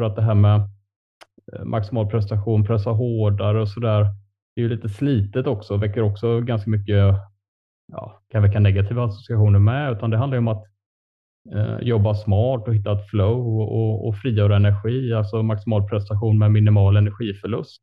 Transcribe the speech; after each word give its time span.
för 0.00 0.06
att 0.06 0.16
det 0.16 0.22
här 0.22 0.34
med 0.34 0.60
eh, 1.52 1.64
maximal 1.64 2.06
prestation, 2.06 2.64
pressa 2.64 2.90
hårdare 2.90 3.60
och 3.60 3.68
sådär, 3.68 4.02
det 4.54 4.60
är 4.60 4.62
ju 4.62 4.68
lite 4.68 4.88
slitet 4.88 5.46
också, 5.46 5.76
väcker 5.76 6.02
också 6.02 6.40
ganska 6.40 6.70
mycket, 6.70 7.14
ja, 7.92 8.22
kan 8.30 8.42
väcka 8.42 8.60
negativa 8.60 9.04
associationer 9.04 9.58
med, 9.58 9.92
utan 9.92 10.10
det 10.10 10.16
handlar 10.16 10.36
ju 10.36 10.38
om 10.38 10.48
att 10.48 10.64
eh, 11.54 11.78
jobba 11.80 12.14
smart 12.14 12.68
och 12.68 12.74
hitta 12.74 12.92
ett 12.92 13.10
flow 13.10 13.60
och, 13.60 14.08
och 14.08 14.16
frigöra 14.16 14.56
energi, 14.56 15.12
alltså 15.12 15.42
maximal 15.42 15.88
prestation 15.88 16.38
med 16.38 16.50
minimal 16.50 16.96
energiförlust. 16.96 17.82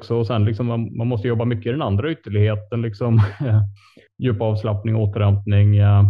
Så, 0.00 0.18
och 0.18 0.26
sen 0.26 0.44
liksom 0.44 0.66
man, 0.66 0.96
man, 0.96 1.06
måste 1.06 1.28
jobba 1.28 1.44
mycket 1.44 1.66
i 1.66 1.70
den 1.70 1.82
andra 1.82 2.10
ytterligheten, 2.10 2.82
liksom 2.82 3.20
djup 4.18 4.40
avslappning, 4.40 4.96
återhämtning, 4.96 5.76
eh, 5.76 6.04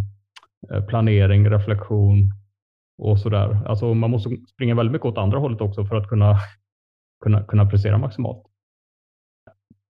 eh 0.73 0.85
planering, 0.87 1.51
reflektion 1.51 2.33
och 2.99 3.19
sådär. 3.19 3.59
Alltså 3.67 3.95
man 3.95 4.11
måste 4.11 4.31
springa 4.55 4.75
väldigt 4.75 4.93
mycket 4.93 5.07
åt 5.07 5.19
andra 5.19 5.39
hållet 5.39 5.61
också 5.61 5.85
för 5.85 5.97
att 5.97 6.09
kunna, 6.09 6.39
kunna, 7.25 7.43
kunna 7.43 7.67
prestera 7.67 7.99
maximalt. 7.99 8.47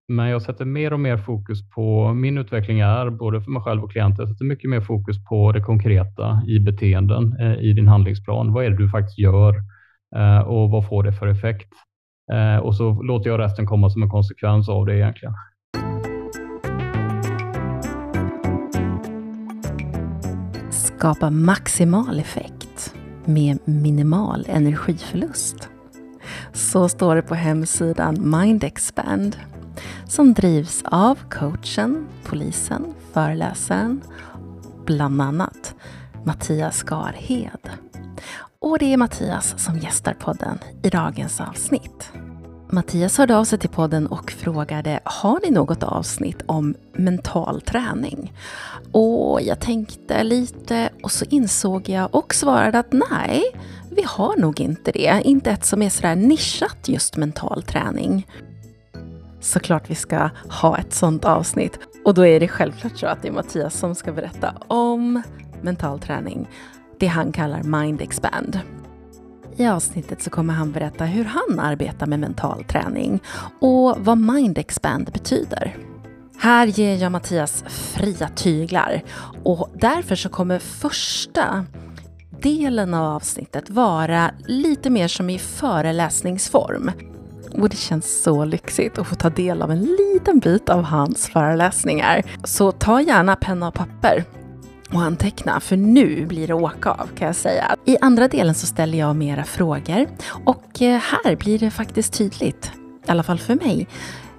Men 0.09 0.29
jag 0.29 0.43
sätter 0.43 0.65
mer 0.65 0.93
och 0.93 1.01
mer 1.01 1.17
fokus 1.17 1.71
på, 1.71 2.15
min 2.15 2.39
utveckling 2.39 2.81
är 2.81 3.11
både 3.11 3.41
för 3.41 3.51
mig 3.51 3.63
själv 3.63 3.85
och 3.85 3.93
klienter, 3.93 4.23
jag 4.23 4.29
sätter 4.29 4.45
mycket 4.45 4.71
mer 4.71 4.81
fokus 4.81 5.25
på 5.25 5.53
det 5.53 5.61
konkreta 5.61 6.43
i 6.47 6.61
beteenden 6.61 7.37
eh, 7.41 7.55
i 7.55 7.73
din 7.73 7.89
handlingsplan. 7.89 8.53
Vad 8.53 8.65
är 8.65 8.71
det 8.71 8.77
du 8.77 8.91
faktiskt 8.91 9.19
gör 9.19 9.55
eh, 10.17 10.39
och 10.39 10.71
vad 10.71 10.89
får 10.89 11.03
det 11.03 11.13
för 11.13 11.27
effekt? 11.27 11.73
Eh, 12.33 12.57
och 12.57 12.77
så 12.77 13.03
låter 13.03 13.31
jag 13.31 13.41
resten 13.41 13.67
komma 13.67 13.91
som 13.91 14.03
en 14.03 14.11
konsekvens 14.11 14.69
av 14.69 14.87
det 14.87 14.97
egentligen. 14.97 15.35
Skapa 20.71 21.31
maximal 21.31 22.19
effekt 22.19 22.56
med 23.27 23.59
minimal 23.65 24.47
energiförlust. 24.49 25.69
Så 26.53 26.89
står 26.89 27.17
det 27.17 27.23
på 27.23 27.35
hemsidan 27.35 28.31
MindExpand 28.31 29.37
som 30.09 30.35
drivs 30.35 30.83
av 30.85 31.19
coachen, 31.31 32.07
polisen, 32.25 32.95
föreläsaren, 33.13 34.03
bland 34.85 35.23
annat 35.23 35.75
Mattias 36.25 36.83
Garhed. 36.83 37.71
Och 38.59 38.79
det 38.79 38.93
är 38.93 38.97
Mattias 38.97 39.55
som 39.65 39.79
gästar 39.79 40.15
podden 40.15 40.59
i 40.83 40.91
dagens 40.91 41.41
avsnitt. 41.41 42.13
Mattias 42.71 43.19
hörde 43.19 43.37
av 43.37 43.45
sig 43.45 43.59
till 43.59 43.71
podden 43.71 44.07
och 44.07 44.31
frågade 44.31 45.01
Har 45.05 45.41
ni 45.43 45.51
något 45.51 45.83
avsnitt 45.83 46.43
om 46.47 46.75
mental 46.93 47.61
träning? 47.61 48.33
Och 48.93 49.41
jag 49.43 49.61
tänkte 49.61 50.25
lite 50.25 50.89
och 51.03 51.13
så 51.13 51.25
insåg 51.31 51.89
jag 51.89 52.15
och 52.15 52.35
svarade 52.35 52.79
att 52.79 52.93
nej, 53.11 53.43
vi 53.91 54.03
har 54.07 54.37
nog 54.37 54.61
inte 54.61 54.93
det. 54.93 55.21
Inte 55.25 55.51
ett 55.51 55.65
som 55.65 55.83
är 55.83 55.91
sådär 55.91 56.17
nischat 56.17 56.89
just 56.89 57.17
mental 57.17 57.63
träning. 57.63 58.27
Såklart 59.41 59.91
vi 59.91 59.95
ska 59.95 60.31
ha 60.61 60.79
ett 60.79 60.95
sådant 60.95 61.25
avsnitt. 61.25 61.79
Och 62.05 62.15
då 62.15 62.27
är 62.27 62.41
det 62.41 62.49
självklart 62.49 62.99
så 62.99 63.07
att 63.07 63.23
det 63.23 63.29
är 63.29 63.33
Mattias 63.33 63.79
som 63.79 63.95
ska 63.95 64.13
berätta 64.13 64.55
om 64.69 65.23
mental 65.63 65.99
träning. 65.99 66.49
Det 66.99 67.07
han 67.07 67.33
kallar 67.33 67.63
Mind 67.63 68.03
Expand. 68.03 68.61
I 69.57 69.67
avsnittet 69.67 70.23
så 70.23 70.31
kommer 70.31 70.55
han 70.55 70.73
berätta 70.73 71.05
hur 71.05 71.25
han 71.25 71.61
arbetar 71.61 72.07
med 72.07 72.21
mental 72.21 72.65
träning 72.65 73.23
och 73.61 73.97
vad 73.99 74.19
Mind 74.19 74.59
Expand 74.59 75.11
betyder. 75.13 75.77
Här 76.39 76.67
ger 76.67 76.97
jag 76.97 77.13
Mattias 77.13 77.65
fria 77.69 78.29
tyglar 78.29 79.03
och 79.45 79.71
därför 79.75 80.17
så 80.17 80.29
kommer 80.29 80.59
första 80.59 81.65
delen 82.43 82.95
av 82.95 83.17
avsnittet 83.17 83.71
vara 83.71 84.31
lite 84.47 84.91
mer 84.91 85.09
som 85.09 85.31
i 85.31 85.39
föreläsningsform. 85.39 86.91
Och 87.53 87.69
det 87.69 87.77
känns 87.77 88.23
så 88.23 88.45
lyxigt 88.45 88.99
att 88.99 89.07
få 89.07 89.15
ta 89.15 89.31
del 89.31 89.63
av 89.63 89.71
en 89.71 89.83
liten 89.83 90.39
bit 90.39 90.69
av 90.69 90.83
hans 90.83 91.29
föreläsningar. 91.29 92.23
Så 92.45 92.73
ta 92.73 93.01
gärna 93.01 93.37
penna 93.37 93.69
och 93.69 93.75
papper 93.75 94.25
och 94.93 95.03
anteckna, 95.03 95.61
för 95.61 95.77
nu 95.77 96.27
blir 96.27 96.47
det 96.47 96.55
åka 96.55 96.91
av 96.91 97.09
kan 97.19 97.27
jag 97.27 97.37
säga. 97.37 97.77
I 97.85 97.97
andra 98.01 98.29
delen 98.29 98.55
så 98.55 98.67
ställer 98.67 98.99
jag 98.99 99.17
mera 99.17 99.45
frågor 99.45 100.07
och 100.45 100.83
eh, 100.83 101.01
här 101.01 101.37
blir 101.37 101.59
det 101.59 101.71
faktiskt 101.71 102.13
tydligt, 102.13 102.73
i 103.07 103.11
alla 103.11 103.23
fall 103.23 103.39
för 103.39 103.55
mig, 103.55 103.89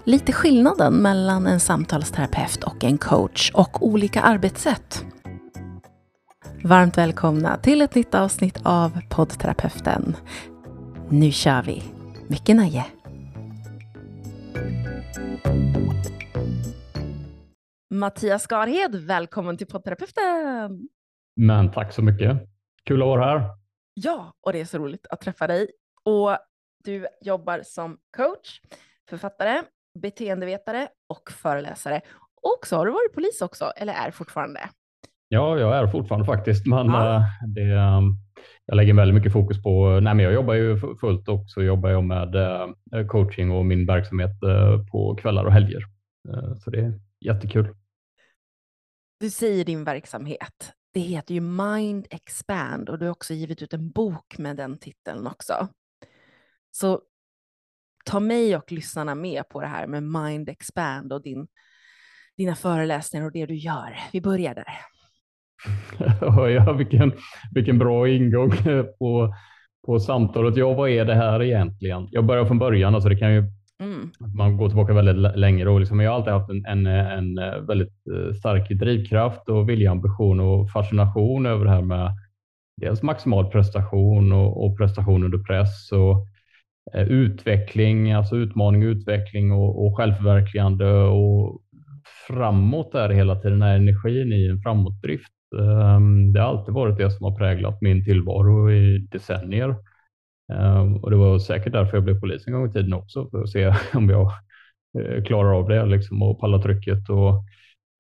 lite 0.04 0.32
skillnaden 0.32 0.94
mellan 0.94 1.48
en 1.48 1.60
samtalsterapeut 1.60 2.64
och 2.64 2.84
en 2.84 2.98
coach 2.98 3.52
och 3.54 3.88
olika 3.88 4.22
arbetssätt. 4.22 5.06
Varmt 6.64 6.98
välkomna 6.98 7.58
till 7.58 7.82
ett 7.82 7.96
nytt 7.96 8.16
avsnitt 8.16 8.60
av 8.64 9.02
poddterapeuten. 9.10 10.16
Nu 11.10 11.32
kör 11.32 11.64
vi! 11.64 11.84
Mycket 12.28 12.56
nöje! 12.56 12.86
Mattias 17.90 18.44
Skarhed, 18.44 18.96
välkommen 18.96 19.58
till 19.58 19.68
poddterapeuten! 19.68 20.90
Men 21.36 21.72
tack 21.72 21.94
så 21.94 22.02
mycket. 22.02 22.38
Kul 22.84 23.02
att 23.02 23.08
vara 23.08 23.26
här. 23.26 23.50
Ja, 23.94 24.34
och 24.42 24.54
det 24.54 24.62
är 24.62 24.66
så 24.66 24.78
roligt 24.78 25.08
att 25.10 25.22
träffa 25.22 25.48
dig. 25.48 25.68
Och 26.04 26.38
du 26.84 27.08
jobbar 27.22 27.62
som 27.64 27.98
coach, 28.18 28.62
författare, 29.10 29.62
beteendevetare 30.00 30.88
och 31.10 31.32
föreläsare. 31.32 32.02
Och 32.42 32.68
så 32.68 32.76
har 32.76 32.86
du 32.86 32.92
varit 32.92 33.14
polis 33.14 33.42
också, 33.42 33.66
eller 33.66 33.94
är 33.94 34.12
fortfarande? 34.12 34.60
Ja, 35.28 35.60
jag 35.60 35.78
är 35.78 35.88
fortfarande 35.88 36.26
faktiskt, 36.26 36.68
men 36.68 36.88
ja. 36.88 37.16
Eh, 37.16 37.22
det, 37.48 37.72
eh, 37.72 38.02
jag 38.66 38.76
lägger 38.76 38.94
väldigt 38.94 39.16
mycket 39.16 39.34
fokus 39.34 39.64
på, 39.64 40.00
nej 40.00 40.14
men 40.14 40.20
jag 40.20 40.34
jobbar 40.34 40.54
ju 40.54 40.78
fullt 41.02 41.30
och 41.30 41.44
så 41.48 41.64
jobbar 41.64 41.90
jag 41.90 42.04
med 42.04 42.36
eh, 42.36 43.08
coaching 43.08 43.52
och 43.52 43.66
min 43.66 43.86
verksamhet 43.86 44.32
på 44.92 45.16
kvällar 45.16 45.46
och 45.46 45.54
helger. 45.54 45.84
Så 46.58 46.70
det 46.70 47.00
jättekul. 47.20 47.76
Du 49.20 49.30
säger 49.30 49.66
din 49.66 49.84
verksamhet. 49.84 50.74
Det 50.94 51.00
heter 51.00 51.34
ju 51.34 51.42
Mind 51.42 52.08
Expand 52.10 52.90
och 52.90 53.00
du 53.00 53.06
har 53.06 53.12
också 53.12 53.34
givit 53.34 53.62
ut 53.62 53.74
en 53.74 53.92
bok 53.92 54.38
med 54.38 54.58
den 54.58 54.78
titeln 54.78 55.28
också. 55.28 55.68
Så 56.72 57.02
ta 58.06 58.20
mig 58.20 58.56
och 58.56 58.72
lyssnarna 58.72 59.16
med 59.16 59.50
på 59.50 59.62
det 59.62 59.68
här 59.68 59.88
med 59.88 60.04
Mind 60.04 60.50
Expand 60.50 61.14
och 61.14 61.24
din, 61.24 61.48
dina 62.38 62.56
föreläsningar 62.56 63.26
och 63.26 63.32
det 63.32 63.46
du 63.46 63.56
gör. 63.56 63.98
Vi 64.14 64.22
börjar 64.22 64.56
där. 64.56 64.68
ja, 66.50 66.74
vilken, 66.74 67.14
vilken 67.54 67.80
bra 67.80 68.10
ingång 68.10 68.52
på, 69.00 69.34
på 69.86 70.00
samtalet. 70.00 70.58
Ja, 70.58 70.74
vad 70.74 70.90
är 70.90 71.06
det 71.06 71.16
här 71.16 71.44
egentligen? 71.44 72.08
Jag 72.12 72.26
börjar 72.26 72.46
från 72.46 72.60
början, 72.60 72.96
alltså 72.96 73.10
det 73.10 73.18
kan 73.18 73.34
ju 73.34 73.44
Mm. 73.80 74.12
Man 74.36 74.58
går 74.58 74.68
tillbaka 74.70 74.94
väldigt 74.94 75.38
länge 75.38 75.66
och 75.66 75.80
liksom, 75.80 76.00
jag 76.00 76.12
har 76.12 76.16
alltid 76.16 76.34
haft 76.34 76.50
en, 76.50 76.66
en, 76.66 76.86
en 76.88 77.38
eh, 77.38 77.60
väldigt 77.60 77.94
eh, 78.14 78.34
stark 78.34 78.70
drivkraft 78.70 79.50
och 79.50 79.70
viljeambition 79.70 80.40
och 80.40 80.72
fascination 80.72 81.46
över 81.46 81.66
det 81.66 81.72
här 81.72 81.82
med 81.82 82.12
dels 82.82 83.04
maximal 83.04 83.52
prestation 83.52 84.32
och, 84.32 84.66
och 84.66 84.78
prestation 84.78 85.24
under 85.24 85.38
press 85.38 85.92
och 85.92 86.28
eh, 86.94 87.08
utveckling, 87.08 88.12
alltså 88.12 88.36
utmaning, 88.36 88.84
utveckling 88.84 89.52
och, 89.52 89.86
och 89.86 89.98
självförverkligande 89.98 90.94
och 90.94 91.62
framåt 92.28 92.92
där 92.92 93.10
hela 93.10 93.36
tiden, 93.36 93.60
den 93.60 93.70
här 93.70 93.76
energin 93.76 94.34
i 94.34 94.48
en 94.48 94.62
framåtdrift. 94.62 95.32
Ehm, 95.56 96.34
det 96.34 96.40
har 96.40 96.48
alltid 96.48 96.74
varit 96.74 96.98
det 96.98 97.12
som 97.12 97.24
har 97.24 97.36
präglat 97.38 97.82
min 97.82 98.06
tillvaro 98.06 98.72
i 98.72 99.08
decennier. 99.12 99.76
Ehm, 100.54 100.96
och 100.98 101.12
det 101.12 101.18
var 101.18 101.40
säkert 101.40 101.74
därför 101.74 101.98
jag 101.98 102.04
blev 102.04 102.20
polis 102.20 102.48
en 102.48 102.54
gång 102.54 102.70
i 102.70 102.74
tiden 102.74 102.94
också, 102.94 103.30
för 103.30 103.44
att 103.44 103.50
se 103.50 103.74
om 103.94 104.10
jag 104.10 104.32
eh, 105.00 105.24
klarar 105.24 105.60
av 105.60 105.70
det 105.70 105.86
liksom, 105.86 106.24
och 106.24 106.40
pallar 106.40 106.60
trycket 106.60 107.10
och 107.10 107.44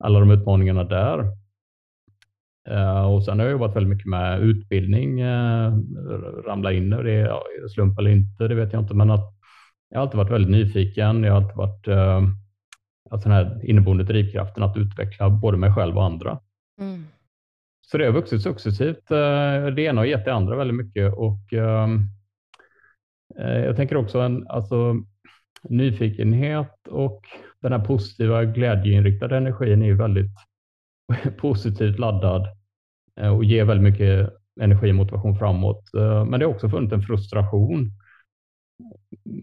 alla 0.04 0.20
de 0.20 0.32
utmaningarna 0.32 0.84
där. 0.84 1.20
Ehm, 2.70 3.06
och 3.06 3.26
sen 3.26 3.40
har 3.40 3.46
jag 3.46 3.52
jobbat 3.52 3.76
väldigt 3.76 3.90
mycket 3.90 4.08
med 4.08 4.42
utbildning, 4.42 5.20
eh, 5.20 5.74
ramla 6.46 6.74
in 6.74 6.94
i 6.94 7.04
det, 7.04 7.12
ja, 7.12 7.44
slump 7.76 8.00
eller 8.00 8.12
inte, 8.12 8.48
det 8.48 8.56
vet 8.56 8.74
jag 8.74 8.82
inte, 8.82 8.94
men 8.94 9.12
att 9.12 9.34
jag 9.90 10.00
har 10.00 10.06
alltid 10.06 10.18
varit 10.18 10.32
väldigt 10.32 10.52
nyfiken. 10.52 11.24
Jag 11.24 11.34
har 11.34 11.42
alltid 11.42 11.58
varit 11.58 11.88
eh, 11.88 12.22
alltså 13.10 13.30
den 13.30 13.38
här 13.38 13.70
inneboende 13.70 14.04
drivkraften 14.04 14.64
att 14.64 14.78
utveckla 14.78 15.30
både 15.30 15.58
mig 15.58 15.74
själv 15.74 15.98
och 15.98 16.04
andra. 16.04 16.40
Mm. 16.80 17.06
Så 17.82 17.98
det 17.98 18.06
har 18.06 18.12
vuxit 18.12 18.42
successivt. 18.42 19.08
Det 19.76 19.82
ena 19.82 20.02
har 20.02 20.06
gett 20.06 20.26
det 20.26 20.34
andra 20.34 20.56
väldigt 20.56 20.78
mycket 20.78 21.14
och 21.14 21.54
ehm, 21.54 22.00
Eh, 22.00 22.17
Eh, 23.40 23.66
jag 23.66 23.76
tänker 23.76 23.98
också 23.98 24.20
en 24.20 24.48
alltså, 24.48 24.96
nyfikenhet 25.64 26.88
och 26.88 27.22
den 27.62 27.72
här 27.72 27.86
positiva 27.86 28.46
glädjeinriktade 28.46 29.38
energin 29.38 29.82
är 29.82 29.94
väldigt 29.94 30.32
positivt 31.38 32.00
laddad 32.00 32.48
eh, 33.20 33.36
och 33.36 33.44
ger 33.44 33.66
väldigt 33.66 33.94
mycket 33.94 34.34
energi 34.62 34.92
och 34.92 34.96
motivation 34.96 35.38
framåt. 35.38 35.94
Eh, 35.94 36.26
men 36.26 36.40
det 36.40 36.46
har 36.46 36.54
också 36.54 36.70
funnits 36.70 36.94
en 36.94 37.02
frustration. 37.02 37.92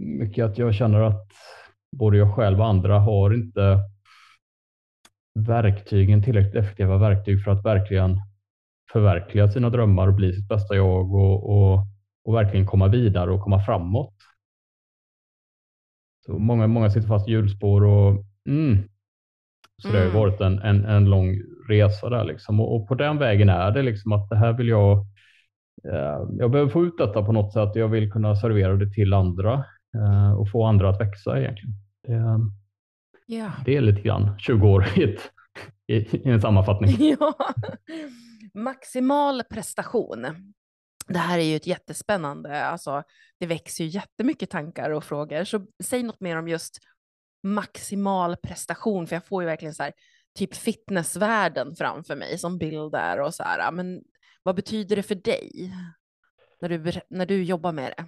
Mycket 0.00 0.44
att 0.44 0.58
jag 0.58 0.74
känner 0.74 1.00
att 1.00 1.26
både 1.96 2.16
jag 2.16 2.34
själv 2.34 2.60
och 2.60 2.66
andra 2.66 2.98
har 2.98 3.34
inte 3.34 3.78
verktygen, 5.38 6.22
tillräckligt 6.22 6.64
effektiva 6.64 6.98
verktyg 6.98 7.44
för 7.44 7.50
att 7.50 7.64
verkligen 7.64 8.20
förverkliga 8.92 9.50
sina 9.50 9.70
drömmar 9.70 10.08
och 10.08 10.14
bli 10.14 10.32
sitt 10.32 10.48
bästa 10.48 10.76
jag 10.76 11.14
och, 11.14 11.50
och 11.50 11.86
och 12.24 12.34
verkligen 12.34 12.66
komma 12.66 12.88
vidare 12.88 13.30
och 13.30 13.40
komma 13.40 13.64
framåt. 13.64 14.14
Så 16.26 16.38
många, 16.38 16.66
många 16.66 16.90
sitter 16.90 17.08
fast 17.08 17.28
i 17.28 17.30
hjulspår 17.30 17.84
och 17.84 18.24
mm, 18.48 18.88
så 19.82 19.88
det 19.88 19.98
har 19.98 20.04
mm. 20.04 20.16
varit 20.16 20.40
en, 20.40 20.58
en, 20.58 20.84
en 20.84 21.04
lång 21.04 21.40
resa 21.68 22.08
där 22.08 22.24
liksom. 22.24 22.60
Och, 22.60 22.76
och, 22.76 22.88
på 22.88 22.94
den 22.94 23.18
vägen 23.18 23.48
är 23.48 23.70
det 23.70 23.82
liksom 23.82 24.12
att 24.12 24.28
det 24.28 24.36
här 24.36 24.52
vill 24.52 24.68
jag. 24.68 24.98
Eh, 25.92 26.26
jag 26.38 26.50
behöver 26.50 26.70
få 26.70 26.84
ut 26.84 26.98
detta 26.98 27.22
på 27.22 27.32
något 27.32 27.52
sätt. 27.52 27.70
Jag 27.74 27.88
vill 27.88 28.12
kunna 28.12 28.36
servera 28.36 28.76
det 28.76 28.92
till 28.92 29.12
andra 29.12 29.64
eh, 29.94 30.32
och 30.32 30.50
få 30.50 30.64
andra 30.64 30.90
att 30.90 31.00
växa 31.00 31.40
egentligen. 31.40 31.74
Det, 32.02 32.12
yeah. 33.34 33.52
det 33.64 33.76
är 33.76 33.80
lite 33.80 34.00
grann 34.00 34.38
20 34.38 34.68
år 34.68 34.86
i, 34.96 35.16
i, 35.86 35.96
i 35.96 36.30
en 36.30 36.40
sammanfattning. 36.40 36.96
Ja. 37.20 37.34
Maximal 38.54 39.42
prestation. 39.50 40.26
Det 41.06 41.18
här 41.18 41.38
är 41.38 41.42
ju 41.42 41.56
ett 41.56 41.66
jättespännande, 41.66 42.64
alltså 42.64 43.02
det 43.40 43.46
växer 43.46 43.84
ju 43.84 43.90
jättemycket 43.90 44.50
tankar 44.50 44.90
och 44.90 45.04
frågor. 45.04 45.44
Så 45.44 45.66
säg 45.84 46.02
något 46.02 46.20
mer 46.20 46.36
om 46.36 46.48
just 46.48 46.78
maximal 47.42 48.36
prestation, 48.36 49.06
för 49.06 49.16
jag 49.16 49.26
får 49.26 49.42
ju 49.42 49.46
verkligen 49.46 49.74
så 49.74 49.82
här, 49.82 49.92
typ 50.38 50.54
fitnessvärlden 50.54 51.76
framför 51.76 52.16
mig 52.16 52.38
som 52.38 52.58
bild 52.58 52.92
där 52.92 53.20
och 53.20 53.34
så 53.34 53.42
här. 53.42 53.72
Men 53.72 54.02
vad 54.42 54.56
betyder 54.56 54.96
det 54.96 55.02
för 55.02 55.14
dig 55.14 55.72
när 56.60 56.68
du, 56.68 56.92
när 57.10 57.26
du 57.26 57.44
jobbar 57.44 57.72
med 57.72 57.94
det? 57.96 58.04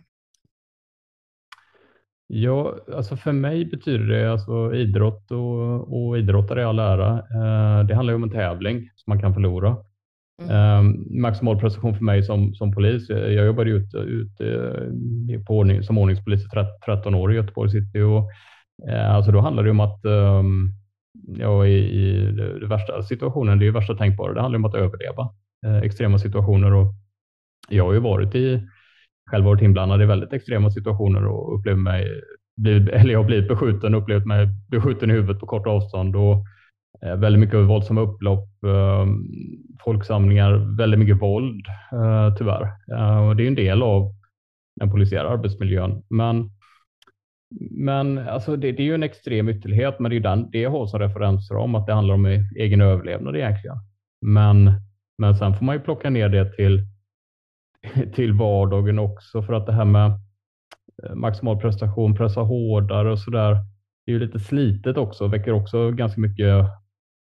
Ja, 2.28 2.78
alltså 2.94 3.16
för 3.16 3.32
mig 3.32 3.64
betyder 3.64 4.04
det 4.04 4.32
alltså 4.32 4.74
idrott 4.74 5.30
och, 5.30 6.08
och 6.08 6.18
idrottare 6.18 6.60
i 6.60 6.64
all 6.64 6.78
ära. 6.78 7.18
Eh, 7.18 7.86
det 7.86 7.94
handlar 7.94 8.12
ju 8.12 8.16
om 8.16 8.22
en 8.22 8.30
tävling 8.30 8.90
som 8.94 9.10
man 9.10 9.20
kan 9.20 9.34
förlora. 9.34 9.76
Mm. 10.42 10.50
Ehm, 10.50 11.20
maximal 11.22 11.60
prestation 11.60 11.94
för 11.94 12.04
mig 12.04 12.22
som, 12.22 12.54
som 12.54 12.72
polis. 12.72 13.08
Jag 13.08 13.46
jobbade 13.46 13.70
ut, 13.70 13.94
ut 13.94 14.40
eh, 14.40 15.44
på 15.46 15.58
ordning, 15.58 15.82
som 15.82 15.98
ordningspolis 15.98 16.44
i 16.44 16.48
13 16.86 17.14
år 17.14 17.32
i 17.32 17.36
Göteborg 17.36 17.70
city 17.70 18.00
och 18.00 18.30
eh, 18.90 19.14
alltså 19.14 19.32
då 19.32 19.40
handlar 19.40 19.64
det 19.64 19.70
om 19.70 19.80
att 19.80 20.04
ehm, 20.04 20.12
um, 20.14 20.72
ja, 21.38 21.66
i, 21.66 21.78
i 21.78 22.32
det 22.60 22.66
värsta 22.66 23.02
situationen, 23.02 23.58
det 23.58 23.64
är 23.64 23.66
ju 23.66 23.72
värsta 23.72 23.94
tänkbara, 23.94 24.34
det 24.34 24.40
handlar 24.40 24.58
om 24.58 24.64
att 24.64 24.74
överleva 24.74 25.34
eh, 25.66 25.76
extrema 25.76 26.18
situationer. 26.18 26.74
Och 26.74 26.94
jag 27.68 27.84
har 27.84 27.92
ju 27.92 28.00
varit 28.00 28.34
i, 28.34 28.68
själv 29.30 29.44
varit 29.44 29.62
inblandad 29.62 30.02
i 30.02 30.06
väldigt 30.06 30.32
extrema 30.32 30.70
situationer 30.70 31.26
och 31.26 31.58
upplevt 31.58 31.78
mig, 31.78 32.22
blivit, 32.56 32.88
eller 32.88 33.12
jag 33.12 33.18
har 33.18 33.26
blivit 33.26 33.48
beskjuten 33.48 33.94
och 33.94 34.02
upplevt 34.02 34.26
mig 34.26 34.48
beskjuten 34.70 35.10
i 35.10 35.12
huvudet 35.12 35.40
på 35.40 35.46
kort 35.46 35.66
avstånd. 35.66 36.16
Och, 36.16 36.44
Eh, 37.02 37.16
väldigt 37.16 37.40
mycket 37.40 37.60
våldsamma 37.60 38.00
upplopp, 38.00 38.48
ehm, 38.64 39.24
folksamlingar, 39.84 40.76
väldigt 40.78 41.00
mycket 41.00 41.22
våld 41.22 41.66
eh, 41.92 42.34
tyvärr. 42.34 42.62
Eh, 42.92 43.28
och 43.28 43.36
det 43.36 43.42
är 43.42 43.48
en 43.48 43.54
del 43.54 43.82
av 43.82 44.12
den 44.80 44.90
polisiära 44.90 45.28
arbetsmiljön. 45.28 46.02
Men 46.10 46.50
men 47.70 48.18
alltså 48.18 48.56
det, 48.56 48.72
det, 48.72 48.82
är 48.82 48.86
ju 48.86 48.94
en 48.94 49.02
extrem 49.02 49.48
ytterlighet, 49.48 50.00
men 50.00 50.10
det 50.10 50.16
är 50.16 50.20
den 50.20 50.50
det 50.50 50.60
jag 50.60 50.70
har 50.70 50.86
som 50.86 51.00
referensram, 51.00 51.74
att 51.74 51.86
det 51.86 51.92
handlar 51.92 52.14
om 52.14 52.26
e-, 52.26 52.48
egen 52.56 52.80
överlevnad 52.80 53.36
egentligen. 53.36 53.76
Men, 54.20 54.72
men 55.18 55.34
sen 55.34 55.54
får 55.54 55.64
man 55.64 55.74
ju 55.74 55.80
plocka 55.80 56.10
ner 56.10 56.28
det 56.28 56.56
till, 56.56 56.86
till 58.14 58.32
vardagen 58.32 58.98
också 58.98 59.42
för 59.42 59.52
att 59.52 59.66
det 59.66 59.72
här 59.72 59.84
med 59.84 60.20
maximal 61.14 61.60
prestation, 61.60 62.14
pressa 62.14 62.40
hårdare 62.40 63.10
och 63.12 63.18
så 63.18 63.30
där. 63.30 63.54
Det 64.06 64.12
är 64.12 64.14
ju 64.14 64.18
lite 64.18 64.38
slitet 64.38 64.96
också, 64.96 65.26
väcker 65.26 65.52
också 65.52 65.90
ganska 65.90 66.20
mycket, 66.20 66.64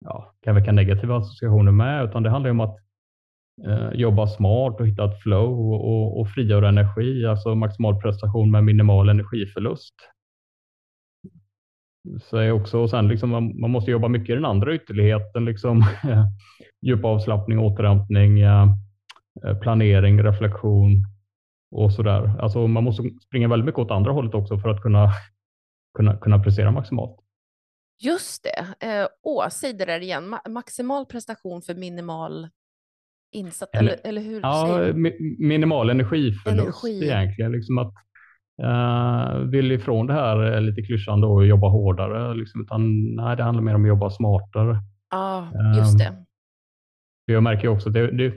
ja, 0.04 0.34
kan 0.42 0.54
väcka 0.54 0.72
negativa 0.72 1.16
associationer 1.16 1.72
med, 1.72 2.04
utan 2.04 2.22
det 2.22 2.30
handlar 2.30 2.48
ju 2.48 2.52
om 2.52 2.60
att 2.60 2.78
eh, 3.66 3.90
jobba 3.92 4.26
smart 4.26 4.80
och 4.80 4.86
hitta 4.86 5.04
ett 5.04 5.22
flow 5.22 5.72
och, 5.72 5.88
och, 5.88 6.20
och 6.20 6.28
frigöra 6.28 6.68
energi, 6.68 7.26
alltså 7.26 7.54
maximal 7.54 8.00
prestation 8.00 8.50
med 8.50 8.64
minimal 8.64 9.08
energiförlust. 9.08 9.94
Så 12.20 12.36
är 12.36 12.52
också, 12.52 12.78
och 12.78 12.90
sen 12.90 13.08
liksom, 13.08 13.30
man, 13.30 13.60
man, 13.60 13.70
måste 13.70 13.90
jobba 13.90 14.08
mycket 14.08 14.30
i 14.30 14.34
den 14.34 14.44
andra 14.44 14.74
ytterligheten, 14.74 15.44
liksom, 15.44 15.82
djup 16.82 17.04
avslappning, 17.04 17.58
återhämtning, 17.58 18.40
eh, 18.40 18.66
planering, 19.60 20.22
reflektion 20.22 21.04
och 21.70 21.92
så 21.92 22.02
där. 22.02 22.40
Alltså 22.40 22.66
man 22.66 22.84
måste 22.84 23.02
springa 23.26 23.48
väldigt 23.48 23.66
mycket 23.66 23.78
åt 23.78 23.90
andra 23.90 24.12
hållet 24.12 24.34
också 24.34 24.58
för 24.58 24.68
att 24.68 24.82
kunna, 24.82 25.12
kunna, 25.96 26.16
kunna 26.16 26.38
prestera 26.38 26.70
maximalt. 26.70 27.20
Just 28.00 28.42
det. 28.44 28.86
Eh, 28.86 29.06
åh, 29.22 29.48
säg 29.48 29.72
det 29.72 29.84
där 29.84 30.00
igen. 30.00 30.28
Ma 30.28 30.40
maximal 30.48 31.06
prestation 31.06 31.62
för 31.62 31.74
minimal 31.74 32.48
insatt, 33.32 33.68
eller, 33.72 33.96
eller 34.04 34.22
hur? 34.22 34.40
Ja, 34.40 34.92
minimal 35.38 35.90
energiförlust 35.90 36.84
Energi. 36.84 37.04
egentligen. 37.04 37.52
Liksom 37.52 37.78
att 37.78 37.94
uh, 38.62 39.38
vill 39.38 39.72
ifrån 39.72 40.06
det 40.06 40.12
här 40.12 40.60
lite 40.60 40.82
klyschan 40.82 41.20
då, 41.20 41.44
jobba 41.44 41.68
hårdare, 41.68 42.34
liksom, 42.34 42.60
utan 42.60 43.14
nej, 43.14 43.36
det 43.36 43.42
handlar 43.42 43.62
mer 43.62 43.74
om 43.74 43.82
att 43.82 43.88
jobba 43.88 44.10
smartare. 44.10 44.78
Ja, 45.10 45.52
just 45.76 45.98
det. 45.98 46.08
Um, 46.08 46.24
jag 47.24 47.42
märker 47.42 47.68
också 47.68 47.88
att 47.88 47.94
det, 47.94 48.10
det 48.10 48.32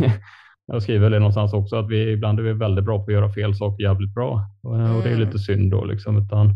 jag 0.66 0.82
skriver 0.82 1.10
det 1.10 1.18
någonstans 1.18 1.52
också, 1.52 1.76
att 1.76 1.90
vi 1.90 2.12
ibland 2.12 2.38
är 2.38 2.42
vi 2.42 2.52
väldigt 2.52 2.84
bra 2.84 2.98
på 2.98 3.04
att 3.04 3.12
göra 3.12 3.32
fel 3.32 3.54
saker 3.54 3.84
jävligt 3.84 4.14
bra. 4.14 4.40
Mm. 4.64 4.96
Och 4.96 5.02
det 5.02 5.08
är 5.08 5.14
mm. 5.14 5.26
lite 5.26 5.38
synd 5.38 5.70
då, 5.70 5.84
liksom, 5.84 6.16
utan 6.16 6.54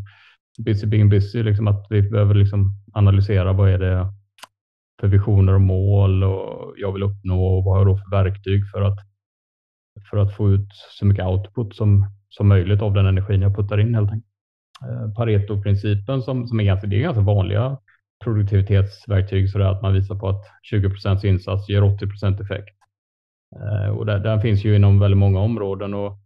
busy 0.65 0.87
being 0.87 1.09
busy, 1.09 1.43
liksom, 1.43 1.69
att 1.69 1.87
vi 1.91 2.03
behöver 2.03 2.35
liksom 2.35 2.71
analysera 2.93 3.53
vad 3.53 3.71
är 3.71 3.79
det 3.79 4.07
för 5.01 5.09
visioner 5.09 5.55
och 5.55 5.61
mål 5.61 6.25
och 6.25 6.75
jag 6.77 6.93
vill 6.93 7.03
uppnå 7.03 7.45
och 7.45 7.65
vad 7.65 7.75
har 7.75 7.81
jag 7.81 7.87
då 7.87 7.97
för 7.97 8.11
verktyg 8.11 8.71
för 8.71 8.83
att, 8.83 8.99
för 10.11 10.17
att 10.17 10.37
få 10.37 10.51
ut 10.51 10.69
så 10.99 11.07
mycket 11.07 11.27
output 11.27 11.75
som, 11.75 12.07
som 12.29 12.49
möjligt 12.49 12.83
av 12.83 12.95
den 12.95 13.07
energin 13.07 13.43
jag 13.43 13.57
puttar 13.57 13.81
in 13.81 13.95
helt 13.95 14.11
enkelt. 14.11 14.31
Eh, 14.83 15.15
Pareto-principen 15.15 16.23
som, 16.23 16.47
som 16.47 16.61
är 16.61 16.65
ganska, 16.65 16.87
det 16.87 16.97
är 16.97 17.01
ganska 17.01 17.23
vanliga 17.23 17.79
produktivitetsverktyg 18.25 19.51
så 19.51 19.59
det 19.59 19.65
är 19.65 19.69
att 19.69 19.83
man 19.83 19.95
visar 19.95 20.15
på 20.15 20.29
att 20.29 20.45
20% 20.73 21.27
insats 21.27 21.69
ger 21.69 21.83
80% 21.83 22.43
effekt. 22.43 22.77
Eh, 23.57 23.91
och 23.91 24.07
där, 24.07 24.19
den 24.19 24.41
finns 24.41 24.65
ju 24.65 24.77
inom 24.77 24.99
väldigt 24.99 25.19
många 25.19 25.41
områden 25.41 25.95
och 25.95 26.19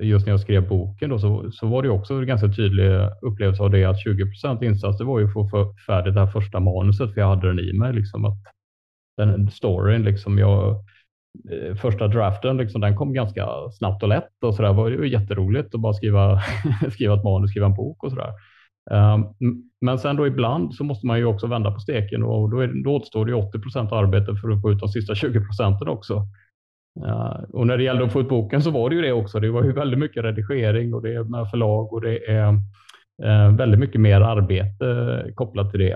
just 0.00 0.26
när 0.26 0.32
jag 0.32 0.40
skrev 0.40 0.68
boken 0.68 1.10
då, 1.10 1.18
så, 1.18 1.50
så 1.52 1.66
var 1.66 1.82
det 1.82 1.88
också 1.88 2.14
en 2.14 2.26
ganska 2.26 2.48
tydlig 2.48 3.08
upplevelse 3.22 3.62
av 3.62 3.70
det 3.70 3.84
att 3.84 4.00
20 4.00 4.26
insats 4.62 4.98
det 4.98 5.04
var 5.04 5.20
ju 5.20 5.28
för 5.28 5.40
att 5.40 5.50
få 5.50 5.74
färdigt 5.86 6.14
det 6.14 6.20
här 6.20 6.26
första 6.26 6.60
manuset 6.60 7.14
för 7.14 7.20
jag 7.20 7.28
hade 7.28 7.46
den 7.46 7.58
i 7.58 7.72
mig. 7.72 7.92
Liksom, 7.92 8.24
att 8.24 8.38
den 9.16 9.50
storyn, 9.50 10.02
liksom 10.02 10.38
jag, 10.38 10.84
eh, 11.50 11.74
första 11.76 12.08
draften, 12.08 12.56
liksom, 12.56 12.80
den 12.80 12.96
kom 12.96 13.12
ganska 13.12 13.46
snabbt 13.78 14.02
och 14.02 14.08
lätt 14.08 14.44
och 14.44 14.54
så 14.54 14.62
där. 14.62 14.72
var 14.72 14.88
ju 14.88 15.08
jätteroligt 15.08 15.74
att 15.74 15.80
bara 15.80 15.92
skriva, 15.92 16.42
skriva 16.92 17.14
ett 17.14 17.24
manus, 17.24 17.50
skriva 17.50 17.66
en 17.66 17.74
bok 17.74 18.04
och 18.04 18.10
så 18.10 18.16
där. 18.16 18.32
Um, 18.90 19.24
ehm, 19.24 19.62
men 19.80 19.98
sen 19.98 20.16
då 20.16 20.26
ibland 20.26 20.74
så 20.74 20.84
måste 20.84 21.06
man 21.06 21.18
ju 21.18 21.24
också 21.24 21.46
vända 21.46 21.70
på 21.70 21.80
steken 21.80 22.22
och 22.22 22.50
då, 22.50 22.60
är, 22.60 22.84
då 22.84 22.94
återstår 22.94 23.26
det 23.26 23.34
80 23.34 23.58
procent 23.58 23.92
arbete 23.92 24.36
för 24.36 24.50
att 24.50 24.60
få 24.60 24.72
ut 24.72 24.80
de 24.80 24.88
sista 24.88 25.14
20 25.14 25.40
procenten 25.40 25.88
också. 25.88 26.26
Ja, 26.94 27.44
och 27.52 27.66
när 27.66 27.76
det 27.76 27.84
gällde 27.84 28.04
att 28.04 28.12
få 28.12 28.20
ut 28.20 28.28
boken 28.28 28.62
så 28.62 28.70
var 28.70 28.90
det 28.90 28.96
ju 28.96 29.02
det 29.02 29.12
också. 29.12 29.40
Det 29.40 29.50
var 29.50 29.64
ju 29.64 29.72
väldigt 29.72 29.98
mycket 29.98 30.24
redigering 30.24 30.94
och 30.94 31.02
det 31.02 31.14
är 31.14 31.24
med 31.24 31.50
förlag 31.50 31.92
och 31.92 32.00
det 32.00 32.30
är 32.30 32.48
eh, 33.22 33.56
väldigt 33.56 33.80
mycket 33.80 34.00
mer 34.00 34.20
arbete 34.20 34.86
eh, 35.26 35.34
kopplat 35.34 35.70
till 35.70 35.80
det 35.80 35.92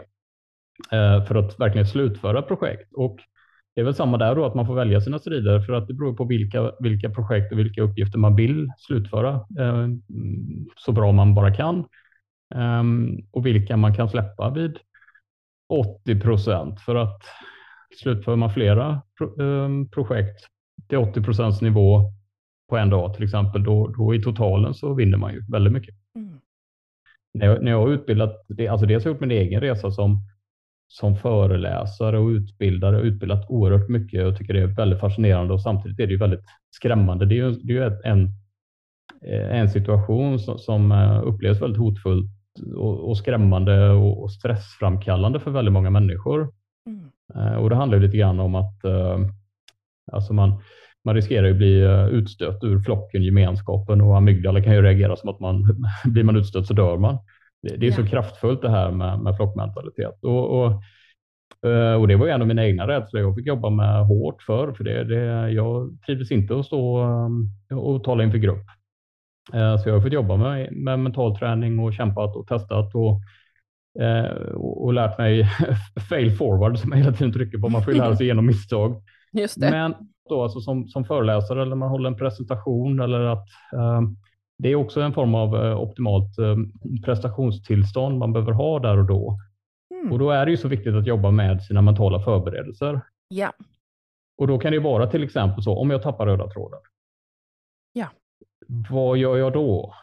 eh, 0.92 1.24
för 1.24 1.34
att 1.34 1.60
verkligen 1.60 1.86
slutföra 1.86 2.42
projekt. 2.42 2.92
Och 2.94 3.18
det 3.74 3.80
är 3.80 3.84
väl 3.84 3.94
samma 3.94 4.18
där 4.18 4.34
då, 4.34 4.44
att 4.44 4.54
man 4.54 4.66
får 4.66 4.74
välja 4.74 5.00
sina 5.00 5.18
strider 5.18 5.60
för 5.60 5.72
att 5.72 5.88
det 5.88 5.94
beror 5.94 6.14
på 6.14 6.24
vilka, 6.24 6.72
vilka 6.80 7.10
projekt 7.10 7.52
och 7.52 7.58
vilka 7.58 7.82
uppgifter 7.82 8.18
man 8.18 8.36
vill 8.36 8.68
slutföra 8.78 9.40
så 10.76 10.92
bra 10.92 11.12
man 11.12 11.34
bara 11.34 11.54
kan 11.54 11.84
ehm, 12.54 13.18
och 13.32 13.46
vilka 13.46 13.76
man 13.76 13.94
kan 13.94 14.08
släppa 14.08 14.50
vid 14.50 14.78
80 15.68 16.20
procent 16.20 16.80
för 16.80 16.94
att 16.94 17.22
slutför 18.02 18.36
man 18.36 18.50
flera 18.50 19.02
ehm, 19.40 19.88
projekt 19.88 20.48
till 20.88 20.98
80 20.98 21.22
procents 21.22 21.62
nivå 21.62 22.12
på 22.68 22.76
en 22.76 22.90
dag 22.90 23.14
till 23.14 23.24
exempel, 23.24 23.64
då, 23.64 23.86
då 23.86 24.14
i 24.14 24.22
totalen 24.22 24.74
så 24.74 24.94
vinner 24.94 25.18
man 25.18 25.32
ju 25.32 25.42
väldigt 25.48 25.72
mycket. 25.72 25.94
Mm. 26.14 26.40
När, 27.34 27.46
jag, 27.46 27.62
när 27.62 27.70
jag 27.70 27.80
har 27.80 27.88
utbildat, 27.88 28.44
det, 28.48 28.68
alltså 28.68 28.86
dels 28.86 29.04
har 29.04 29.10
jag 29.10 29.14
gjort 29.14 29.20
min 29.20 29.30
egen 29.30 29.60
resa 29.60 29.90
som, 29.90 30.20
som 30.88 31.16
föreläsare 31.16 32.18
och 32.18 32.28
utbildare, 32.28 33.00
utbildat 33.00 33.50
oerhört 33.50 33.88
mycket 33.88 34.26
och 34.26 34.36
tycker 34.36 34.54
det 34.54 34.60
är 34.60 34.66
väldigt 34.66 35.00
fascinerande 35.00 35.54
och 35.54 35.62
samtidigt 35.62 36.00
är 36.00 36.06
det 36.06 36.12
ju 36.12 36.18
väldigt 36.18 36.44
skrämmande. 36.70 37.26
Det 37.26 37.34
är 37.34 37.36
ju, 37.36 37.50
det 37.50 37.72
är 37.72 37.90
ju 37.90 38.00
en, 38.04 38.30
en 39.50 39.70
situation 39.70 40.38
som, 40.38 40.58
som 40.58 40.92
eh, 40.92 41.22
upplevs 41.24 41.62
väldigt 41.62 41.80
hotfullt 41.80 42.30
och, 42.76 43.08
och 43.08 43.18
skrämmande 43.18 43.90
och, 43.90 44.22
och, 44.22 44.32
stressframkallande 44.32 45.40
för 45.40 45.50
väldigt 45.50 45.72
många 45.72 45.90
människor. 45.90 46.52
Mm. 46.86 47.10
Eh, 47.34 47.56
och 47.56 47.70
det 47.70 47.76
handlar 47.76 47.98
lite 47.98 48.16
grann 48.16 48.40
om 48.40 48.54
att 48.54 48.84
Alltså 50.12 50.32
man, 50.32 50.62
man 51.04 51.14
riskerar 51.14 51.50
att 51.50 51.56
bli 51.56 51.82
eh, 51.82 52.06
utstött 52.06 52.64
ur 52.64 52.80
flocken, 52.80 53.22
gemenskapen 53.22 54.00
och 54.00 54.16
amygdala 54.16 54.62
kan 54.62 54.74
ju 54.74 54.82
reagera 54.82 55.16
som 55.16 55.28
att 55.28 55.40
man 55.40 55.64
blir 56.04 56.24
man 56.24 56.36
utstött 56.36 56.66
så 56.66 56.74
dör 56.74 56.96
man. 56.96 57.18
Det, 57.62 57.76
det 57.76 57.86
är 57.86 57.90
ja. 57.90 57.96
så 57.96 58.06
kraftfullt 58.06 58.62
det 58.62 58.70
här 58.70 58.90
med, 58.90 59.18
med 59.18 59.36
flockmentalitet. 59.36 60.18
Och, 60.22 60.62
och, 60.62 60.82
Uh, 61.66 61.94
och 61.94 62.08
det 62.08 62.16
var 62.16 62.28
en 62.28 62.40
av 62.40 62.48
mina 62.48 62.66
egna 62.66 62.88
rädslor. 62.88 63.22
Jag 63.22 63.34
fick 63.34 63.46
jobba 63.46 63.70
med 63.70 64.06
hårt 64.06 64.42
för, 64.42 64.72
för 64.72 64.84
det, 64.84 65.04
det, 65.04 65.50
jag 65.50 65.98
trivdes 66.06 66.30
inte 66.30 66.58
att 66.58 66.66
stå 66.66 67.04
um, 67.04 67.50
och 67.70 68.04
tala 68.04 68.24
inför 68.24 68.38
grupp. 68.38 68.66
Så 69.52 69.88
jag 69.88 69.94
har 69.94 70.00
fått 70.00 70.12
jobba 70.12 70.36
med, 70.36 70.72
med 70.72 70.98
mental 70.98 71.38
träning 71.38 71.78
och 71.78 71.94
kämpat 71.94 72.36
och 72.36 72.46
testat 72.46 72.94
och, 72.94 73.20
och, 74.54 74.84
och 74.84 74.92
lärt 74.92 75.18
mig 75.18 75.48
fail 76.08 76.30
forward 76.30 76.78
som 76.78 76.90
jag 76.90 76.98
hela 76.98 77.12
tiden 77.12 77.32
trycker 77.32 77.58
på. 77.58 77.68
Man 77.68 77.82
får 77.82 77.92
lära 77.92 78.16
sig 78.16 78.26
genom 78.26 78.46
misstag. 78.46 79.02
Just 79.36 79.60
det. 79.60 79.70
Men 79.70 79.94
då, 80.28 80.42
alltså 80.42 80.60
som, 80.60 80.88
som 80.88 81.04
föreläsare 81.04 81.62
eller 81.62 81.76
man 81.76 81.88
håller 81.88 82.10
en 82.10 82.16
presentation 82.16 83.00
eller 83.00 83.20
att 83.20 83.48
um, 83.72 84.16
det 84.58 84.68
är 84.68 84.76
också 84.76 85.00
en 85.00 85.12
form 85.12 85.34
av 85.34 85.54
optimalt 85.80 86.38
um, 86.38 86.72
prestationstillstånd 87.04 88.18
man 88.18 88.32
behöver 88.32 88.52
ha 88.52 88.78
där 88.78 88.98
och 88.98 89.06
då. 89.06 89.38
Mm. 89.94 90.12
Och 90.12 90.18
då 90.18 90.30
är 90.30 90.44
det 90.44 90.50
ju 90.50 90.56
så 90.56 90.68
viktigt 90.68 90.94
att 90.94 91.06
jobba 91.06 91.30
med 91.30 91.62
sina 91.62 91.82
mentala 91.82 92.20
förberedelser. 92.20 93.00
Ja. 93.28 93.52
Och 94.38 94.46
då 94.46 94.58
kan 94.58 94.72
det 94.72 94.78
vara 94.78 95.06
till 95.06 95.24
exempel 95.24 95.62
så, 95.62 95.78
om 95.78 95.90
jag 95.90 96.02
tappar 96.02 96.26
röda 96.26 96.50
tråden. 96.50 96.80
Ja. 97.92 98.06
Vad 98.90 99.18
gör 99.18 99.36
jag 99.36 99.52
då? 99.52 99.94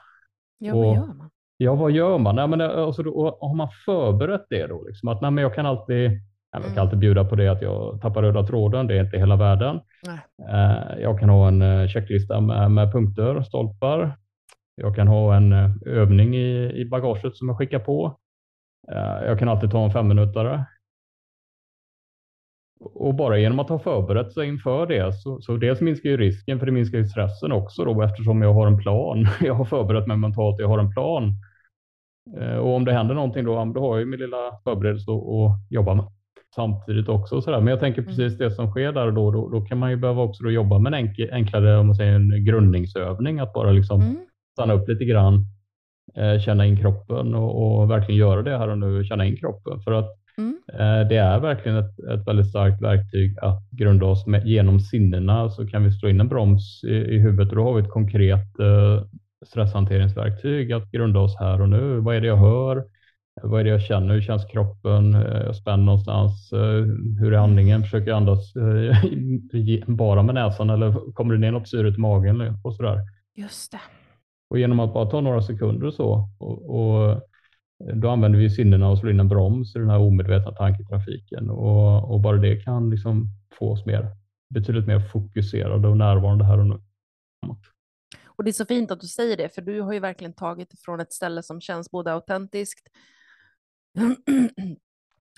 Ja, 0.58 0.76
vad 0.76 0.96
gör 0.96 1.14
man? 1.14 1.30
Ja, 1.58 1.76
vad 1.76 1.92
gör 1.92 2.18
man? 2.18 2.36
Nej, 2.36 2.48
men 2.48 2.62
alltså, 2.62 3.04
då, 3.04 3.38
har 3.42 3.56
man 3.56 3.68
förberett 3.86 4.46
det 4.50 4.68
då? 4.68 4.84
Liksom, 4.84 5.10
att 5.10 5.22
nej, 5.22 5.32
men 5.32 5.42
jag 5.42 5.56
kan 5.56 5.66
alltid 5.66 6.12
jag 6.54 6.64
kan 6.64 6.72
mm. 6.72 6.82
alltid 6.82 7.00
bjuda 7.00 7.26
på 7.26 7.36
det 7.36 7.48
att 7.48 7.62
jag 7.62 8.02
tappar 8.02 8.22
röda 8.22 8.44
tråden. 8.44 8.88
Det 8.88 8.98
är 8.98 9.04
inte 9.04 9.18
hela 9.18 9.36
världen. 9.36 9.80
Nej. 10.08 10.20
Eh, 10.50 11.02
jag 11.02 11.20
kan 11.20 11.30
ha 11.30 11.48
en 11.48 11.62
eh, 11.62 11.88
checklista 11.88 12.42
med, 12.42 12.72
med 12.72 12.92
punkter, 12.92 13.42
stolpar. 13.42 14.18
Jag 14.76 14.96
kan 14.96 15.08
ha 15.08 15.36
en 15.36 15.54
eh, 15.54 15.72
övning 15.86 16.36
i, 16.36 16.72
i 16.76 16.86
bagaget 16.86 17.36
som 17.36 17.48
jag 17.48 17.58
skickar 17.58 17.80
på. 17.80 18.18
Jag 19.26 19.40
kan 19.40 19.50
alltid 19.50 19.72
ta 19.72 19.86
en 19.86 19.92
femminutare. 19.92 20.66
Och 22.80 23.16
bara 23.16 23.38
genom 23.38 23.60
att 23.60 23.70
ha 23.70 23.80
förberett 23.80 24.34
sig 24.34 24.48
inför 24.48 24.88
det 24.88 25.14
så, 25.14 25.42
så 25.42 25.58
dels 25.58 25.82
minskar 25.82 26.10
ju 26.10 26.18
risken 26.18 26.60
för 26.60 26.66
det 26.66 26.72
minskar 26.72 26.98
ju 26.98 27.06
stressen 27.06 27.52
också 27.52 27.86
då 27.86 28.02
eftersom 28.02 28.42
jag 28.42 28.54
har 28.54 28.68
en 28.68 28.78
plan. 28.78 29.28
Jag 29.42 29.54
har 29.54 29.66
förberett 29.66 30.08
mig 30.08 30.18
mentalt, 30.18 30.60
jag 30.60 30.68
har 30.68 30.80
en 30.80 30.94
plan. 30.94 31.34
Och 32.60 32.76
om 32.76 32.86
det 32.86 32.94
händer 32.94 33.16
någonting 33.16 33.46
då, 33.46 33.66
då 33.66 33.82
har 33.82 34.00
jag 34.00 34.08
min 34.08 34.20
lilla 34.20 34.60
förberedelse 34.64 35.12
att 35.12 35.72
jobba 35.72 35.94
med 35.94 36.06
samtidigt 36.56 37.10
också. 37.10 37.42
Så 37.42 37.52
där. 37.52 37.60
Men 37.60 37.68
jag 37.68 37.80
tänker 37.80 38.02
mm. 38.02 38.10
precis 38.10 38.38
det 38.38 38.52
som 38.52 38.72
sker 38.72 38.92
där 38.92 39.08
och 39.08 39.14
då, 39.14 39.32
då, 39.32 39.50
då 39.50 39.62
kan 39.62 39.78
man 39.78 39.90
ju 39.90 39.98
behöva 39.98 40.22
också 40.22 40.50
jobba 40.50 40.80
med 40.80 40.94
en 40.94 41.10
enklare 41.32 41.78
om 41.78 41.88
man 41.88 41.96
säger, 41.96 42.14
en 42.14 42.46
grundningsövning, 42.46 43.40
att 43.40 43.54
bara 43.54 43.72
liksom 43.72 44.02
mm. 44.02 44.18
stanna 44.54 44.74
upp 44.74 44.90
lite 44.90 45.06
grann, 45.06 45.46
Eh, 46.16 46.40
känna 46.40 46.66
in 46.66 46.78
kroppen 46.78 47.36
och, 47.36 47.82
och, 47.82 47.92
verkligen 47.92 48.20
göra 48.20 48.42
det 48.42 48.58
här 48.58 48.68
och 48.68 48.78
nu, 48.78 49.04
känna 49.04 49.26
in 49.26 49.38
kroppen. 49.38 49.82
För 49.82 49.92
att 49.92 50.10
mm. 50.38 50.58
eh, 50.74 51.08
det 51.08 51.18
är 51.18 51.40
verkligen 51.40 51.78
ett, 51.78 52.00
ett 52.00 52.28
väldigt 52.28 52.50
starkt 52.50 52.82
verktyg 52.82 53.38
att 53.42 53.70
grunda 53.72 54.06
oss 54.06 54.28
med. 54.28 54.48
Genom 54.48 54.80
sinnena 54.80 55.50
så 55.50 55.68
kan 55.68 55.84
vi 55.84 55.92
slå 55.92 56.10
in 56.10 56.20
en 56.20 56.28
broms 56.28 56.84
i, 56.84 56.94
i 56.94 57.20
huvudet 57.20 57.50
och 57.50 57.56
då 57.56 57.64
har 57.64 57.74
vi 57.74 57.82
ett 57.82 57.90
konkret 57.90 58.60
eh, 58.60 59.04
stresshanteringsverktyg 59.46 60.74
att 60.74 60.92
grunda 60.92 61.20
oss 61.20 61.40
här 61.40 61.62
och 61.62 61.70
nu. 61.70 62.00
Vad 62.00 62.16
är 62.16 62.22
det 62.22 62.28
jag 62.28 62.38
hör? 62.38 62.84
Vad 63.42 63.60
är 63.60 63.64
det 63.64 63.70
jag 63.70 63.82
känner? 63.82 64.14
Hur 64.14 64.22
känns 64.22 64.46
kroppen? 64.46 65.12
Jag 65.12 65.26
är 65.26 65.54
spänd 65.54 65.86
någonstans. 65.86 66.50
Hur 67.20 67.34
är 67.34 67.38
andningen? 67.38 67.84
Försöker 67.84 68.08
jag 68.08 68.18
andas 68.18 68.54
bara 69.88 70.24
med 70.24 70.36
näsan 70.36 70.70
eller 70.70 71.14
kommer 71.14 71.34
det 71.34 71.40
ner 71.40 71.52
något 71.52 71.70
syre 71.70 71.88
i 71.88 71.98
magen 71.98 72.58
och 72.64 72.76
sådär? 72.76 73.00
Just 73.36 73.72
det. 73.72 73.80
Och 74.50 74.60
genom 74.60 74.80
att 74.80 74.94
bara 74.94 75.06
ta 75.06 75.22
några 75.22 75.42
sekunder 75.42 75.88
och 75.88 75.94
så, 75.94 76.30
och, 76.40 76.80
och 76.80 77.22
då 77.94 78.10
använder 78.10 78.40
vi 78.40 78.50
sinnena 78.50 78.90
och 78.90 79.00
slår 79.00 79.12
in 79.12 79.20
en 79.20 79.28
broms 79.28 79.76
i 79.76 79.80
den 79.80 79.90
här 79.90 80.00
omedvetna 80.00 80.52
tanketrafiken 80.52 81.50
och, 81.50 82.14
och 82.14 82.22
bara 82.22 82.38
det 82.38 82.56
kan 82.56 82.90
liksom 82.90 83.28
få 83.60 83.72
oss 83.72 83.86
mer, 83.86 84.08
betydligt 84.50 84.88
mer 84.88 85.00
fokuserade 85.00 85.88
och 85.88 85.98
närvarande 85.98 86.46
här 86.46 86.60
och 86.60 86.68
nu. 86.68 86.80
Och 88.26 88.44
det 88.44 88.50
är 88.50 88.54
så 88.54 88.66
fint 88.66 88.92
att 88.92 89.02
du 89.02 89.08
säger 89.08 89.38
det, 89.38 89.56
för 89.56 89.62
du 89.62 89.82
har 89.82 89.94
ju 89.94 90.00
verkligen 90.00 90.34
tagit 90.34 90.70
det 90.70 90.78
från 90.80 91.00
ett 91.00 91.14
ställe 91.14 91.44
som 91.44 91.62
känns 91.62 91.92
både 91.92 92.14
autentiskt 92.14 92.88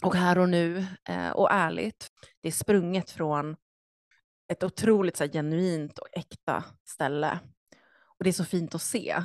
och 0.03 0.15
här 0.15 0.37
och 0.37 0.49
nu 0.49 0.77
eh, 1.09 1.29
och 1.29 1.51
ärligt. 1.51 2.09
Det 2.41 2.47
är 2.47 2.51
sprunget 2.51 3.11
från 3.11 3.55
ett 4.51 4.63
otroligt 4.63 5.17
så 5.17 5.23
här, 5.23 5.31
genuint 5.31 5.97
och 5.97 6.07
äkta 6.13 6.63
ställe 6.85 7.39
och 8.17 8.23
det 8.23 8.29
är 8.29 8.33
så 8.33 8.43
fint 8.43 8.75
att 8.75 8.81
se. 8.81 9.15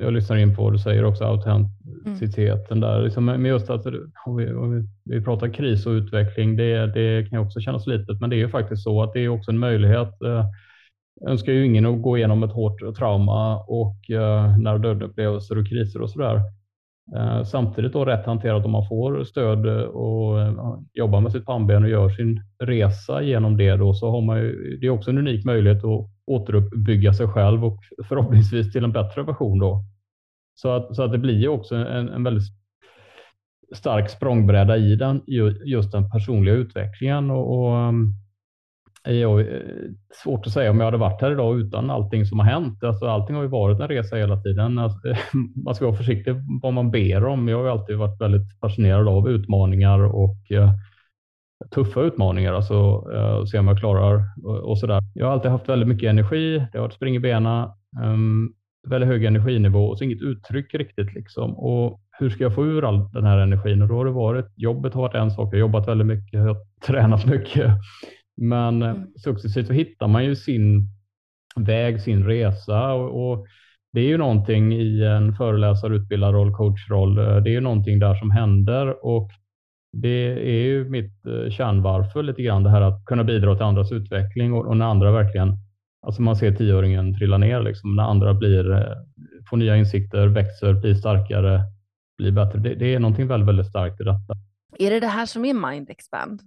Jag 0.00 0.12
lyssnar 0.12 0.36
in 0.36 0.56
på 0.56 0.62
vad 0.62 0.72
du 0.72 0.78
säger 0.78 1.04
också, 1.04 1.24
autenticiteten 1.24 2.78
mm. 2.78 2.80
där. 2.80 3.02
Liksom, 3.02 3.24
men 3.24 3.44
just 3.44 3.70
att 3.70 3.86
om 4.26 4.36
vi, 4.36 4.52
om 4.52 4.70
vi, 4.70 4.88
vi, 5.04 5.24
pratar 5.24 5.48
kris 5.48 5.86
och 5.86 5.90
utveckling, 5.90 6.56
det, 6.56 6.86
det 6.86 7.30
kan 7.30 7.38
också 7.38 7.60
kännas 7.60 7.86
litet, 7.86 8.20
men 8.20 8.30
det 8.30 8.36
är 8.36 8.38
ju 8.38 8.48
faktiskt 8.48 8.82
så 8.82 9.02
att 9.02 9.12
det 9.12 9.20
är 9.20 9.28
också 9.28 9.50
en 9.50 9.58
möjlighet. 9.58 10.22
Eh, 10.22 10.46
önskar 11.28 11.52
ju 11.52 11.66
ingen 11.66 11.86
att 11.86 12.02
gå 12.02 12.16
igenom 12.16 12.42
ett 12.42 12.52
hårt 12.52 12.96
trauma 12.96 13.60
och 13.60 14.10
eh, 14.10 14.58
nära 14.58 14.78
döden-upplevelser 14.78 15.58
och 15.58 15.68
kriser 15.68 16.02
och 16.02 16.10
sådär. 16.10 16.40
Eh, 17.14 17.44
samtidigt 17.44 17.92
då 17.92 18.04
rätt 18.04 18.26
hanterat 18.26 18.64
om 18.64 18.70
man 18.70 18.88
får 18.88 19.24
stöd 19.24 19.66
och 19.86 20.40
eh, 20.40 20.54
jobbar 20.92 21.20
med 21.20 21.32
sitt 21.32 21.46
pannben 21.46 21.82
och 21.82 21.88
gör 21.88 22.08
sin 22.08 22.42
resa 22.58 23.22
genom 23.22 23.56
det 23.56 23.76
då 23.76 23.94
så 23.94 24.10
har 24.10 24.20
man 24.20 24.38
ju, 24.38 24.76
det 24.80 24.86
är 24.86 24.90
också 24.90 25.10
en 25.10 25.18
unik 25.18 25.44
möjlighet 25.44 25.84
att 25.84 26.10
återuppbygga 26.26 27.12
sig 27.12 27.28
själv 27.28 27.64
och 27.64 27.80
förhoppningsvis 28.08 28.72
till 28.72 28.84
en 28.84 28.92
bättre 28.92 29.22
version 29.22 29.58
då. 29.58 29.84
Så 30.54 30.70
att, 30.70 30.96
så 30.96 31.02
att 31.02 31.12
det 31.12 31.18
blir 31.18 31.38
ju 31.38 31.48
också 31.48 31.74
en, 31.74 32.08
en 32.08 32.24
väldigt 32.24 32.48
stark 33.74 34.10
språngbräda 34.10 34.76
i 34.76 34.96
den, 34.96 35.22
just 35.64 35.92
den 35.92 36.10
personliga 36.10 36.54
utvecklingen 36.54 37.30
och, 37.30 37.58
och 37.58 37.76
ehm, 37.76 38.12
jag, 39.14 39.40
eh, 39.40 39.46
svårt 40.22 40.46
att 40.46 40.52
säga 40.52 40.70
om 40.70 40.78
jag 40.78 40.84
hade 40.84 40.96
varit 40.96 41.20
här 41.20 41.32
idag 41.32 41.60
utan 41.60 41.90
allting 41.90 42.26
som 42.26 42.38
har 42.38 42.46
hänt. 42.46 42.84
Alltså, 42.84 43.06
allting 43.06 43.36
har 43.36 43.42
ju 43.42 43.48
varit 43.48 43.80
en 43.80 43.88
resa 43.88 44.16
hela 44.16 44.36
tiden. 44.36 44.78
Alltså, 44.78 44.98
man 45.64 45.74
ska 45.74 45.86
vara 45.86 45.96
försiktig 45.96 46.34
vad 46.62 46.72
man 46.72 46.90
ber 46.90 47.24
om. 47.24 47.48
Jag 47.48 47.62
har 47.62 47.70
alltid 47.70 47.96
varit 47.96 48.20
väldigt 48.20 48.60
fascinerad 48.60 49.08
av 49.08 49.28
utmaningar 49.28 49.98
och 49.98 50.52
eh, 50.52 50.70
tuffa 51.74 52.00
utmaningar, 52.00 52.52
alltså 52.52 53.04
eh, 53.14 53.44
se 53.44 53.58
om 53.58 53.68
jag 53.68 53.78
klarar 53.78 54.22
och, 54.44 54.56
och 54.56 54.88
där. 54.88 55.00
Jag 55.14 55.26
har 55.26 55.32
alltid 55.32 55.50
haft 55.50 55.68
väldigt 55.68 55.88
mycket 55.88 56.10
energi. 56.10 56.58
Det 56.72 56.78
har 56.78 56.82
varit 56.82 56.94
spring 56.94 57.16
i 57.16 57.20
benen, 57.20 57.68
um, 58.02 58.52
väldigt 58.88 59.08
hög 59.08 59.24
energinivå 59.24 59.86
och 59.86 59.98
så 59.98 60.04
inget 60.04 60.22
uttryck 60.22 60.74
riktigt 60.74 61.14
liksom. 61.14 61.58
Och 61.58 62.00
hur 62.18 62.30
ska 62.30 62.42
jag 62.42 62.54
få 62.54 62.66
ur 62.66 62.88
all 62.88 63.12
den 63.12 63.24
här 63.24 63.38
energin? 63.38 63.82
Och 63.82 63.88
då 63.88 63.94
har 63.94 64.04
det 64.04 64.10
varit, 64.10 64.46
jobbet 64.56 64.94
har 64.94 65.02
varit 65.02 65.14
en 65.14 65.30
sak. 65.30 65.48
Jag 65.48 65.56
har 65.56 65.60
jobbat 65.60 65.88
väldigt 65.88 66.06
mycket, 66.06 66.32
jag 66.32 66.46
har 66.46 66.56
tränat 66.86 67.26
mycket. 67.26 67.70
Men 68.36 68.82
eh, 68.82 68.90
mm. 68.90 69.08
successivt 69.16 69.66
så 69.66 69.72
hittar 69.72 70.08
man 70.08 70.24
ju 70.24 70.36
sin 70.36 70.88
väg, 71.56 72.00
sin 72.00 72.24
resa 72.24 72.92
och, 72.92 73.30
och 73.30 73.46
det 73.92 74.00
är 74.00 74.08
ju 74.08 74.18
någonting 74.18 74.72
i 74.72 75.04
en 75.04 75.34
föreläsare, 75.36 75.96
utbildarroll, 75.96 76.54
coachroll. 76.54 77.18
Eh, 77.18 77.36
det 77.36 77.50
är 77.50 77.52
ju 77.52 77.60
någonting 77.60 77.98
där 77.98 78.14
som 78.14 78.30
händer 78.30 79.06
och 79.06 79.30
det 79.92 80.48
är 80.50 80.64
ju 80.64 80.88
mitt 80.88 81.26
eh, 81.26 81.50
kärnvarför 81.50 82.22
lite 82.22 82.42
grann 82.42 82.62
det 82.62 82.70
här 82.70 82.80
att 82.80 83.04
kunna 83.04 83.24
bidra 83.24 83.54
till 83.54 83.64
andras 83.64 83.92
utveckling 83.92 84.52
och, 84.52 84.66
och 84.66 84.76
när 84.76 84.86
andra 84.86 85.12
verkligen, 85.12 85.56
alltså 86.06 86.22
man 86.22 86.36
ser 86.36 86.52
tioåringen 86.52 87.18
trilla 87.18 87.38
ner 87.38 87.60
liksom, 87.60 87.96
när 87.96 88.02
andra 88.02 88.34
blir, 88.34 88.94
får 89.50 89.56
nya 89.56 89.76
insikter, 89.76 90.26
växer, 90.26 90.72
blir 90.72 90.94
starkare, 90.94 91.60
blir 92.18 92.32
bättre. 92.32 92.58
Det, 92.58 92.74
det 92.74 92.94
är 92.94 92.98
någonting 92.98 93.26
väldigt, 93.26 93.48
väldigt 93.48 93.66
starkt 93.66 94.00
i 94.00 94.04
detta. 94.04 94.34
Är 94.78 94.90
det 94.90 95.00
det 95.00 95.06
här 95.06 95.26
som 95.26 95.44
är 95.44 95.70
Mind 95.70 95.90
Expand? 95.90 96.42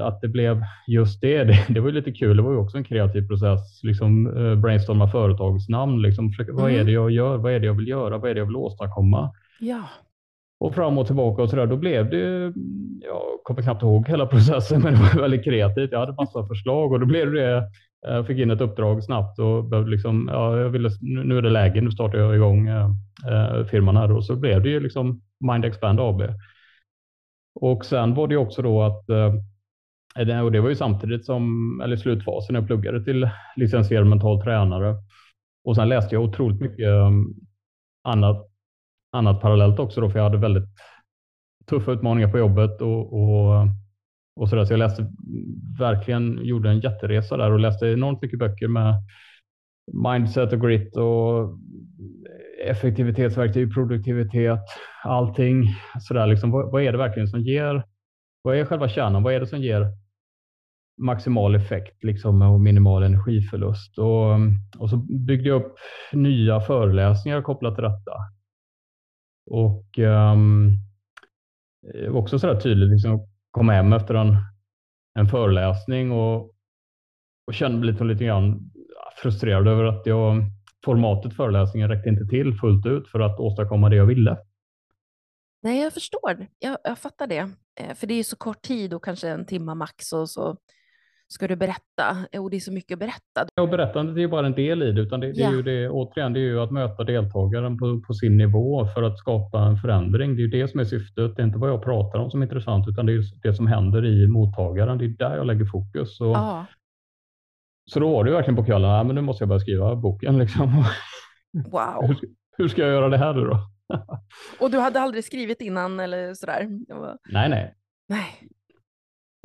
Att 0.00 0.20
det 0.20 0.28
blev 0.28 0.62
just 0.86 1.20
det, 1.20 1.44
det, 1.44 1.64
det 1.68 1.80
var 1.80 1.88
ju 1.88 1.94
lite 1.94 2.12
kul. 2.12 2.36
Det 2.36 2.42
var 2.42 2.52
ju 2.52 2.58
också 2.58 2.76
en 2.76 2.84
kreativ 2.84 3.28
process. 3.28 3.80
Liksom, 3.82 4.36
eh, 4.36 4.54
brainstorma 4.54 5.08
företagsnamn. 5.08 6.02
Liksom, 6.02 6.30
försöka, 6.30 6.50
mm. 6.50 6.62
Vad 6.62 6.70
är 6.70 6.74
mm. 6.74 6.86
det 6.86 6.92
jag 6.92 7.10
gör? 7.10 7.36
Vad 7.36 7.52
är 7.52 7.60
det 7.60 7.66
jag 7.66 7.74
vill 7.74 7.88
göra? 7.88 8.18
Vad 8.18 8.30
är 8.30 8.34
det 8.34 8.40
jag 8.40 8.46
vill 8.46 8.56
åstadkomma? 8.56 9.30
Ja. 9.60 9.82
Och 10.60 10.74
fram 10.74 10.98
och 10.98 11.06
tillbaka 11.06 11.42
och 11.42 11.50
så 11.50 11.56
där. 11.56 11.66
Då 11.66 11.76
blev 11.76 12.10
det, 12.10 12.52
jag 13.00 13.22
kommer 13.42 13.62
knappt 13.62 13.82
ihåg 13.82 14.08
hela 14.08 14.26
processen, 14.26 14.82
men 14.82 14.92
det 14.92 15.00
var 15.00 15.20
väldigt 15.20 15.44
kreativt. 15.44 15.92
Jag 15.92 16.00
hade 16.00 16.12
massa 16.18 16.46
förslag 16.46 16.92
och 16.92 17.00
då 17.00 17.06
blev 17.06 17.32
det, 17.32 17.64
jag 18.00 18.26
fick 18.26 18.38
in 18.38 18.50
ett 18.50 18.60
uppdrag 18.60 19.04
snabbt 19.04 19.38
och 19.38 19.64
behövde 19.64 19.90
liksom, 19.90 20.28
ja, 20.32 20.58
jag 20.58 20.68
ville, 20.68 20.90
nu 21.00 21.38
är 21.38 21.42
det 21.42 21.50
läge, 21.50 21.80
nu 21.80 21.90
startar 21.90 22.18
jag 22.18 22.34
igång 22.34 22.68
eh, 22.68 22.90
firman 23.70 23.96
här 23.96 24.12
och 24.12 24.24
så 24.24 24.36
blev 24.36 24.62
det 24.62 24.68
ju 24.68 24.80
liksom 24.80 25.20
Mind 25.40 25.64
Expand 25.64 26.00
AB. 26.00 26.22
Och 27.60 27.84
sen 27.84 28.14
var 28.14 28.28
det 28.28 28.36
också 28.36 28.62
då 28.62 28.82
att 28.82 29.10
och 30.18 30.52
det 30.52 30.60
var 30.60 30.68
ju 30.68 30.74
samtidigt 30.74 31.24
som, 31.24 31.80
eller 31.84 31.96
slutfasen, 31.96 32.54
jag 32.54 32.66
pluggade 32.66 33.04
till 33.04 33.30
licensierad 33.56 34.06
mental 34.06 34.42
tränare. 34.42 34.96
Och 35.64 35.76
sen 35.76 35.88
läste 35.88 36.14
jag 36.14 36.24
otroligt 36.24 36.60
mycket 36.60 36.86
um, 36.86 37.34
annat, 38.04 38.46
annat 39.12 39.40
parallellt 39.40 39.78
också, 39.78 40.00
då, 40.00 40.10
för 40.10 40.18
jag 40.18 40.24
hade 40.24 40.38
väldigt 40.38 40.68
tuffa 41.66 41.92
utmaningar 41.92 42.28
på 42.28 42.38
jobbet 42.38 42.80
och, 42.80 43.12
och, 43.12 43.66
och 44.36 44.48
sådär. 44.48 44.64
så 44.64 44.72
jag 44.72 44.78
läste 44.78 45.12
verkligen, 45.78 46.44
gjorde 46.44 46.70
en 46.70 46.80
jätteresa 46.80 47.36
där 47.36 47.52
och 47.52 47.60
läste 47.60 47.86
enormt 47.86 48.22
mycket 48.22 48.38
böcker 48.38 48.68
med 48.68 48.94
mindset 49.92 50.52
och 50.52 50.60
grit 50.60 50.96
och 50.96 51.58
effektivitetsverktyg, 52.64 53.74
produktivitet, 53.74 54.64
allting. 55.04 55.64
Så 56.00 56.14
där, 56.14 56.26
liksom, 56.26 56.50
vad, 56.50 56.70
vad 56.72 56.82
är 56.82 56.92
det 56.92 56.98
verkligen 56.98 57.28
som 57.28 57.40
ger 57.40 57.82
vad 58.46 58.56
är 58.56 58.64
själva 58.64 58.88
kärnan? 58.88 59.22
Vad 59.22 59.34
är 59.34 59.40
det 59.40 59.46
som 59.46 59.62
ger 59.62 59.86
maximal 60.98 61.54
effekt 61.54 62.04
liksom, 62.04 62.42
och 62.42 62.60
minimal 62.60 63.02
energiförlust? 63.02 63.98
Och, 63.98 64.34
och 64.78 64.90
så 64.90 64.96
byggde 64.96 65.48
jag 65.48 65.62
upp 65.62 65.74
nya 66.12 66.60
föreläsningar 66.60 67.42
kopplat 67.42 67.74
till 67.74 67.84
detta. 67.84 68.12
Och 69.50 69.98
um, 69.98 70.78
också 72.10 72.38
så 72.38 72.46
där 72.46 72.60
tydligt 72.60 72.90
liksom, 72.90 73.28
kom 73.50 73.68
hem 73.68 73.92
efter 73.92 74.14
en, 74.14 74.36
en 75.18 75.28
föreläsning 75.28 76.12
och, 76.12 76.54
och 77.46 77.54
kände 77.54 77.78
mig 77.78 77.86
lite, 77.86 78.04
lite 78.04 78.24
grann 78.24 78.70
frustrerad 79.22 79.68
över 79.68 79.84
att 79.84 80.06
jag, 80.06 80.44
formatet 80.84 81.36
föreläsningen 81.36 81.88
räckte 81.88 82.08
inte 82.08 82.26
till 82.26 82.54
fullt 82.54 82.86
ut 82.86 83.08
för 83.08 83.20
att 83.20 83.40
åstadkomma 83.40 83.88
det 83.88 83.96
jag 83.96 84.06
ville. 84.06 84.36
Nej, 85.62 85.82
jag 85.82 85.92
förstår. 85.92 86.46
Jag, 86.58 86.78
jag 86.84 86.98
fattar 86.98 87.26
det. 87.26 87.50
Eh, 87.80 87.94
för 87.94 88.06
det 88.06 88.14
är 88.14 88.16
ju 88.16 88.24
så 88.24 88.36
kort 88.36 88.62
tid 88.62 88.94
och 88.94 89.04
kanske 89.04 89.28
en 89.28 89.46
timme 89.46 89.74
max 89.74 90.12
och 90.12 90.30
så 90.30 90.56
ska 91.28 91.48
du 91.48 91.56
berätta 91.56 92.16
och 92.40 92.50
det 92.50 92.56
är 92.56 92.60
så 92.60 92.72
mycket 92.72 92.92
att 92.92 92.98
berätta. 92.98 93.46
Och 93.60 93.68
berättandet 93.68 94.16
är 94.16 94.20
ju 94.20 94.28
bara 94.28 94.46
en 94.46 94.54
del 94.54 94.82
i 94.82 94.92
det, 94.92 95.00
utan 95.00 95.20
det, 95.20 95.32
det 95.32 95.42
är 95.42 95.52
ju 95.52 95.62
det, 95.62 95.88
återigen, 95.88 96.32
det 96.32 96.40
är 96.40 96.42
ju 96.42 96.60
att 96.60 96.70
möta 96.70 97.04
deltagaren 97.04 97.78
på, 97.78 98.02
på, 98.06 98.14
sin 98.14 98.36
nivå 98.36 98.86
för 98.94 99.02
att 99.02 99.18
skapa 99.18 99.60
en 99.60 99.76
förändring. 99.76 100.36
Det 100.36 100.40
är 100.40 100.44
ju 100.44 100.50
det 100.50 100.68
som 100.68 100.80
är 100.80 100.84
syftet. 100.84 101.36
Det 101.36 101.42
är 101.42 101.46
inte 101.46 101.58
vad 101.58 101.70
jag 101.70 101.82
pratar 101.82 102.18
om 102.18 102.30
som 102.30 102.42
är 102.42 102.46
intressant, 102.46 102.88
utan 102.88 103.06
det 103.06 103.12
är 103.12 103.22
det 103.42 103.54
som 103.54 103.66
händer 103.66 104.04
i 104.04 104.26
mottagaren. 104.28 104.98
Det 104.98 105.04
är 105.04 105.08
där 105.08 105.36
jag 105.36 105.46
lägger 105.46 105.64
fokus. 105.64 106.20
Och, 106.20 106.26
ja. 106.26 106.66
Så 107.90 108.00
då 108.00 108.12
var 108.12 108.24
det 108.24 108.30
verkligen 108.30 108.56
på 108.56 108.64
kvällen, 108.64 108.90
ja, 108.90 109.04
men 109.04 109.14
nu 109.14 109.20
måste 109.20 109.42
jag 109.42 109.48
börja 109.48 109.60
skriva 109.60 109.96
boken. 109.96 110.38
Liksom. 110.42 110.84
Wow. 111.52 112.06
hur, 112.06 112.16
hur 112.56 112.68
ska 112.68 112.82
jag 112.82 112.90
göra 112.90 113.08
det 113.08 113.18
här 113.18 113.34
nu 113.34 113.44
då? 113.44 113.58
och 114.60 114.70
du 114.70 114.78
hade 114.78 115.00
aldrig 115.00 115.24
skrivit 115.24 115.60
innan 115.60 116.00
eller 116.00 116.34
sådär? 116.34 116.68
Bara... 116.88 117.16
Nej, 117.32 117.48
nej. 117.48 117.74
Nej. 118.08 118.48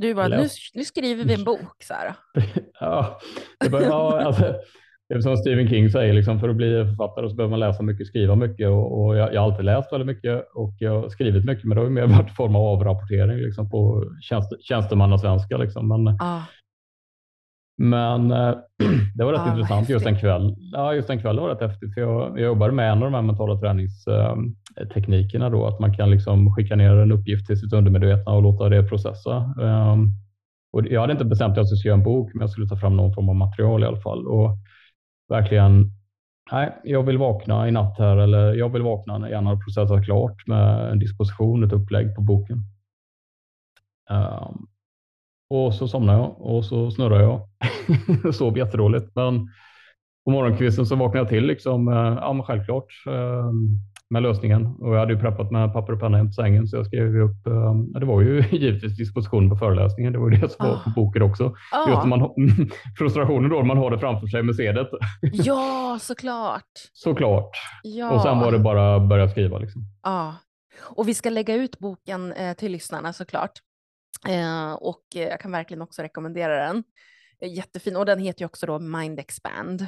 Du 0.01 0.13
bara, 0.13 0.27
nu, 0.27 0.48
nu 0.74 0.84
skriver 0.84 1.25
vi 1.25 1.34
en 1.34 1.43
bok. 1.43 1.84
Så 1.84 1.93
här. 1.93 2.13
ja, 2.79 3.20
det, 3.60 3.70
bör, 3.70 3.81
ja 3.81 4.22
alltså, 4.22 4.55
det 5.10 5.15
är 5.15 5.22
som 5.22 5.38
Stephen 5.38 5.70
King 5.70 5.89
säger, 5.89 6.13
liksom, 6.13 6.39
för 6.39 6.50
att 6.50 6.55
bli 6.55 6.86
författare 6.86 7.29
så 7.29 7.36
behöver 7.36 7.50
man 7.50 7.60
läsa 7.60 7.84
mycket, 7.84 8.08
skriva 8.08 8.36
mycket. 8.36 8.67
Och, 8.70 9.01
och 9.01 9.17
jag, 9.17 9.34
jag, 9.34 9.41
har 9.41 9.51
alltid 9.51 9.65
läst 9.65 9.93
väldigt 9.93 10.08
mycket 10.08 10.43
och 10.53 10.74
jag 10.79 11.01
har 11.01 11.10
skrivit 11.10 11.46
mycket, 11.46 11.63
men 11.63 11.75
det 11.75 11.81
har 11.81 11.88
ju 11.88 11.93
mer 11.93 12.08
varit 12.17 12.31
i 12.31 12.34
form 12.34 12.55
av 12.55 12.62
avrapportering 12.62 13.38
liksom, 13.38 13.70
på 13.70 14.03
tjänst, 14.22 14.50
tjänstemannasvenska. 14.63 15.58
Liksom. 15.58 15.88
Men, 15.88 16.17
ah. 16.20 16.41
Men 17.77 18.31
eh, 18.31 18.55
det 19.15 19.24
var 19.24 19.31
rätt 19.31 19.41
ah, 19.41 19.51
intressant 19.51 19.89
just 19.89 20.05
en 20.05 20.20
kväll. 20.20 20.55
Ja, 20.74 20.93
just 20.96 21.10
en 21.10 21.22
kväll 21.22 21.39
var 21.39 21.50
rätt 21.50 21.70
häftigt. 21.70 21.93
För 21.93 22.01
jag, 22.01 22.39
jag 22.39 22.46
jobbade 22.46 22.74
med 22.74 22.91
en 22.91 22.98
av 22.98 23.12
de 23.12 23.13
här 23.13 23.22
mentala 23.22 23.60
teknikerna 24.93 25.49
då, 25.49 25.67
att 25.67 25.79
man 25.79 25.93
kan 25.93 26.09
liksom 26.09 26.55
skicka 26.55 26.75
ner 26.75 26.95
en 26.95 27.11
uppgift 27.11 27.47
till 27.47 27.59
sitt 27.59 27.73
undermedvetna 27.73 28.31
och 28.31 28.41
låta 28.41 28.69
det 28.69 28.83
processa. 28.83 29.35
Ehm, 29.61 30.09
och 30.73 30.85
jag 30.85 31.01
hade 31.01 31.13
inte 31.13 31.25
bestämt 31.25 31.51
att 31.51 31.57
jag 31.57 31.67
skulle 31.67 31.79
skriva 31.79 31.95
en 31.95 32.03
bok, 32.03 32.33
men 32.33 32.41
jag 32.41 32.49
skulle 32.49 32.67
ta 32.67 32.77
fram 32.77 32.95
någon 32.95 33.13
form 33.13 33.29
av 33.29 33.35
material 33.35 33.83
i 33.83 33.85
alla 33.85 34.01
fall. 34.01 34.27
Och 34.27 34.57
verkligen, 35.29 35.91
nej, 36.51 36.77
jag 36.83 37.03
vill 37.03 37.17
vakna 37.17 37.67
i 37.67 37.71
natt 37.71 37.99
här, 37.99 38.17
eller 38.17 38.53
jag 38.53 38.69
vill 38.69 38.81
vakna 38.81 39.17
när 39.17 39.29
jag 39.29 39.41
har 39.41 39.55
processat 39.55 40.05
klart 40.05 40.47
med 40.47 40.91
en 40.91 40.99
disposition, 40.99 41.63
ett 41.63 41.73
upplägg 41.73 42.15
på 42.15 42.21
boken. 42.21 42.57
Um, 44.09 44.67
och 45.49 45.73
så 45.73 45.87
somnade 45.87 46.19
jag 46.19 46.41
och 46.41 46.65
så 46.65 46.91
snurrade 46.91 47.23
jag. 47.23 47.47
Sov 48.33 48.57
jättedåligt. 48.57 49.15
Men 49.15 49.47
på 50.25 50.31
morgonkvisten 50.31 50.85
så 50.85 50.95
vaknade 50.95 51.19
jag 51.19 51.29
till 51.29 51.45
liksom, 51.45 51.87
eh, 51.87 52.17
ja, 52.21 52.33
men 52.33 52.43
självklart 52.43 52.85
ehm, 53.07 53.79
med 54.12 54.24
lösningen. 54.24 54.65
Och 54.80 54.96
jag 54.96 55.00
hade 55.00 55.13
ju 55.13 55.20
preppat 55.20 55.51
med 55.51 55.74
papper 55.74 55.94
och 55.94 56.00
penna 56.00 56.18
hem 56.18 56.27
till 56.27 56.36
sängen 56.36 56.68
så 56.68 56.77
jag 56.77 56.86
skrev 56.86 57.22
upp, 57.22 57.48
eh, 57.48 57.74
det 58.00 58.06
var 58.06 58.22
ju 58.22 58.44
givetvis 58.51 58.98
disposition 58.98 59.50
på 59.50 59.56
föreläsningen. 59.56 60.13
Det 60.13 60.20
var 60.20 60.30
ju 60.32 60.38
det 60.38 60.50
som 60.50 60.68
var 60.68 60.75
på 60.75 60.89
ah. 60.89 60.94
boken 60.96 61.22
också. 61.22 61.46
Oh. 61.46 61.89
Just 61.89 62.06
man, 62.06 62.30
frustrationen 62.98 63.50
då 63.50 63.56
när 63.56 63.63
man 63.63 63.77
har 63.77 63.91
det 63.91 64.00
framför 64.00 64.27
sig 64.27 64.44
med 64.44 64.56
sedet. 64.56 64.88
Ja, 65.34 65.98
såklart. 66.01 66.72
såklart. 66.94 67.50
Ja. 67.84 68.12
Och 68.12 68.22
sen 68.22 68.39
var 68.39 68.51
det 68.51 68.60
bara 68.60 68.96
att 68.96 69.10
börja 69.10 69.30
skriva. 69.30 69.58
Liksom. 69.58 69.82
Ja. 70.03 70.36
Och 70.82 71.08
vi 71.08 71.13
ska 71.13 71.30
lägga 71.30 71.56
ut 71.56 71.80
boken 71.80 72.34
till 72.58 72.71
lyssnarna 72.71 73.13
såklart. 73.13 73.52
Eh, 74.28 74.74
och 74.74 75.04
jag 75.13 75.39
kan 75.39 75.52
verkligen 75.52 75.82
också 75.82 76.02
rekommendera 76.02 76.67
den. 76.67 76.84
Eh, 77.41 77.54
jättefin 77.54 77.95
och 77.95 78.06
den 78.06 78.19
heter 78.19 78.41
ju 78.41 78.45
också 78.45 78.65
då 78.65 78.80
Mind 78.80 79.19
Expand. 79.19 79.88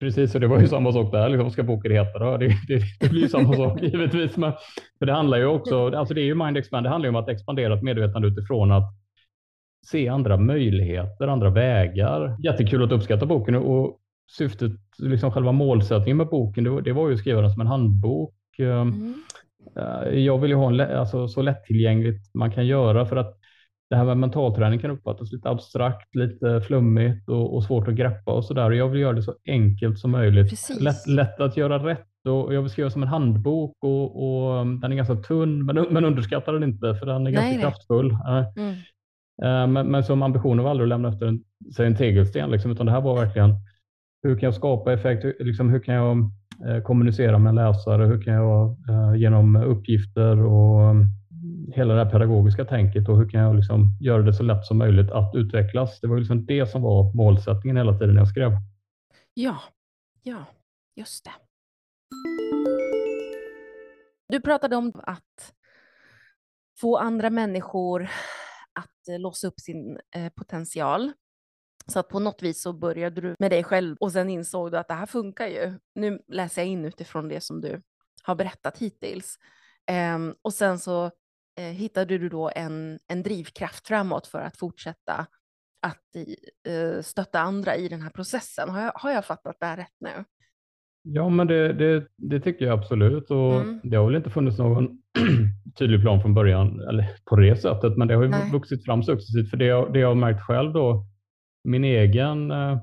Precis, 0.00 0.34
och 0.34 0.40
det 0.40 0.46
var 0.46 0.60
ju 0.60 0.66
samma 0.66 0.92
sak 0.92 1.12
där. 1.12 1.28
Liksom, 1.28 1.50
ska 1.50 1.62
boken 1.62 1.92
heta 1.92 2.18
då? 2.18 2.36
Det, 2.36 2.46
det, 2.46 2.82
det 3.00 3.10
blir 3.10 3.22
ju 3.22 3.28
samma 3.28 3.52
sak 3.56 3.82
givetvis. 3.82 4.36
Men, 4.36 4.52
för 4.98 5.06
det 5.06 5.12
handlar 5.12 5.38
ju 5.38 5.46
också, 5.46 5.96
alltså 5.96 6.14
det 6.14 6.20
är 6.20 6.24
ju 6.24 6.34
Mind 6.34 6.56
Expand, 6.56 6.86
det 6.86 6.90
handlar 6.90 7.06
ju 7.06 7.16
om 7.16 7.22
att 7.22 7.28
expandera 7.28 7.74
ett 7.74 7.82
medvetande 7.82 8.28
utifrån 8.28 8.72
att 8.72 8.94
se 9.86 10.08
andra 10.08 10.36
möjligheter, 10.36 11.28
andra 11.28 11.50
vägar. 11.50 12.36
Jättekul 12.44 12.84
att 12.84 12.92
uppskatta 12.92 13.26
boken 13.26 13.54
och 13.54 13.98
syftet, 14.30 14.72
liksom 14.98 15.32
själva 15.32 15.52
målsättningen 15.52 16.16
med 16.16 16.28
boken, 16.28 16.64
det 16.64 16.70
var, 16.70 16.80
det 16.80 16.92
var 16.92 17.08
ju 17.08 17.14
att 17.14 17.20
skriva 17.20 17.40
den 17.40 17.50
som 17.50 17.60
en 17.60 17.66
handbok. 17.66 18.34
Eh, 18.58 18.80
mm. 18.80 19.14
Eh, 19.76 20.18
jag 20.18 20.38
vill 20.38 20.50
ju 20.50 20.56
ha 20.56 20.68
en, 20.68 20.80
alltså, 20.80 21.28
så 21.28 21.42
lättillgängligt 21.42 22.34
man 22.34 22.50
kan 22.50 22.66
göra 22.66 23.06
för 23.06 23.16
att 23.16 23.39
det 23.90 23.96
här 23.96 24.04
med 24.04 24.16
mentalträning 24.16 24.78
kan 24.78 24.90
uppfattas 24.90 25.32
lite 25.32 25.48
abstrakt, 25.48 26.14
lite 26.14 26.60
flummigt 26.60 27.28
och, 27.28 27.54
och 27.54 27.64
svårt 27.64 27.88
att 27.88 27.94
greppa 27.94 28.32
och 28.32 28.44
så 28.44 28.54
där. 28.54 28.70
Jag 28.70 28.88
vill 28.88 29.00
göra 29.00 29.12
det 29.12 29.22
så 29.22 29.34
enkelt 29.46 29.98
som 29.98 30.10
möjligt. 30.10 30.70
Lätt, 30.80 31.06
lätt, 31.06 31.40
att 31.40 31.56
göra 31.56 31.86
rätt 31.86 32.06
och 32.28 32.54
jag 32.54 32.62
vill 32.62 32.70
skriva 32.70 32.90
som 32.90 33.02
en 33.02 33.08
handbok 33.08 33.76
och, 33.80 34.02
och 34.22 34.66
den 34.66 34.92
är 34.92 34.96
ganska 34.96 35.14
tunn, 35.14 35.66
men, 35.66 35.76
men 35.90 36.04
underskattar 36.04 36.52
den 36.52 36.62
inte 36.62 36.94
för 36.94 37.06
den 37.06 37.26
är 37.26 37.30
ganska 37.30 37.50
nej, 37.50 37.60
kraftfull. 37.60 38.16
Mm. 38.56 38.74
Eh, 39.42 39.66
men, 39.66 39.86
men 39.86 40.04
som 40.04 40.22
ambitionen 40.22 40.64
var 40.64 40.70
aldrig 40.70 40.84
att 40.84 40.88
lämna 40.88 41.08
efter 41.08 41.26
en, 41.26 41.44
sig 41.76 41.86
en 41.86 41.96
tegelsten, 41.96 42.50
liksom, 42.50 42.70
utan 42.70 42.86
det 42.86 42.92
här 42.92 43.00
var 43.00 43.24
verkligen 43.24 43.54
hur 44.22 44.38
kan 44.38 44.46
jag 44.46 44.54
skapa 44.54 44.92
effekt? 44.92 45.24
Liksom, 45.40 45.70
hur 45.70 45.80
kan 45.80 45.94
jag 45.94 46.30
Eh, 46.66 46.82
kommunicera 46.82 47.38
med 47.38 47.50
en 47.50 47.56
läsare? 47.56 48.06
Hur 48.06 48.22
kan 48.22 48.34
jag 48.34 48.76
eh, 48.88 49.14
genom 49.20 49.56
uppgifter 49.56 50.44
och 50.44 50.82
mm, 50.82 51.06
hela 51.76 51.94
det 51.94 52.04
här 52.04 52.10
pedagogiska 52.10 52.64
tänket 52.64 53.08
och 53.08 53.18
hur 53.18 53.28
kan 53.28 53.40
jag 53.40 53.56
liksom 53.56 53.96
göra 54.00 54.22
det 54.22 54.32
så 54.32 54.42
lätt 54.42 54.64
som 54.64 54.78
möjligt 54.78 55.10
att 55.10 55.34
utvecklas? 55.34 56.00
Det 56.00 56.06
var 56.06 56.18
liksom 56.18 56.46
det 56.46 56.66
som 56.66 56.82
var 56.82 57.14
målsättningen 57.16 57.76
hela 57.76 57.98
tiden 57.98 58.14
när 58.14 58.20
jag 58.20 58.28
skrev. 58.28 58.50
Ja, 59.34 59.60
ja, 60.22 60.44
just 60.96 61.24
det. 61.24 61.32
Du 64.28 64.40
pratade 64.40 64.76
om 64.76 64.92
att 64.94 65.54
få 66.80 66.96
andra 66.96 67.30
människor 67.30 68.10
att 68.72 69.08
eh, 69.08 69.18
låsa 69.18 69.46
upp 69.46 69.60
sin 69.60 70.00
eh, 70.16 70.32
potential. 70.32 71.12
Så 71.86 71.98
att 71.98 72.08
på 72.08 72.18
något 72.18 72.42
vis 72.42 72.62
så 72.62 72.72
började 72.72 73.20
du 73.20 73.34
med 73.38 73.50
dig 73.50 73.64
själv 73.64 73.96
och 74.00 74.12
sen 74.12 74.30
insåg 74.30 74.70
du 74.70 74.78
att 74.78 74.88
det 74.88 74.94
här 74.94 75.06
funkar 75.06 75.46
ju. 75.46 75.78
Nu 75.94 76.22
läser 76.28 76.62
jag 76.62 76.68
in 76.68 76.84
utifrån 76.84 77.28
det 77.28 77.40
som 77.40 77.60
du 77.60 77.82
har 78.22 78.34
berättat 78.34 78.78
hittills. 78.78 79.38
Um, 80.16 80.34
och 80.42 80.54
sen 80.54 80.78
så 80.78 81.10
hittade 81.60 82.18
du 82.18 82.28
då 82.28 82.50
en, 82.56 82.98
en 83.08 83.22
drivkraft 83.22 83.86
framåt 83.86 84.26
för 84.26 84.38
att 84.38 84.56
fortsätta 84.56 85.26
att 85.86 86.16
uh, 86.68 87.02
stötta 87.02 87.40
andra 87.40 87.76
i 87.76 87.88
den 87.88 88.02
här 88.02 88.10
processen. 88.10 88.68
Har 88.68 88.80
jag, 88.80 88.92
har 88.94 89.10
jag 89.10 89.24
fattat 89.24 89.56
det 89.60 89.66
här 89.66 89.76
rätt 89.76 89.96
nu? 90.00 90.24
Ja, 91.02 91.28
men 91.28 91.46
det, 91.46 91.72
det, 91.72 92.06
det 92.16 92.40
tycker 92.40 92.64
jag 92.64 92.78
absolut. 92.78 93.30
Och 93.30 93.60
mm. 93.60 93.80
Det 93.82 93.96
har 93.96 94.06
väl 94.06 94.16
inte 94.16 94.30
funnits 94.30 94.58
någon 94.58 94.88
tydlig 95.78 96.00
plan 96.00 96.22
från 96.22 96.34
början 96.34 96.80
eller 96.80 97.08
på 97.24 97.36
det 97.36 97.56
sättet, 97.56 97.96
men 97.96 98.08
det 98.08 98.14
har 98.14 98.22
ju 98.22 98.28
Nej. 98.28 98.50
vuxit 98.52 98.84
fram 98.84 99.02
successivt. 99.02 99.50
För 99.50 99.56
det 99.56 99.64
jag, 99.64 99.92
det 99.92 99.98
jag 99.98 100.08
har 100.08 100.14
märkt 100.14 100.42
själv 100.42 100.72
då 100.72 101.06
min 101.64 101.84
egen, 101.84 102.50
eh, 102.50 102.78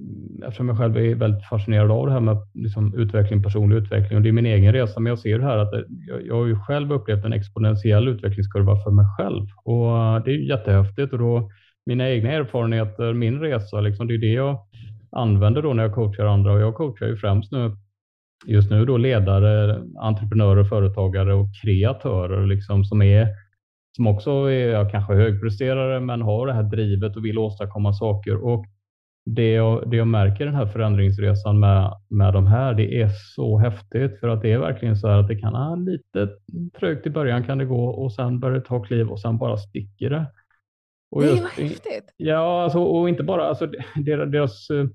Mm, 0.00 0.42
eftersom 0.42 0.68
jag 0.68 0.78
själv 0.78 0.96
är 0.96 1.14
väldigt 1.14 1.44
fascinerad 1.44 1.90
av 1.90 2.06
det 2.06 2.12
här 2.12 2.20
med 2.20 2.36
liksom 2.54 2.94
utveckling, 2.94 3.42
personlig 3.42 3.76
utveckling. 3.76 4.16
Och 4.16 4.22
det 4.22 4.28
är 4.28 4.32
min 4.32 4.46
egen 4.46 4.72
resa, 4.72 5.00
men 5.00 5.10
jag 5.10 5.18
ser 5.18 5.38
här 5.38 5.58
att 5.58 5.72
jag, 6.08 6.26
jag 6.26 6.34
har 6.34 6.46
ju 6.46 6.56
själv 6.56 6.92
upplevt 6.92 7.24
en 7.24 7.32
exponentiell 7.32 8.08
utvecklingskurva 8.08 8.76
för 8.76 8.90
mig 8.90 9.06
själv. 9.18 9.46
Och 9.64 9.98
eh, 9.98 10.24
det 10.24 10.30
är 10.30 10.38
jättehäftigt. 10.38 11.12
Och 11.12 11.18
då 11.18 11.50
mina 11.86 12.10
egna 12.10 12.30
erfarenheter, 12.30 13.12
min 13.12 13.40
resa, 13.40 13.80
liksom, 13.80 14.06
det 14.06 14.14
är 14.14 14.18
det 14.18 14.32
jag 14.32 14.58
använder 15.12 15.62
då 15.62 15.72
när 15.72 15.82
jag 15.82 15.94
coachar 15.94 16.26
andra. 16.26 16.52
Och 16.52 16.60
jag 16.60 16.74
coachar 16.74 17.06
ju 17.06 17.16
främst 17.16 17.52
nu 17.52 17.76
just 18.46 18.70
nu 18.70 18.84
då 18.84 18.96
ledare, 18.96 19.82
entreprenörer, 20.00 20.64
företagare 20.64 21.34
och 21.34 21.48
kreatörer 21.62 22.46
liksom, 22.46 22.84
som 22.84 23.02
är 23.02 23.28
som 23.96 24.06
också 24.06 24.30
är 24.30 24.90
kanske 24.90 25.14
högpresterare 25.14 26.00
men 26.00 26.22
har 26.22 26.46
det 26.46 26.52
här 26.52 26.62
drivet 26.62 27.16
och 27.16 27.24
vill 27.24 27.38
åstadkomma 27.38 27.92
saker. 27.92 28.44
Och 28.44 28.66
det 29.34 29.52
jag, 29.52 29.90
det 29.90 29.96
jag 29.96 30.06
märker 30.06 30.44
i 30.44 30.46
den 30.46 30.54
här 30.54 30.66
förändringsresan 30.66 31.60
med, 31.60 31.94
med 32.08 32.32
de 32.32 32.46
här, 32.46 32.74
det 32.74 33.00
är 33.02 33.08
så 33.08 33.58
häftigt 33.58 34.20
för 34.20 34.28
att 34.28 34.42
det 34.42 34.52
är 34.52 34.58
verkligen 34.58 34.96
så 34.96 35.08
här 35.08 35.18
att 35.18 35.28
det 35.28 35.36
kan 35.36 35.54
ha 35.54 35.74
lite 35.74 36.28
trögt 36.78 37.06
i 37.06 37.10
början 37.10 37.44
kan 37.44 37.58
det 37.58 37.64
gå 37.64 37.84
och 37.84 38.12
sen 38.12 38.40
börjar 38.40 38.58
det 38.58 38.64
ta 38.64 38.82
kliv 38.82 39.08
och 39.08 39.20
sen 39.20 39.38
bara 39.38 39.56
sticker 39.56 40.10
det. 40.10 40.26
Och 41.10 41.24
just, 41.24 41.56
det 41.56 41.62
är 41.62 41.68
häftigt. 41.68 42.14
Ja, 42.16 42.62
alltså, 42.62 42.78
och 42.78 43.08
inte 43.08 43.22
bara 43.22 43.44
alltså, 43.44 43.66
deras, 43.96 44.30
deras 44.30 44.70
eh, 44.70 44.86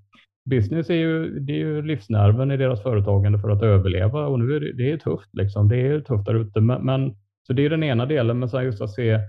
business 0.45 0.89
är 0.89 0.95
ju, 0.95 1.39
det 1.39 1.54
är 1.54 1.58
ju 1.58 1.82
livsnerven 1.82 2.52
i 2.52 2.58
deras 2.58 2.84
företagande 2.84 3.39
för 3.39 3.50
att 3.50 3.63
överleva 3.63 4.28
och 4.28 4.39
nu 4.39 4.56
är 4.56 4.60
det, 4.60 4.74
det 4.74 4.91
är 4.91 4.98
tufft 4.98 5.30
liksom. 5.34 5.69
Det 5.69 5.78
är 5.78 6.00
tufft 6.00 6.26
där 6.26 6.36
ute, 6.36 6.62
men, 6.62 6.86
men 6.86 7.15
Så 7.48 7.54
det 7.54 7.65
är 7.65 7.69
den 7.69 7.84
ena 7.84 8.06
delen, 8.06 8.39
men 8.39 8.50
sen 8.50 8.63
just 8.63 8.82
att 8.82 8.93
se 8.93 9.19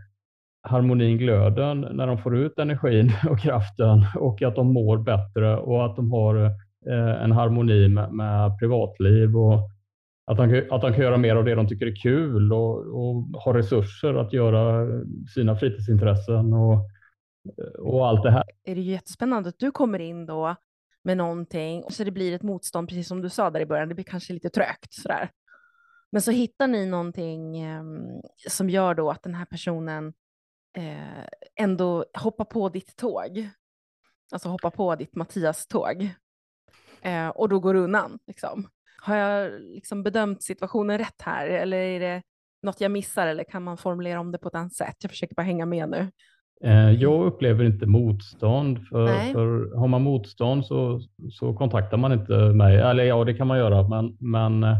harmonin, 0.66 1.18
glöden, 1.18 1.80
när 1.80 2.06
de 2.06 2.18
får 2.18 2.36
ut 2.36 2.58
energin 2.58 3.12
och 3.30 3.40
kraften 3.40 4.04
och 4.16 4.42
att 4.42 4.54
de 4.54 4.72
mår 4.72 4.98
bättre 4.98 5.56
och 5.56 5.86
att 5.86 5.96
de 5.96 6.12
har 6.12 6.44
eh, 6.86 7.22
en 7.22 7.32
harmoni 7.32 7.88
med, 7.88 8.12
med 8.12 8.58
privatliv 8.58 9.36
och 9.36 9.70
att 10.26 10.36
de, 10.36 10.68
att 10.70 10.82
de 10.82 10.92
kan 10.92 11.02
göra 11.02 11.16
mer 11.16 11.36
av 11.36 11.44
det 11.44 11.54
de 11.54 11.68
tycker 11.68 11.86
är 11.86 11.96
kul 11.96 12.52
och, 12.52 12.76
och 12.76 13.42
ha 13.42 13.54
resurser 13.54 14.14
att 14.14 14.32
göra 14.32 14.86
sina 15.34 15.56
fritidsintressen 15.56 16.52
och, 16.52 16.90
och 17.78 18.08
allt 18.08 18.22
det 18.22 18.30
här. 18.30 18.44
Det 18.64 18.70
är 18.70 18.76
jättespännande 18.76 19.48
att 19.48 19.58
du 19.58 19.70
kommer 19.70 19.98
in 19.98 20.26
då 20.26 20.56
med 21.04 21.16
någonting 21.16 21.82
och 21.82 21.92
så 21.92 22.04
det 22.04 22.10
blir 22.10 22.34
ett 22.34 22.42
motstånd, 22.42 22.88
precis 22.88 23.08
som 23.08 23.22
du 23.22 23.28
sa 23.28 23.50
där 23.50 23.60
i 23.60 23.66
början, 23.66 23.88
det 23.88 23.94
blir 23.94 24.04
kanske 24.04 24.32
lite 24.32 24.50
trögt 24.50 24.92
sådär. 24.92 25.30
Men 26.12 26.22
så 26.22 26.30
hittar 26.30 26.66
ni 26.66 26.86
någonting 26.86 27.58
ehm, 27.58 28.20
som 28.48 28.70
gör 28.70 28.94
då 28.94 29.10
att 29.10 29.22
den 29.22 29.34
här 29.34 29.44
personen 29.44 30.12
ändå 31.56 32.04
hoppar 32.14 32.44
på 32.44 32.68
ditt 32.68 32.96
tåg. 32.96 33.48
Alltså 34.32 34.48
hoppar 34.48 34.70
på 34.70 34.94
ditt 34.94 35.16
Mattias-tåg. 35.16 36.10
Eh, 37.02 37.28
och 37.28 37.48
då 37.48 37.60
går 37.60 37.74
undan. 37.74 38.18
Liksom. 38.26 38.66
Har 39.02 39.16
jag 39.16 39.60
liksom 39.60 40.02
bedömt 40.02 40.42
situationen 40.42 40.98
rätt 40.98 41.22
här 41.22 41.46
eller 41.46 41.76
är 41.76 42.00
det 42.00 42.22
något 42.62 42.80
jag 42.80 42.90
missar 42.90 43.26
eller 43.26 43.44
kan 43.44 43.62
man 43.62 43.76
formulera 43.76 44.20
om 44.20 44.32
det 44.32 44.38
på 44.38 44.48
ett 44.48 44.54
annat 44.54 44.74
sätt? 44.74 44.96
Jag 45.00 45.10
försöker 45.10 45.34
bara 45.34 45.42
hänga 45.42 45.66
med 45.66 45.88
nu. 45.88 46.10
Eh, 46.64 46.90
jag 46.90 47.26
upplever 47.26 47.64
inte 47.64 47.86
motstånd. 47.86 48.86
För, 48.88 49.32
för 49.32 49.78
har 49.78 49.88
man 49.88 50.02
motstånd 50.02 50.66
så, 50.66 51.00
så 51.30 51.54
kontaktar 51.54 51.96
man 51.96 52.12
inte 52.12 52.32
mig. 52.32 52.76
Eller 52.76 53.04
ja, 53.04 53.24
det 53.24 53.34
kan 53.34 53.46
man 53.46 53.58
göra, 53.58 53.88
men, 53.88 54.16
men 54.20 54.64
eh, 54.64 54.76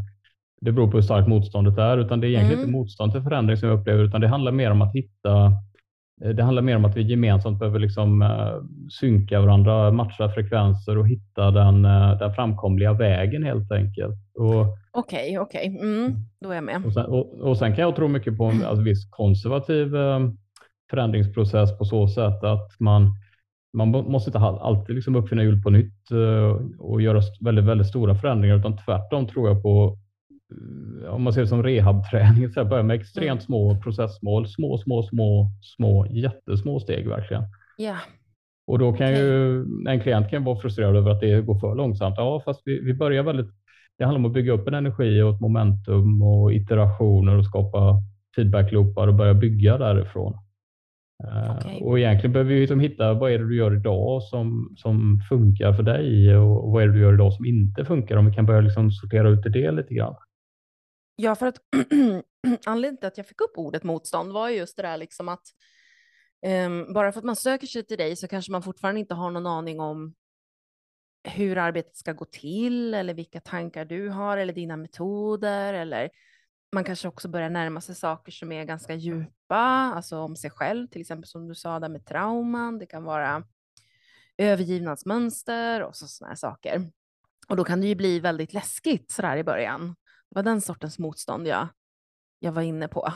det 0.61 0.73
beror 0.73 0.91
på 0.91 0.97
hur 0.97 1.03
starkt 1.03 1.29
motståndet 1.29 1.79
är. 1.79 1.99
Utan 1.99 2.21
det 2.21 2.27
är 2.27 2.29
egentligen 2.29 2.59
mm. 2.59 2.69
inte 2.69 2.79
motstånd 2.79 3.13
till 3.13 3.23
förändring 3.23 3.57
som 3.57 3.69
jag 3.69 3.81
upplever, 3.81 4.05
utan 4.05 4.21
det 4.21 4.29
handlar 4.29 4.53
mer 4.53 4.71
om 4.71 4.83
att 4.83 4.95
hitta 4.95 5.31
Eh, 5.41 5.53
det 6.17 6.43
handlar 6.43 6.63
mer 6.63 6.77
om 6.77 6.85
att 6.85 6.97
vi 6.97 7.03
gemensamt 7.03 7.59
behöver 7.59 7.79
liksom, 7.79 8.23
uh, 8.23 8.63
synka 8.91 9.41
varandra, 9.41 9.91
matcha 9.91 10.29
frekvenser 10.29 10.99
och 10.99 11.09
hitta 11.09 11.51
den, 11.51 11.85
uh, 11.85 12.19
den 12.19 12.35
framkomliga 12.35 12.93
vägen 12.93 13.43
helt 13.45 13.73
enkelt. 13.73 14.17
Okej, 14.35 14.69
okej, 14.93 15.39
okay, 15.39 15.69
okay. 15.69 15.89
mm, 15.89 16.15
då 16.41 16.51
är 16.51 16.55
jag 16.55 16.65
med. 16.65 16.83
Och 16.87 16.93
sen, 16.93 17.07
och, 17.07 17.41
och 17.41 17.59
sen, 17.59 17.75
kan 17.75 17.85
jag 17.85 17.97
tro 17.97 18.09
mycket 18.09 18.37
på 18.37 18.45
en 18.45 18.65
alltså, 18.65 18.83
viss 18.83 19.11
konservativ 19.11 19.93
förändringsprocess 20.91 21.79
på 21.79 21.85
så 21.85 22.09
sätt 22.09 22.45
att 22.45 22.81
man, 22.81 23.11
man 23.73 23.89
måste 23.89 24.29
inte 24.29 24.39
alltid 24.39 24.95
liksom 24.95 25.17
uppfinna 25.17 25.43
hjul 25.43 25.63
på 25.63 25.71
nytt 25.71 26.11
och 26.79 27.03
göra 27.03 27.21
väldigt, 27.41 27.65
väldigt 27.65 27.87
stora 27.87 28.15
förändringar, 28.15 28.57
utan 28.57 28.77
tvärtom 28.77 29.29
tror 29.29 29.49
jag 29.49 29.63
på 29.63 29.99
Eh, 30.06 30.06
om 31.09 31.23
man 31.23 31.33
ser 31.33 31.41
det 31.41 31.47
som 31.47 31.63
rehabträning, 31.63 32.49
så 32.49 32.65
börja 32.65 32.83
med 32.83 33.01
extremt 33.01 33.31
mm. 33.31 33.41
små 33.41 33.81
processmål, 33.81 34.49
små, 34.49 34.79
små, 34.79 35.03
små, 35.03 35.51
små, 35.63 36.07
jättesmå 36.07 36.81
steg 36.81 37.09
verkligen. 37.09 37.43
Ja. 37.77 37.97
Och 38.67 38.79
då 38.79 38.93
kan 38.93 39.07
okay. 39.07 39.23
ju 39.23 39.65
en 39.89 40.01
klient 40.01 40.31
kan 40.31 40.45
vara 40.45 40.61
frustrerad 40.61 40.97
över 40.97 41.11
att 41.11 41.21
det 41.21 41.41
går 41.41 41.59
för 41.59 41.75
långsamt. 41.75 42.15
Ja, 42.19 42.43
fast 42.45 42.63
vi, 42.65 42.81
vi 42.81 42.95
börjar 42.95 43.23
väldigt. 43.23 43.51
Det 43.99 44.05
handlar 44.05 44.19
om 44.19 44.27
att 44.27 44.33
bygga 44.33 44.53
upp 44.53 44.69
en 44.69 44.75
energi 44.75 45.23
och 45.23 45.35
ett 45.35 45.41
momentum 45.41 46.23
och 46.23 46.53
iterationer 46.53 47.39
och 47.39 47.45
skapa 47.45 48.03
feedbackloopar 48.37 49.09
och 49.09 49.15
börja 49.15 49.35
bygga 49.35 49.79
därifrån. 49.79 50.35
Eh, 51.25 51.57
okay. 51.57 51.81
Och 51.81 51.99
egentligen 51.99 52.33
behöver 52.33 52.55
vi 52.55 52.61
liksom 52.61 52.81
hitta 52.81 53.15
vad 53.15 53.33
är 53.33 53.39
det 53.39 53.49
du 53.49 53.57
gör 53.57 53.77
idag 53.77 54.23
som, 54.23 54.75
som 54.77 55.21
funkar 55.29 55.73
för 55.73 55.83
dig 55.83 56.37
och 56.37 56.73
vad 56.73 56.83
är 56.83 56.87
det 56.87 56.93
du 56.93 57.01
gör 57.01 57.15
idag 57.15 57.33
som 57.33 57.45
inte 57.45 57.85
funkar. 57.85 58.17
Om 58.17 58.27
vi 58.27 58.35
kan 58.35 58.47
börja 58.47 58.61
liksom 58.61 58.91
sortera 58.91 59.29
ut 59.29 59.43
det 59.43 59.71
lite 59.71 59.95
grann. 59.95 60.15
Ja, 61.17 61.35
för 61.35 61.47
att 61.47 61.59
anledningen 62.67 62.97
till 62.97 63.07
att 63.07 63.17
jag 63.19 63.27
fick 63.27 63.41
upp 63.41 63.53
ordet 63.59 63.83
motstånd 63.83 64.33
var 64.33 64.49
just 64.49 64.77
det 64.77 64.83
där 64.83 64.97
liksom 64.97 65.29
att 65.29 65.47
um, 66.47 66.93
bara 66.93 67.13
för 67.13 67.19
att 67.19 67.25
man 67.25 67.37
söker 67.37 67.67
sig 67.67 67.87
till 67.87 67.99
dig 67.99 68.17
så 68.17 68.29
kanske 68.29 68.53
man 68.53 68.63
fortfarande 68.63 69.01
inte 69.01 69.15
har 69.15 69.31
någon 69.31 69.47
aning 69.47 69.81
om 69.81 70.15
hur 71.25 71.59
arbetet 71.59 71.97
ska 71.97 72.13
gå 72.13 72.25
till 72.25 72.95
eller 72.95 73.15
vilka 73.15 73.41
tankar 73.41 73.85
du 73.85 74.09
har 74.09 74.39
eller 74.39 74.53
dina 74.53 74.77
metoder 74.77 75.75
eller 75.75 76.11
man 76.73 76.85
kanske 76.85 77.09
också 77.09 77.29
börjar 77.29 77.51
närma 77.51 77.81
sig 77.81 77.95
saker 77.95 78.33
som 78.33 78.53
är 78.53 78.65
ganska 78.65 78.95
djupa, 78.95 79.57
alltså 79.97 80.19
om 80.19 80.37
sig 80.37 80.51
själv, 80.51 80.87
till 80.87 81.01
exempel 81.01 81.29
som 81.29 81.49
du 81.49 81.55
sa 81.55 81.81
där 81.81 81.89
med 81.89 82.07
trauman, 82.07 82.79
det 82.79 82.87
kan 82.87 83.05
vara 83.05 83.45
övergivnadsmönster 84.39 85.83
och 85.83 85.97
sådana 85.97 86.31
här 86.31 86.37
saker. 86.37 86.91
Och 87.49 87.57
då 87.57 87.65
kan 87.65 87.81
det 87.81 87.87
ju 87.87 87.95
bli 87.95 88.21
väldigt 88.21 88.53
läskigt 88.53 89.11
sådär 89.11 89.37
i 89.37 89.45
början. 89.45 89.97
Det 90.31 90.35
var 90.35 90.43
den 90.43 90.61
sortens 90.61 90.99
motstånd 90.99 91.47
jag, 91.47 91.69
jag 92.39 92.53
var 92.53 92.63
inne 92.63 92.89
på. 92.89 93.09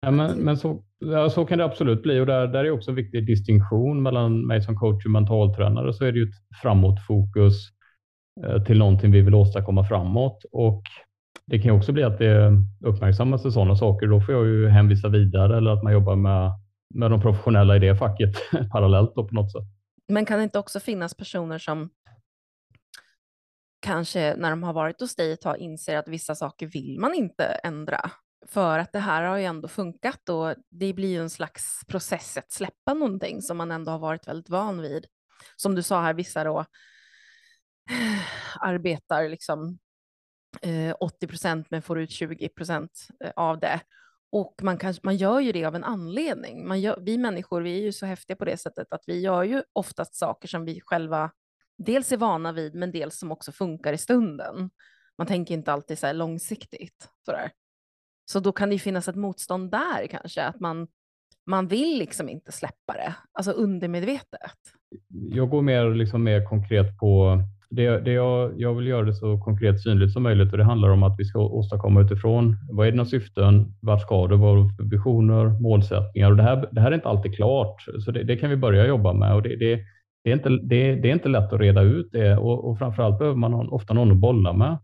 Ja, 0.00 0.10
men, 0.10 0.38
men 0.38 0.56
så, 0.56 0.82
ja, 0.98 1.30
så 1.30 1.44
kan 1.44 1.58
det 1.58 1.64
absolut 1.64 2.02
bli 2.02 2.20
och 2.20 2.26
där, 2.26 2.46
där 2.46 2.64
är 2.64 2.70
också 2.70 2.90
en 2.90 2.96
viktig 2.96 3.26
distinktion 3.26 4.02
mellan 4.02 4.46
mig 4.46 4.62
som 4.62 4.76
coach 4.76 5.04
och 5.04 5.10
mentaltränare 5.10 5.92
så 5.92 6.04
är 6.04 6.12
det 6.12 6.18
ju 6.18 6.28
ett 6.28 6.60
framåtfokus 6.62 7.54
eh, 8.44 8.64
till 8.64 8.78
någonting 8.78 9.12
vi 9.12 9.20
vill 9.20 9.34
åstadkomma 9.34 9.84
framåt 9.84 10.44
och 10.52 10.82
det 11.46 11.58
kan 11.58 11.70
också 11.70 11.92
bli 11.92 12.02
att 12.02 12.18
det 12.18 12.52
uppmärksammas 12.86 13.46
i 13.46 13.50
sådana 13.50 13.76
saker. 13.76 14.06
Då 14.06 14.20
får 14.20 14.34
jag 14.34 14.46
ju 14.46 14.68
hänvisa 14.68 15.08
vidare 15.08 15.56
eller 15.56 15.70
att 15.70 15.82
man 15.82 15.92
jobbar 15.92 16.16
med, 16.16 16.50
med 16.94 17.10
de 17.10 17.20
professionella 17.20 17.76
i 17.76 17.78
det 17.78 17.96
facket 17.96 18.34
parallellt 18.72 19.14
på 19.14 19.28
något 19.30 19.52
sätt. 19.52 19.64
Men 20.08 20.24
kan 20.24 20.38
det 20.38 20.44
inte 20.44 20.58
också 20.58 20.80
finnas 20.80 21.14
personer 21.14 21.58
som 21.58 21.90
kanske 23.82 24.34
när 24.36 24.50
de 24.50 24.62
har 24.62 24.72
varit 24.72 25.00
hos 25.00 25.16
dig 25.16 25.32
ett 25.32 25.40
tag 25.40 25.58
inser 25.58 25.96
att 25.96 26.08
vissa 26.08 26.34
saker 26.34 26.66
vill 26.66 26.98
man 27.00 27.14
inte 27.14 27.44
ändra. 27.44 28.10
För 28.46 28.78
att 28.78 28.92
det 28.92 28.98
här 28.98 29.22
har 29.22 29.36
ju 29.36 29.44
ändå 29.44 29.68
funkat 29.68 30.28
och 30.28 30.54
det 30.70 30.92
blir 30.92 31.08
ju 31.08 31.20
en 31.20 31.30
slags 31.30 31.80
process 31.88 32.36
att 32.36 32.52
släppa 32.52 32.94
någonting 32.94 33.42
som 33.42 33.56
man 33.56 33.70
ändå 33.70 33.90
har 33.90 33.98
varit 33.98 34.28
väldigt 34.28 34.48
van 34.48 34.82
vid. 34.82 35.06
Som 35.56 35.74
du 35.74 35.82
sa 35.82 36.02
här, 36.02 36.14
vissa 36.14 36.44
då 36.44 36.64
arbetar 38.60 39.28
liksom 39.28 39.78
eh, 40.62 40.94
80 41.00 41.26
procent 41.26 41.66
men 41.70 41.82
får 41.82 42.00
ut 42.00 42.10
20 42.10 42.48
procent 42.48 43.08
eh, 43.24 43.32
av 43.36 43.60
det. 43.60 43.80
Och 44.32 44.54
man, 44.62 44.78
kan, 44.78 44.94
man 45.02 45.16
gör 45.16 45.40
ju 45.40 45.52
det 45.52 45.64
av 45.64 45.76
en 45.76 45.84
anledning. 45.84 46.68
Man 46.68 46.80
gör, 46.80 46.98
vi 47.00 47.18
människor 47.18 47.60
vi 47.62 47.78
är 47.78 47.82
ju 47.82 47.92
så 47.92 48.06
häftiga 48.06 48.36
på 48.36 48.44
det 48.44 48.56
sättet 48.56 48.92
att 48.92 49.04
vi 49.06 49.20
gör 49.20 49.42
ju 49.42 49.62
oftast 49.72 50.14
saker 50.14 50.48
som 50.48 50.64
vi 50.64 50.80
själva 50.80 51.30
dels 51.78 52.12
är 52.12 52.16
vana 52.16 52.52
vid, 52.52 52.74
men 52.74 52.92
dels 52.92 53.18
som 53.18 53.32
också 53.32 53.52
funkar 53.52 53.92
i 53.92 53.98
stunden. 53.98 54.70
Man 55.18 55.26
tänker 55.26 55.54
inte 55.54 55.72
alltid 55.72 55.98
så 55.98 56.06
här 56.06 56.14
långsiktigt. 56.14 57.08
Sådär. 57.26 57.50
Så 58.24 58.40
då 58.40 58.52
kan 58.52 58.68
det 58.68 58.74
ju 58.74 58.78
finnas 58.78 59.08
ett 59.08 59.16
motstånd 59.16 59.70
där 59.70 60.06
kanske, 60.10 60.42
att 60.42 60.60
man, 60.60 60.86
man 61.46 61.68
vill 61.68 61.98
liksom 61.98 62.28
inte 62.28 62.52
släppa 62.52 62.92
det, 62.92 63.14
alltså 63.32 63.52
undermedvetet. 63.52 64.58
Jag 65.08 65.50
går 65.50 65.62
mer, 65.62 65.94
liksom 65.94 66.24
mer 66.24 66.46
konkret 66.46 66.98
på 66.98 67.42
det, 67.70 68.00
det 68.00 68.12
jag, 68.12 68.52
jag, 68.56 68.74
vill 68.74 68.86
göra 68.86 69.04
det 69.04 69.14
så 69.14 69.40
konkret 69.40 69.82
synligt 69.82 70.12
som 70.12 70.22
möjligt 70.22 70.52
och 70.52 70.58
det 70.58 70.64
handlar 70.64 70.88
om 70.88 71.02
att 71.02 71.18
vi 71.18 71.24
ska 71.24 71.38
åstadkomma 71.38 72.00
utifrån 72.00 72.56
vad 72.70 72.86
är 72.86 72.90
dina 72.90 73.04
syften, 73.04 73.74
vart 73.80 74.02
ska 74.02 74.26
du, 74.26 74.36
vad 74.36 74.56
har 74.56 74.70
du 74.78 74.88
visioner, 74.88 75.60
målsättningar 75.60 76.30
och 76.30 76.36
det 76.36 76.42
här, 76.42 76.68
det 76.72 76.80
här 76.80 76.90
är 76.90 76.94
inte 76.94 77.08
alltid 77.08 77.36
klart 77.36 77.82
så 78.04 78.10
det, 78.10 78.22
det 78.22 78.36
kan 78.36 78.50
vi 78.50 78.56
börja 78.56 78.86
jobba 78.86 79.12
med 79.12 79.34
och 79.34 79.42
det, 79.42 79.56
det, 79.56 79.80
det, 80.24 80.30
är, 80.30 80.34
inte, 80.34 80.48
det, 80.48 80.94
det 80.94 81.08
är 81.08 81.12
inte 81.12 81.28
lätt 81.28 81.52
att 81.52 81.60
reda 81.60 81.82
ut 81.82 82.12
det 82.12 82.36
och, 82.36 82.70
och 82.70 82.78
framförallt 82.78 83.18
behöver 83.18 83.38
man 83.38 83.54
ofta 83.54 83.94
någon 83.94 84.10
att 84.10 84.16
bolla 84.16 84.52
med. 84.52 84.78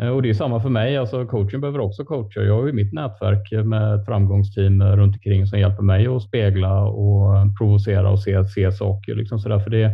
Eh, 0.00 0.08
och 0.08 0.22
det 0.22 0.30
är 0.30 0.34
samma 0.34 0.60
för 0.60 0.68
mig, 0.68 0.96
alltså 0.96 1.26
coachen 1.26 1.60
behöver 1.60 1.80
också 1.80 2.04
coacher. 2.04 2.40
Jag 2.40 2.54
har 2.54 2.66
ju 2.66 2.72
mitt 2.72 2.92
nätverk 2.92 3.66
med 3.66 3.94
ett 3.94 4.06
framgångsteam 4.06 4.82
runt 4.82 5.16
omkring 5.16 5.46
som 5.46 5.58
hjälper 5.58 5.82
mig 5.82 6.06
att 6.06 6.22
spegla 6.22 6.84
och 6.84 7.58
provocera 7.58 8.10
och 8.10 8.22
se, 8.22 8.44
se 8.44 8.72
saker. 8.72 9.14
Liksom 9.14 9.38
så 9.38 9.60
för 9.60 9.70
det, 9.70 9.92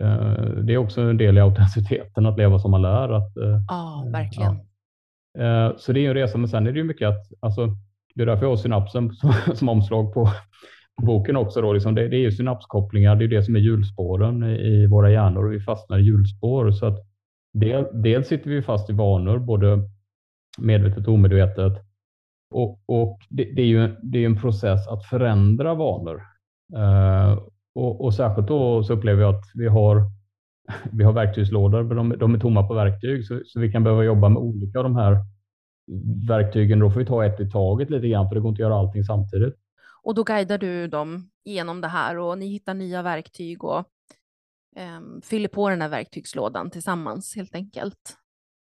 Eh, 0.00 0.48
det 0.62 0.74
är 0.74 0.78
också 0.78 1.00
en 1.00 1.16
del 1.16 1.38
i 1.38 1.40
autenticiteten 1.40 2.26
att 2.26 2.38
leva 2.38 2.58
som 2.58 2.70
man 2.70 2.82
lär. 2.82 3.08
Att, 3.12 3.36
eh, 3.36 3.60
ja, 3.68 4.08
verkligen. 4.12 4.56
Ja. 5.38 5.74
Så 5.78 5.92
det 5.92 6.00
är 6.00 6.08
en 6.08 6.14
resa, 6.14 6.38
men 6.38 6.48
sen 6.48 6.66
är 6.66 6.72
det 6.72 6.78
ju 6.78 6.84
mycket 6.84 7.08
att, 7.08 7.32
alltså, 7.40 7.76
det 8.14 8.22
är 8.22 8.26
därför 8.26 8.42
jag 8.42 8.50
har 8.50 8.56
synapsen 8.56 9.12
som, 9.14 9.32
som 9.54 9.68
omslag 9.68 10.14
på 10.14 10.28
boken 11.02 11.36
också. 11.36 11.60
Då, 11.60 11.72
liksom 11.72 11.94
det, 11.94 12.08
det, 12.08 12.16
är 12.16 12.20
ju 12.20 12.32
synapskopplingar, 12.32 13.16
det 13.16 13.24
är 13.24 13.28
det 13.28 13.42
som 13.42 13.56
är 13.56 13.60
hjulspåren 13.60 14.42
i, 14.42 14.86
våra 14.86 15.10
hjärnor 15.10 15.46
och 15.46 15.52
vi 15.52 15.60
fastnar 15.60 15.98
i 15.98 16.02
hjulspår. 16.02 16.70
Så 16.70 16.86
att 16.86 16.98
del, 17.52 17.86
dels 17.92 18.28
sitter 18.28 18.50
vi 18.50 18.62
fast 18.62 18.90
i 18.90 18.92
vanor, 18.92 19.38
både 19.38 19.78
medvetet 20.58 21.08
och 21.08 21.14
omedvetet. 21.14 21.72
Och, 22.50 22.80
och 22.86 23.18
det, 23.28 23.44
det, 23.44 23.62
är 23.62 23.66
ju 23.66 23.96
det 24.02 24.18
är 24.18 24.26
en 24.26 24.40
process 24.40 24.88
att 24.88 25.04
förändra 25.04 25.74
vanor. 25.74 26.22
Uh, 26.76 27.38
och, 27.74 28.04
och 28.04 28.14
särskilt 28.14 28.48
då 28.48 28.82
så 28.82 28.92
upplever 28.92 29.22
jag 29.22 29.34
att 29.34 29.44
vi 29.54 29.68
har, 29.68 30.02
vi 30.92 31.04
har 31.04 31.12
verktygslådor, 31.12 31.82
men 31.82 31.96
de, 31.96 32.18
de 32.18 32.34
är 32.34 32.38
tomma 32.38 32.68
på 32.68 32.74
verktyg, 32.74 33.26
så, 33.26 33.40
så, 33.44 33.60
vi 33.60 33.72
kan 33.72 33.84
behöva 33.84 34.04
jobba 34.04 34.28
med 34.28 34.42
olika 34.42 34.78
av 34.78 34.84
de 34.84 34.96
här 34.96 35.16
verktygen. 36.28 36.78
Då 36.78 36.90
får 36.90 37.00
vi 37.00 37.06
ta 37.06 37.24
ett 37.24 37.40
i 37.40 37.50
taget 37.50 37.90
lite 37.90 38.08
grann, 38.08 38.28
för 38.28 38.34
det 38.34 38.40
går 38.40 38.48
inte 38.48 38.62
att 38.62 38.68
göra 38.68 38.78
allting 38.78 39.04
samtidigt. 39.04 39.54
Och 40.06 40.14
då 40.14 40.22
guidar 40.22 40.58
du 40.58 40.88
dem 40.88 41.30
genom 41.44 41.80
det 41.80 41.88
här 41.88 42.18
och 42.18 42.38
ni 42.38 42.46
hittar 42.46 42.74
nya 42.74 43.02
verktyg 43.02 43.64
och 43.64 43.84
um, 44.98 45.20
fyller 45.24 45.48
på 45.48 45.70
den 45.70 45.82
här 45.82 45.88
verktygslådan 45.88 46.70
tillsammans 46.70 47.36
helt 47.36 47.54
enkelt. 47.54 48.16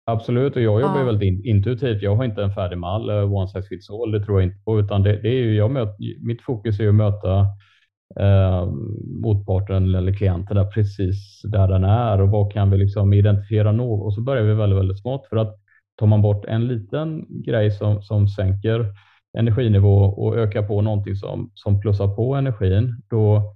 Absolut, 0.06 0.56
och 0.56 0.62
jag 0.62 0.80
jobbar 0.80 0.98
ja. 0.98 1.04
väldigt 1.04 1.44
intuitivt. 1.44 2.02
Jag 2.02 2.16
har 2.16 2.24
inte 2.24 2.42
en 2.42 2.54
färdig 2.54 2.78
mall, 2.78 3.10
uh, 3.10 3.34
one 3.34 3.48
size 3.48 3.68
fits 3.68 3.90
all, 3.90 4.12
det 4.12 4.24
tror 4.24 4.40
jag 4.40 4.48
inte 4.50 4.64
på, 4.64 4.80
utan 4.80 5.02
det, 5.02 5.22
det 5.22 5.28
är 5.28 5.42
ju, 5.42 5.56
jag 5.56 5.70
möter, 5.70 6.26
mitt 6.26 6.42
fokus 6.42 6.80
är 6.80 6.88
att 6.88 6.94
möta 6.94 7.46
eh, 8.20 8.66
motparten 9.22 9.94
eller 9.94 10.12
klienten 10.12 10.56
där 10.56 10.70
precis 10.70 11.42
där 11.42 11.68
den 11.68 11.84
är 11.84 12.20
och 12.20 12.28
vad 12.28 12.52
kan 12.52 12.70
vi 12.70 12.78
liksom 12.78 13.12
identifiera 13.12 13.72
något? 13.72 14.06
Och 14.06 14.14
så 14.14 14.20
börjar 14.20 14.42
vi 14.42 14.54
väldigt, 14.54 14.78
väldigt 14.78 15.00
smått 15.00 15.26
för 15.26 15.36
att 15.36 15.56
tar 15.96 16.06
man 16.06 16.22
bort 16.22 16.44
en 16.44 16.66
liten 16.66 17.26
grej 17.42 17.70
som, 17.70 18.02
som 18.02 18.28
sänker 18.28 18.86
energinivå 19.38 19.96
och 20.04 20.36
ökar 20.38 20.62
på 20.62 20.82
någonting 20.82 21.16
som, 21.16 21.50
som 21.54 21.80
plussar 21.80 22.08
på 22.16 22.34
energin, 22.34 23.02
då, 23.10 23.54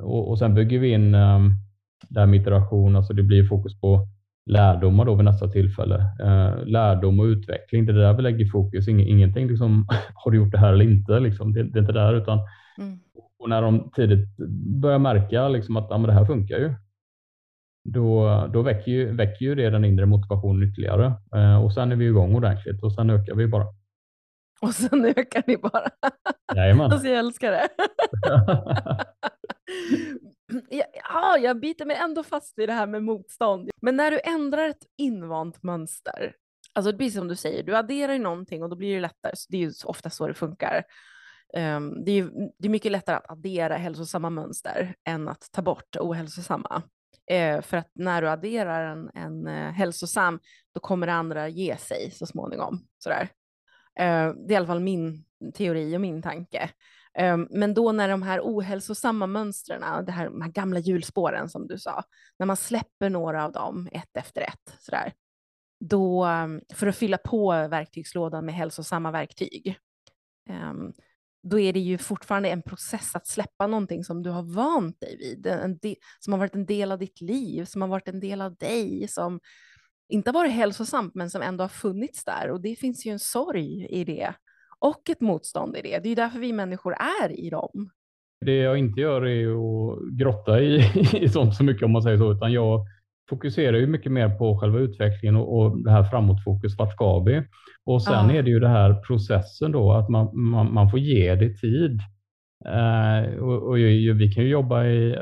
och, 0.00 0.30
och 0.30 0.38
sen 0.38 0.54
bygger 0.54 0.78
vi 0.78 0.88
in 0.88 1.14
um, 1.14 1.54
det 2.08 2.20
här 2.20 2.26
med 2.26 2.40
iteration, 2.40 2.96
alltså 2.96 3.12
det 3.12 3.22
blir 3.22 3.48
fokus 3.48 3.80
på 3.80 4.08
lärdomar 4.46 5.04
då 5.04 5.14
vid 5.14 5.24
nästa 5.24 5.48
tillfälle. 5.48 5.96
Eh, 5.96 6.66
lärdom 6.66 7.20
och 7.20 7.24
utveckling, 7.24 7.86
det 7.86 7.92
är 7.92 7.96
där 7.96 8.14
vi 8.14 8.22
lägger 8.22 8.46
fokus. 8.46 8.88
Ing, 8.88 9.00
ingenting 9.00 9.48
liksom, 9.48 9.86
har 10.14 10.30
du 10.30 10.36
gjort 10.36 10.52
det 10.52 10.58
här 10.58 10.72
eller 10.72 10.84
inte? 10.84 11.20
Liksom. 11.20 11.52
Det, 11.52 11.62
det, 11.62 11.78
är 11.78 11.80
inte 11.80 11.92
där, 11.92 12.14
utan 12.14 12.38
mm. 12.78 12.98
och 13.38 13.48
när 13.48 13.62
de 13.62 13.90
tidigt 13.96 14.36
börjar 14.82 14.98
märka 14.98 15.48
liksom, 15.48 15.76
att 15.76 15.86
ja, 15.90 15.98
men 15.98 16.06
det 16.06 16.12
här 16.12 16.24
funkar 16.24 16.58
ju, 16.58 16.74
då, 17.84 18.46
då 18.52 18.62
väcker, 18.62 18.92
ju, 18.92 19.12
väcker 19.12 19.44
ju 19.44 19.54
det 19.54 19.70
den 19.70 19.84
inre 19.84 20.06
motivationen 20.06 20.68
ytterligare. 20.68 21.12
Eh, 21.34 21.64
och 21.64 21.72
sen 21.72 21.92
är 21.92 21.96
vi 21.96 22.06
igång 22.06 22.34
ordentligt 22.34 22.82
och 22.82 22.92
sen 22.92 23.10
ökar 23.10 23.34
vi 23.34 23.46
bara. 23.46 23.66
Och 24.62 24.74
sen 24.74 25.04
ökar 25.04 25.42
ni 25.46 25.56
bara. 25.56 25.90
Jajamän. 26.54 26.90
Alltså 26.92 27.08
jag 27.08 27.18
älskar 27.18 27.52
det. 27.52 27.68
ja, 31.10 31.38
jag 31.38 31.60
biter 31.60 31.84
mig 31.84 31.96
ändå 31.96 32.22
fast 32.22 32.58
vid 32.58 32.68
det 32.68 32.72
här 32.72 32.86
med 32.86 33.02
motstånd. 33.02 33.70
Men 33.82 33.96
när 33.96 34.10
du 34.10 34.20
ändrar 34.24 34.68
ett 34.68 34.86
invant 34.98 35.62
mönster, 35.62 36.34
alltså 36.74 36.92
det 36.92 36.98
blir 36.98 37.10
som 37.10 37.28
du 37.28 37.36
säger, 37.36 37.62
du 37.62 37.76
adderar 37.76 38.12
ju 38.12 38.18
någonting 38.18 38.62
och 38.62 38.70
då 38.70 38.76
blir 38.76 38.94
det 38.94 39.00
lättare. 39.00 39.32
Så 39.36 39.46
det 39.48 39.56
är 39.56 39.60
ju 39.60 39.72
ofta 39.84 40.10
så 40.10 40.26
det 40.28 40.34
funkar. 40.34 40.84
Um, 41.56 42.04
det, 42.04 42.10
är 42.10 42.16
ju, 42.16 42.30
det 42.58 42.68
är 42.68 42.70
mycket 42.70 42.92
lättare 42.92 43.16
att 43.16 43.30
addera 43.30 43.76
hälsosamma 43.76 44.30
mönster 44.30 44.94
än 45.04 45.28
att 45.28 45.48
ta 45.52 45.62
bort 45.62 45.96
ohälsosamma. 45.96 46.82
Uh, 47.32 47.60
för 47.60 47.76
att 47.76 47.90
när 47.94 48.22
du 48.22 48.28
adderar 48.28 48.92
en, 48.92 49.10
en 49.14 49.46
uh, 49.46 49.70
hälsosam, 49.72 50.40
då 50.74 50.80
kommer 50.80 51.06
det 51.06 51.12
andra 51.12 51.48
ge 51.48 51.76
sig 51.76 52.10
så 52.10 52.26
småningom. 52.26 52.80
Sådär. 52.98 53.28
Eh, 53.98 54.32
det 54.46 54.48
är 54.48 54.52
i 54.52 54.56
alla 54.56 54.66
fall 54.66 54.80
min 54.80 55.24
teori 55.54 55.96
och 55.96 56.00
min 56.00 56.22
tanke. 56.22 56.70
Ehm, 57.18 57.48
men 57.50 57.74
då 57.74 57.92
när 57.92 58.08
de 58.08 58.22
här 58.22 58.40
ohälsosamma 58.42 59.26
mönstren, 59.26 60.04
det 60.06 60.12
här, 60.12 60.24
de 60.24 60.42
här 60.42 60.50
gamla 60.50 60.78
hjulspåren 60.78 61.48
som 61.48 61.66
du 61.66 61.78
sa, 61.78 62.02
när 62.38 62.46
man 62.46 62.56
släpper 62.56 63.10
några 63.10 63.44
av 63.44 63.52
dem 63.52 63.88
ett 63.92 64.16
efter 64.16 64.40
ett, 64.40 64.76
sådär, 64.78 65.12
då, 65.80 66.24
ehm, 66.24 66.60
för 66.74 66.86
att 66.86 66.96
fylla 66.96 67.18
på 67.18 67.50
verktygslådan 67.50 68.46
med 68.46 68.54
hälsosamma 68.54 69.10
verktyg, 69.10 69.78
ehm, 70.50 70.92
då 71.42 71.60
är 71.60 71.72
det 71.72 71.80
ju 71.80 71.98
fortfarande 71.98 72.48
en 72.48 72.62
process 72.62 73.16
att 73.16 73.26
släppa 73.26 73.66
någonting 73.66 74.04
som 74.04 74.22
du 74.22 74.30
har 74.30 74.42
vant 74.42 75.00
dig 75.00 75.16
vid, 75.18 75.46
en 75.46 75.78
som 76.20 76.32
har 76.32 76.40
varit 76.40 76.54
en 76.54 76.66
del 76.66 76.92
av 76.92 76.98
ditt 76.98 77.20
liv, 77.20 77.64
som 77.64 77.82
har 77.82 77.88
varit 77.88 78.08
en 78.08 78.20
del 78.20 78.40
av 78.40 78.56
dig, 78.56 79.08
som 79.08 79.40
inte 80.08 80.30
har 80.30 80.34
varit 80.34 80.52
hälsosamt 80.52 81.14
men 81.14 81.30
som 81.30 81.42
ändå 81.42 81.64
har 81.64 81.68
funnits 81.68 82.24
där 82.24 82.50
och 82.50 82.60
det 82.60 82.76
finns 82.76 83.06
ju 83.06 83.10
en 83.10 83.18
sorg 83.18 83.86
i 83.90 84.04
det 84.04 84.34
och 84.78 85.10
ett 85.10 85.20
motstånd 85.20 85.76
i 85.76 85.82
det. 85.82 85.98
Det 85.98 86.08
är 86.08 86.16
därför 86.16 86.38
vi 86.38 86.52
människor 86.52 86.94
är 87.22 87.40
i 87.40 87.50
dem. 87.50 87.90
Det 88.40 88.56
jag 88.56 88.78
inte 88.78 89.00
gör 89.00 89.26
är 89.26 89.46
att 89.46 89.98
grotta 90.18 90.60
i, 90.60 90.76
i 91.20 91.28
sånt 91.28 91.54
så 91.54 91.64
mycket 91.64 91.82
om 91.82 91.92
man 91.92 92.02
säger 92.02 92.18
så, 92.18 92.32
utan 92.32 92.52
jag 92.52 92.86
fokuserar 93.30 93.76
ju 93.76 93.86
mycket 93.86 94.12
mer 94.12 94.28
på 94.28 94.58
själva 94.58 94.78
utvecklingen 94.78 95.36
och, 95.36 95.58
och 95.58 95.84
det 95.84 95.90
här 95.90 96.04
framåtfokus. 96.04 96.78
Vart 96.78 96.92
ska 96.92 97.18
vi? 97.18 97.42
Och 97.84 98.02
sen 98.02 98.28
ja. 98.28 98.32
är 98.32 98.42
det 98.42 98.50
ju 98.50 98.60
det 98.60 98.68
här 98.68 98.94
processen 98.94 99.72
då, 99.72 99.92
att 99.92 100.08
man, 100.08 100.40
man, 100.40 100.74
man 100.74 100.90
får 100.90 100.98
ge 100.98 101.34
det 101.34 101.54
tid. 101.54 102.00
Uh, 102.66 103.38
och, 103.38 103.68
och, 103.68 103.76
vi 103.76 104.32
kan 104.34 104.44
ju 104.44 104.50
jobba 104.50 104.84
i 104.84 105.16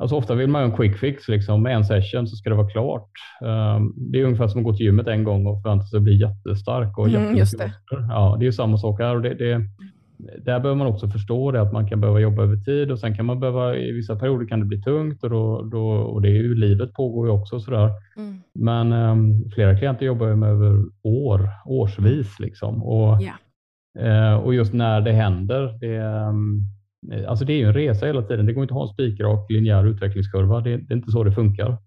Alltså 0.00 0.16
ofta 0.16 0.34
vill 0.34 0.48
man 0.48 0.62
ha 0.62 0.70
en 0.70 0.76
quick 0.76 0.96
fix, 0.96 1.28
liksom. 1.28 1.62
med 1.62 1.76
en 1.76 1.84
session 1.84 2.26
så 2.26 2.36
ska 2.36 2.50
det 2.50 2.56
vara 2.56 2.70
klart. 2.70 3.10
Um, 3.40 3.94
det 3.96 4.20
är 4.20 4.24
ungefär 4.24 4.48
som 4.48 4.60
att 4.60 4.64
gå 4.64 4.74
till 4.74 4.86
gymmet 4.86 5.06
en 5.06 5.24
gång 5.24 5.46
och 5.46 5.62
förvänta 5.62 5.86
sig 5.86 5.96
att 5.96 6.02
bli 6.02 6.20
jättestark. 6.20 6.98
Och 6.98 7.08
mm, 7.08 7.36
just 7.36 7.58
det. 7.58 7.72
Ja, 7.90 8.36
det 8.40 8.46
är 8.46 8.50
samma 8.50 8.78
sak 8.78 9.00
här. 9.00 9.16
Och 9.16 9.22
det, 9.22 9.34
det, 9.34 9.60
där 10.44 10.60
behöver 10.60 10.74
man 10.74 10.86
också 10.86 11.08
förstå 11.08 11.50
det, 11.50 11.60
att 11.60 11.72
man 11.72 11.88
kan 11.88 12.00
behöva 12.00 12.20
jobba 12.20 12.42
över 12.42 12.56
tid 12.56 12.90
och 12.90 12.98
sen 12.98 13.16
kan 13.16 13.26
man 13.26 13.40
behöva, 13.40 13.76
i 13.76 13.92
vissa 13.92 14.16
perioder 14.16 14.46
kan 14.46 14.60
det 14.60 14.66
bli 14.66 14.82
tungt 14.82 15.24
och, 15.24 15.30
då, 15.30 15.62
då, 15.62 15.88
och 15.88 16.22
det 16.22 16.28
är 16.28 16.32
ju, 16.32 16.54
livet 16.54 16.92
pågår 16.92 17.26
ju 17.26 17.32
också 17.32 17.60
sådär. 17.60 17.90
Mm. 18.16 18.40
Men 18.54 18.92
um, 18.92 19.50
flera 19.54 19.78
klienter 19.78 20.06
jobbar 20.06 20.26
ju 20.26 20.36
med 20.36 20.50
över 20.50 20.84
år, 21.02 21.48
årsvis 21.66 22.40
liksom. 22.40 22.82
Och, 22.82 23.18
yeah. 23.22 24.34
uh, 24.34 24.44
och 24.44 24.54
just 24.54 24.72
när 24.72 25.00
det 25.00 25.12
händer, 25.12 25.78
det, 25.80 25.98
um, 26.28 26.64
alltså 27.28 27.44
det 27.44 27.52
är 27.52 27.56
ju 27.56 27.66
en 27.66 27.74
resa 27.74 28.06
hela 28.06 28.22
tiden. 28.22 28.46
Det 28.46 28.52
går 28.52 28.62
inte 28.62 28.74
att 28.74 28.78
ha 28.78 28.88
en 28.88 28.94
spikrak 28.94 29.50
linjär 29.50 29.86
utvecklingskurva. 29.86 30.60
Det, 30.60 30.76
det, 30.76 30.94
är 30.94 30.96
inte 30.96 31.10
så 31.10 31.24
det 31.24 31.32
funkar. 31.32 31.78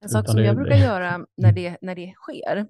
En 0.00 0.08
sak 0.08 0.30
som 0.30 0.44
jag 0.44 0.56
brukar 0.56 0.76
göra 0.84 1.26
när 1.36 1.52
det, 1.52 1.76
när 1.80 1.94
det 1.94 2.12
sker, 2.16 2.66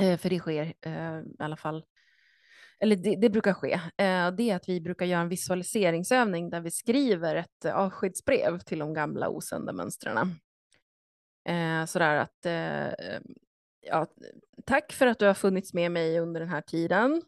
eh, 0.00 0.18
för 0.18 0.30
det 0.30 0.38
sker 0.38 0.72
eh, 0.80 1.18
i 1.18 1.36
alla 1.38 1.56
fall, 1.56 1.84
eller 2.80 2.96
det, 2.96 3.16
det 3.16 3.30
brukar 3.30 3.52
ske, 3.52 3.80
det 4.36 4.50
är 4.50 4.56
att 4.56 4.68
vi 4.68 4.80
brukar 4.80 5.06
göra 5.06 5.20
en 5.20 5.28
visualiseringsövning 5.28 6.50
där 6.50 6.60
vi 6.60 6.70
skriver 6.70 7.34
ett 7.34 7.64
avskedsbrev 7.74 8.58
till 8.58 8.78
de 8.78 8.94
gamla 8.94 9.28
osunda 9.28 9.72
mönstren. 9.72 10.34
Sådär 11.86 12.16
att, 12.16 12.46
ja, 13.86 14.06
tack 14.64 14.92
för 14.92 15.06
att 15.06 15.18
du 15.18 15.26
har 15.26 15.34
funnits 15.34 15.74
med 15.74 15.92
mig 15.92 16.18
under 16.18 16.40
den 16.40 16.48
här 16.48 16.60
tiden. 16.60 17.22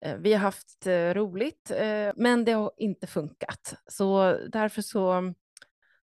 Eh, 0.00 0.16
vi 0.16 0.32
har 0.32 0.40
haft 0.40 0.86
eh, 0.86 1.14
roligt, 1.14 1.70
eh, 1.70 2.12
men 2.16 2.44
det 2.44 2.52
har 2.52 2.72
inte 2.76 3.06
funkat. 3.06 3.74
Så 3.86 4.38
därför 4.52 4.82
så, 4.82 5.34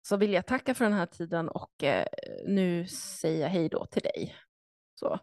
så 0.03 0.17
vill 0.17 0.33
jag 0.33 0.47
tacka 0.47 0.75
för 0.75 0.85
den 0.85 0.95
här 0.95 1.07
tiden 1.07 1.49
och 1.49 1.85
nu 2.47 2.87
säger 2.87 3.41
jag 3.41 3.49
hej 3.49 3.69
då 3.69 3.87
till 3.87 4.03
dig. 4.03 4.37
Så. 4.95 5.19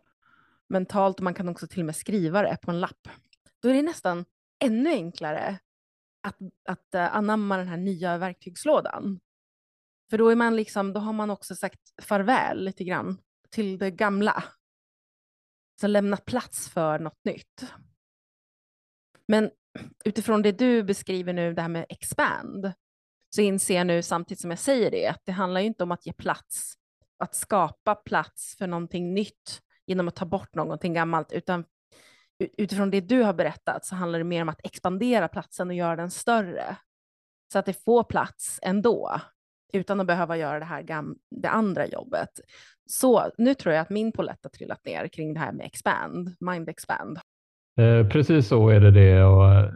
Mentalt, 0.67 1.19
man 1.19 1.33
kan 1.33 1.49
också 1.49 1.67
till 1.67 1.79
och 1.79 1.85
med 1.85 1.95
skriva 1.95 2.41
det 2.41 2.57
på 2.61 2.71
en 2.71 2.79
lapp. 2.79 3.07
Då 3.59 3.69
är 3.69 3.73
det 3.73 3.81
nästan 3.81 4.25
ännu 4.59 4.89
enklare 4.89 5.59
att, 6.23 6.37
att 6.65 6.95
anamma 6.95 7.57
den 7.57 7.67
här 7.67 7.77
nya 7.77 8.17
verktygslådan. 8.17 9.19
För 10.09 10.17
då, 10.17 10.29
är 10.29 10.35
man 10.35 10.55
liksom, 10.55 10.93
då 10.93 10.99
har 10.99 11.13
man 11.13 11.29
också 11.29 11.55
sagt 11.55 11.79
farväl 12.01 12.63
lite 12.63 12.83
grann 12.83 13.17
till 13.49 13.77
det 13.77 13.91
gamla. 13.91 14.43
Så 15.81 15.87
lämnat 15.87 16.25
plats 16.25 16.69
för 16.69 16.99
något 16.99 17.25
nytt. 17.25 17.65
Men 19.31 19.49
utifrån 20.05 20.41
det 20.41 20.51
du 20.51 20.83
beskriver 20.83 21.33
nu, 21.33 21.53
det 21.53 21.61
här 21.61 21.69
med 21.69 21.85
expand, 21.89 22.71
så 23.35 23.41
inser 23.41 23.75
jag 23.75 23.87
nu 23.87 24.01
samtidigt 24.01 24.41
som 24.41 24.49
jag 24.49 24.59
säger 24.59 24.91
det, 24.91 25.07
att 25.07 25.21
det 25.25 25.31
handlar 25.31 25.61
ju 25.61 25.67
inte 25.67 25.83
om 25.83 25.91
att 25.91 26.05
ge 26.05 26.13
plats, 26.13 26.73
att 27.19 27.35
skapa 27.35 27.95
plats 27.95 28.55
för 28.57 28.67
någonting 28.67 29.13
nytt 29.13 29.61
genom 29.85 30.07
att 30.07 30.15
ta 30.15 30.25
bort 30.25 30.55
någonting 30.55 30.93
gammalt, 30.93 31.31
utan 31.31 31.65
utifrån 32.57 32.91
det 32.91 33.01
du 33.01 33.21
har 33.21 33.33
berättat 33.33 33.85
så 33.85 33.95
handlar 33.95 34.19
det 34.19 34.25
mer 34.25 34.41
om 34.41 34.49
att 34.49 34.65
expandera 34.65 35.27
platsen 35.27 35.69
och 35.69 35.75
göra 35.75 35.95
den 35.95 36.11
större. 36.11 36.77
Så 37.53 37.59
att 37.59 37.65
det 37.65 37.83
får 37.83 38.03
plats 38.03 38.59
ändå, 38.61 39.21
utan 39.73 39.99
att 39.99 40.07
behöva 40.07 40.37
göra 40.37 40.59
det 40.59 40.65
här 40.65 41.05
det 41.35 41.49
andra 41.49 41.87
jobbet. 41.87 42.39
Så 42.85 43.31
nu 43.37 43.53
tror 43.53 43.75
jag 43.75 43.81
att 43.81 43.89
min 43.89 44.11
polett 44.11 44.39
har 44.43 44.49
trillat 44.49 44.85
ner 44.85 45.07
kring 45.07 45.33
det 45.33 45.39
här 45.39 45.51
med 45.51 45.65
expand, 45.65 46.35
mind 46.39 46.69
expand. 46.69 47.19
Eh, 47.79 48.07
precis 48.07 48.47
så 48.47 48.69
är 48.69 48.79
det 48.79 48.91
det 48.91 49.05
jag 49.05 49.57
eh, 49.57 49.69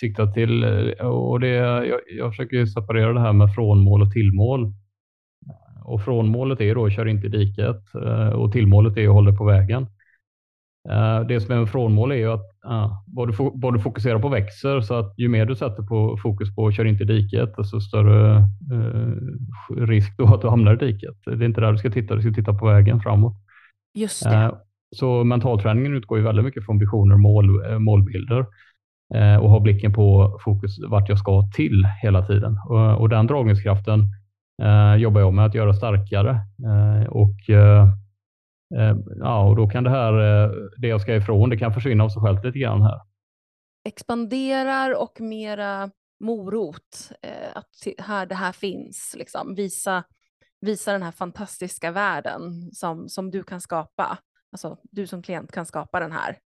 siktar 0.00 0.26
till. 0.26 0.64
Eh, 0.64 1.06
och 1.06 1.40
det, 1.40 1.48
jag, 1.48 2.00
jag 2.18 2.30
försöker 2.30 2.66
separera 2.66 3.12
det 3.12 3.20
här 3.20 3.32
med 3.32 3.54
frånmål 3.54 4.02
och 4.02 4.12
tillmål. 4.12 4.72
Och 5.84 6.04
frånmålet 6.04 6.60
är 6.60 6.74
då 6.74 6.90
kör 6.90 7.06
inte 7.06 7.26
i 7.26 7.30
diket 7.30 7.82
och 8.34 8.52
tillmålet 8.52 8.96
är 8.96 9.08
att 9.08 9.14
hålla 9.14 9.32
på 9.32 9.44
vägen. 9.44 9.86
Det 11.28 11.40
som 11.40 11.54
är 11.54 11.58
med 11.58 11.68
frånmål 11.68 12.12
är 12.12 12.16
ju 12.16 12.32
att 12.32 12.50
ja, 12.62 13.04
vad, 13.06 13.28
du, 13.28 13.34
vad 13.54 13.74
du 13.74 13.80
fokuserar 13.80 14.18
på 14.18 14.28
växer 14.28 14.80
så 14.80 14.94
att 14.94 15.14
ju 15.18 15.28
mer 15.28 15.46
du 15.46 15.56
sätter 15.56 15.82
på 15.82 16.18
fokus 16.22 16.54
på 16.54 16.72
kör 16.72 16.84
inte 16.84 17.02
i 17.02 17.06
diket 17.06 17.56
desto 17.56 17.80
större 17.80 18.36
eh, 18.72 19.86
risk 19.86 20.16
då 20.18 20.34
att 20.34 20.40
du 20.40 20.48
hamnar 20.48 20.74
i 20.74 20.92
diket. 20.92 21.16
Det 21.24 21.30
är 21.30 21.42
inte 21.42 21.60
där 21.60 21.72
du 21.72 21.78
ska 21.78 21.90
titta, 21.90 22.14
du 22.14 22.22
ska 22.22 22.32
titta 22.32 22.54
på 22.54 22.66
vägen 22.66 23.00
framåt. 23.00 23.34
Just 23.94 24.24
det. 24.24 24.58
Så 24.96 25.24
mentalträningen 25.24 25.94
utgår 25.94 26.18
ju 26.18 26.24
väldigt 26.24 26.44
mycket 26.44 26.66
från 26.66 26.78
visioner 26.78 27.14
och 27.14 27.20
mål, 27.20 27.70
eh, 27.70 27.78
målbilder 27.78 28.46
eh, 29.14 29.36
och 29.36 29.50
har 29.50 29.60
blicken 29.60 29.92
på 29.92 30.38
fokus 30.44 30.78
vart 30.88 31.08
jag 31.08 31.18
ska 31.18 31.50
till 31.56 31.84
hela 32.02 32.26
tiden. 32.26 32.58
Och, 32.68 33.00
och 33.00 33.08
den 33.08 33.26
dragningskraften 33.26 34.00
eh, 34.62 34.94
jobbar 34.94 35.20
jag 35.20 35.34
med 35.34 35.46
att 35.46 35.54
göra 35.54 35.74
starkare. 35.74 36.30
Eh, 36.64 37.06
och, 37.08 37.50
eh, 37.50 37.88
eh 38.74 38.96
ja, 39.20 39.48
och 39.48 39.56
då 39.56 39.68
kan 39.68 39.84
det 39.84 39.90
här, 39.90 40.12
det 40.80 40.88
jag 40.88 41.00
ska 41.00 41.16
ifrån, 41.16 41.50
det 41.50 41.56
kan 41.56 41.74
försvinna 41.74 42.04
av 42.04 42.08
sig 42.08 42.22
självt 42.22 42.44
lite 42.44 42.58
grann 42.58 42.82
här. 42.82 43.00
Expanderar 43.88 45.02
och 45.02 45.20
mera 45.20 45.90
morot, 46.20 47.10
att 47.54 48.04
här, 48.06 48.26
det 48.26 48.34
här 48.34 48.52
finns, 48.52 49.14
liksom. 49.18 49.54
visa 49.54 50.04
visa 50.62 50.92
den 50.92 51.02
här 51.02 51.12
fantastiska 51.12 51.90
världen 51.90 52.70
som, 52.72 53.08
som 53.08 53.30
du 53.30 53.42
kan 53.42 53.60
skapa. 53.60 54.18
Alltså 54.52 54.76
du 54.90 55.06
som 55.06 55.22
klient 55.22 55.52
kan 55.52 55.66
skapa 55.66 56.00
den 56.00 56.12
här 56.12 56.36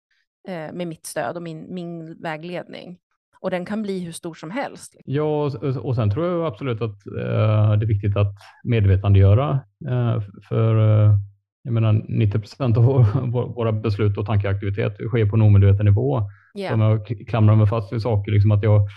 eh, 0.49 0.73
med 0.75 0.87
mitt 0.87 1.07
stöd 1.07 1.37
och 1.37 1.43
min, 1.43 1.75
min 1.75 2.23
vägledning. 2.23 2.99
Och 3.41 3.51
den 3.51 3.65
kan 3.65 3.83
bli 3.83 4.05
hur 4.05 4.13
stor 4.13 4.35
som 4.35 4.51
helst. 4.51 4.97
Ja, 5.05 5.45
och, 5.45 5.77
och 5.77 5.95
sen 5.95 6.11
tror 6.11 6.27
jag 6.27 6.47
absolut 6.47 6.83
att 6.83 7.07
eh, 7.07 7.73
det 7.79 7.85
är 7.85 7.87
viktigt 7.87 8.17
att 8.17 8.35
medvetandegöra. 8.65 9.61
Eh, 9.89 10.23
för 10.49 10.77
eh, 10.77 11.15
jag 11.63 11.73
menar 11.73 11.93
90 12.09 12.39
procent 12.39 12.77
av 12.77 12.85
vår, 13.33 13.55
våra 13.55 13.73
beslut 13.73 14.19
och 14.19 14.27
tankeaktivitet 14.27 14.97
sker 15.09 15.27
på 15.27 15.37
en 15.37 15.43
omedveten 15.43 15.87
nivå. 15.87 16.31
Yeah. 16.59 16.75
Om 16.75 16.81
jag 16.81 17.07
klamrar 17.29 17.57
mig 17.57 17.67
fast 17.67 17.93
vid 17.93 18.03
saker, 18.03 18.33
liksom 18.33 18.51
att 18.51 18.63
jag 18.63 18.89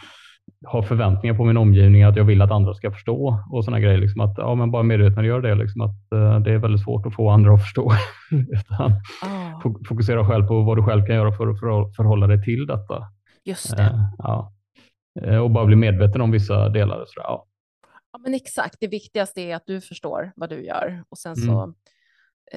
har 0.66 0.82
förväntningar 0.82 1.36
på 1.36 1.46
min 1.46 1.58
omgivning, 1.58 2.04
att 2.04 2.16
jag 2.16 2.24
vill 2.24 2.42
att 2.42 2.52
andra 2.52 2.74
ska 2.74 2.92
förstå 2.92 3.44
och 3.52 3.66
sådana 3.66 3.80
grejer. 3.80 3.98
Liksom 3.98 4.22
att, 4.22 4.34
ja, 4.38 4.56
men 4.56 4.72
bara 4.72 4.84
medveten 4.84 5.26
gör 5.26 5.42
det, 5.42 5.56
liksom 5.56 5.82
att 5.82 5.96
uh, 6.16 6.40
det 6.40 6.52
är 6.52 6.58
väldigt 6.58 6.84
svårt 6.84 7.06
att 7.06 7.16
få 7.16 7.30
andra 7.30 7.54
att 7.54 7.62
förstå. 7.62 7.92
Utan 8.32 8.92
oh. 9.24 9.84
Fokusera 9.88 10.26
själv 10.26 10.48
på 10.48 10.62
vad 10.62 10.78
du 10.78 10.84
själv 10.84 11.06
kan 11.06 11.16
göra 11.16 11.32
för 11.32 11.48
att 11.48 11.60
förhålla 11.96 12.28
dig 12.28 12.44
till 12.44 12.68
detta. 12.68 13.04
Just 13.44 13.78
det. 13.78 13.84
Uh, 13.84 14.14
ja. 14.18 14.54
Och 15.44 15.52
bara 15.52 15.66
bli 15.66 15.76
medveten 15.76 16.22
om 16.22 16.32
vissa 16.32 16.70
delar. 16.70 17.04
Så, 17.08 17.14
ja. 17.16 17.46
ja, 18.14 18.20
men 18.20 18.34
exakt. 18.34 18.76
Det 18.80 18.88
viktigaste 18.88 19.42
är 19.42 19.56
att 19.56 19.66
du 19.66 19.82
förstår 19.82 20.32
vad 20.36 20.50
du 20.50 20.66
gör 20.66 21.04
och 21.10 21.18
sen 21.18 21.36
så 21.36 21.62
mm. 21.64 21.76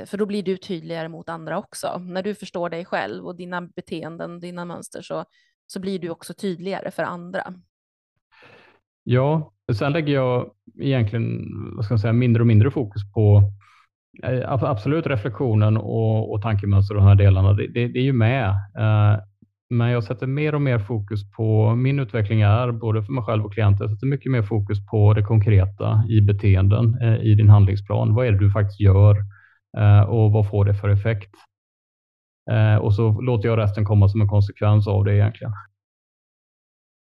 För 0.06 0.18
då 0.18 0.26
blir 0.26 0.42
du 0.42 0.56
tydligare 0.56 1.08
mot 1.08 1.28
andra 1.28 1.58
också. 1.58 1.98
När 1.98 2.22
du 2.22 2.34
förstår 2.34 2.70
dig 2.70 2.84
själv 2.84 3.26
och 3.26 3.36
dina 3.36 3.62
beteenden, 3.62 4.40
dina 4.40 4.64
mönster, 4.64 5.02
så, 5.02 5.24
så 5.66 5.80
blir 5.80 5.98
du 5.98 6.10
också 6.10 6.34
tydligare 6.34 6.90
för 6.90 7.02
andra. 7.02 7.54
Ja, 9.04 9.52
sen 9.78 9.92
lägger 9.92 10.14
jag 10.14 10.50
egentligen 10.80 11.44
vad 11.76 11.84
ska 11.84 11.92
jag 11.92 12.00
säga, 12.00 12.12
mindre 12.12 12.42
och 12.42 12.46
mindre 12.46 12.70
fokus 12.70 13.12
på 13.12 13.42
eh, 14.22 14.52
absolut 14.52 15.06
reflektionen 15.06 15.76
och, 15.76 16.32
och 16.32 16.42
tankemönster 16.42 16.94
och 16.94 17.00
de 17.00 17.08
här 17.08 17.14
delarna. 17.14 17.52
Det, 17.52 17.66
det, 17.66 17.88
det 17.88 17.98
är 17.98 18.04
ju 18.04 18.12
med. 18.12 18.48
Eh, 18.78 19.20
men 19.70 19.90
jag 19.90 20.04
sätter 20.04 20.26
mer 20.26 20.54
och 20.54 20.62
mer 20.62 20.78
fokus 20.78 21.30
på 21.32 21.74
min 21.74 21.98
utveckling 21.98 22.40
är 22.40 22.72
både 22.72 23.02
för 23.02 23.12
mig 23.12 23.24
själv 23.24 23.44
och 23.44 23.52
klienter. 23.52 23.84
Jag 23.84 23.90
sätter 23.92 24.06
mycket 24.06 24.32
mer 24.32 24.42
fokus 24.42 24.86
på 24.86 25.14
det 25.14 25.22
konkreta 25.22 26.04
i 26.08 26.20
beteenden 26.20 26.98
eh, 27.02 27.16
i 27.16 27.34
din 27.34 27.48
handlingsplan. 27.48 28.14
Vad 28.14 28.26
är 28.26 28.32
det 28.32 28.38
du 28.38 28.50
faktiskt 28.50 28.80
gör 28.80 29.16
och 30.08 30.32
vad 30.32 30.48
får 30.48 30.64
det 30.64 30.74
för 30.74 30.88
effekt? 30.88 31.34
Och 32.80 32.94
så 32.94 33.20
låter 33.20 33.48
jag 33.48 33.58
resten 33.58 33.84
komma 33.84 34.08
som 34.08 34.20
en 34.20 34.28
konsekvens 34.28 34.88
av 34.88 35.04
det 35.04 35.14
egentligen 35.14 35.52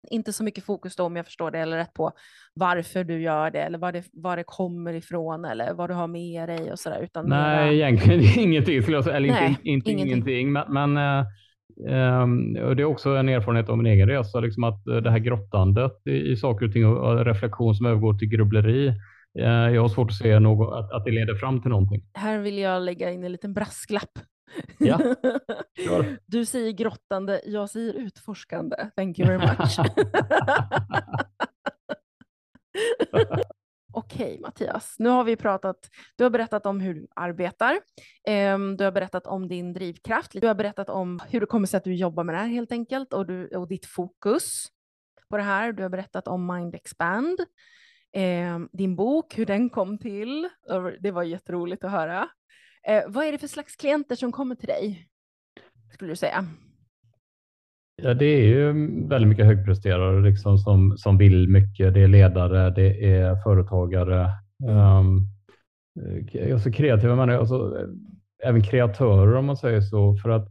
inte 0.07 0.33
så 0.33 0.43
mycket 0.43 0.63
fokus 0.63 0.95
då, 0.95 1.03
om 1.03 1.15
jag 1.15 1.25
förstår 1.25 1.51
det 1.51 1.59
eller 1.59 1.77
rätt, 1.77 1.93
på 1.93 2.11
varför 2.53 3.03
du 3.03 3.21
gör 3.21 3.51
det 3.51 3.61
eller 3.61 3.77
var 3.77 3.91
det, 3.91 4.03
var 4.13 4.37
det 4.37 4.43
kommer 4.43 4.93
ifrån 4.93 5.45
eller 5.45 5.73
vad 5.73 5.89
du 5.89 5.93
har 5.93 6.07
med 6.07 6.49
dig 6.49 6.71
och 6.71 6.79
sådär. 6.79 7.09
Nej, 7.13 7.23
mera... 7.23 7.71
egentligen 7.73 8.21
ingenting 8.39 8.81
skulle 8.81 8.97
jag 8.97 9.03
säga. 9.03 9.17
Eller 9.17 9.29
Nej, 9.29 9.49
inte, 9.49 9.69
inte 9.69 9.91
ingenting. 9.91 10.11
ingenting. 10.11 10.51
Men, 10.51 10.93
men 10.93 11.25
Um, 11.77 12.53
det 12.53 12.81
är 12.81 12.85
också 12.85 13.09
en 13.09 13.29
erfarenhet 13.29 13.69
av 13.69 13.77
min 13.77 13.85
egen 13.85 14.09
resa, 14.09 14.39
liksom 14.39 14.63
att 14.63 14.87
uh, 14.87 14.97
det 14.97 15.11
här 15.11 15.19
grottandet 15.19 16.07
i, 16.07 16.31
i 16.31 16.37
saker 16.37 16.65
och 16.65 16.73
ting 16.73 16.85
och 16.85 17.25
reflektion 17.25 17.75
som 17.75 17.85
övergår 17.85 18.13
till 18.13 18.27
grubbleri. 18.27 18.87
Uh, 19.39 19.45
jag 19.45 19.81
har 19.81 19.89
svårt 19.89 20.09
att 20.09 20.17
se 20.17 20.39
något, 20.39 20.73
att, 20.73 20.91
att 20.91 21.05
det 21.05 21.11
leder 21.11 21.35
fram 21.35 21.61
till 21.61 21.71
någonting. 21.71 22.03
Här 22.13 22.39
vill 22.39 22.57
jag 22.57 22.81
lägga 22.81 23.11
in 23.11 23.23
en 23.23 23.31
liten 23.31 23.53
brasklapp. 23.53 24.19
Ja, 24.77 24.97
sure. 25.87 26.17
Du 26.25 26.45
säger 26.45 26.71
grottande, 26.71 27.41
jag 27.45 27.69
säger 27.69 27.93
utforskande. 27.93 28.89
Thank 28.95 29.19
you 29.19 29.27
very 29.27 29.47
much. 29.47 29.79
Okej 33.93 34.25
okay, 34.25 34.39
Mattias, 34.39 34.95
nu 34.99 35.09
har 35.09 35.23
vi 35.23 35.35
pratat, 35.35 35.89
du 36.15 36.23
har 36.23 36.31
berättat 36.31 36.65
om 36.65 36.79
hur 36.79 36.93
du 36.93 37.07
arbetar, 37.15 37.79
ehm, 38.27 38.77
du 38.77 38.83
har 38.83 38.91
berättat 38.91 39.27
om 39.27 39.47
din 39.47 39.73
drivkraft, 39.73 40.31
du 40.31 40.47
har 40.47 40.55
berättat 40.55 40.89
om 40.89 41.19
hur 41.29 41.39
det 41.39 41.45
kommer 41.45 41.67
sig 41.67 41.77
att 41.77 41.83
du 41.83 41.95
jobbar 41.95 42.23
med 42.23 42.35
det 42.35 42.39
här 42.39 42.47
helt 42.47 42.71
enkelt 42.71 43.13
och, 43.13 43.25
du, 43.25 43.47
och 43.47 43.67
ditt 43.67 43.85
fokus 43.85 44.67
på 45.29 45.37
det 45.37 45.43
här. 45.43 45.71
Du 45.71 45.83
har 45.83 45.89
berättat 45.89 46.27
om 46.27 46.47
Mind 46.47 46.75
Expand, 46.75 47.39
ehm, 48.13 48.69
din 48.71 48.95
bok, 48.95 49.37
hur 49.37 49.45
den 49.45 49.69
kom 49.69 49.97
till. 49.97 50.49
Det 50.99 51.11
var 51.11 51.23
jätteroligt 51.23 51.83
att 51.83 51.91
höra. 51.91 52.29
Eh, 52.87 53.03
vad 53.07 53.25
är 53.25 53.31
det 53.31 53.37
för 53.37 53.47
slags 53.47 53.75
klienter 53.75 54.15
som 54.15 54.31
kommer 54.31 54.55
till 54.55 54.67
dig? 54.67 55.07
Skulle 55.93 56.11
du 56.11 56.15
säga? 56.15 56.45
Ja, 58.03 58.13
det 58.13 58.25
är 58.25 58.47
ju 58.47 58.73
väldigt 59.07 59.29
mycket 59.29 59.45
högpresterare 59.45 60.21
liksom, 60.21 60.57
som, 60.57 60.97
som 60.97 61.17
vill 61.17 61.49
mycket. 61.49 61.93
Det 61.93 62.01
är 62.01 62.07
ledare, 62.07 62.69
det 62.69 63.15
är 63.15 63.35
företagare, 63.43 64.29
um, 64.67 65.27
alltså 66.53 66.71
kreativa 66.71 67.15
människor, 67.15 67.39
alltså, 67.39 67.87
även 68.43 68.63
kreatörer 68.63 69.35
om 69.35 69.45
man 69.45 69.57
säger 69.57 69.81
så. 69.81 70.15
För 70.15 70.29
att 70.29 70.47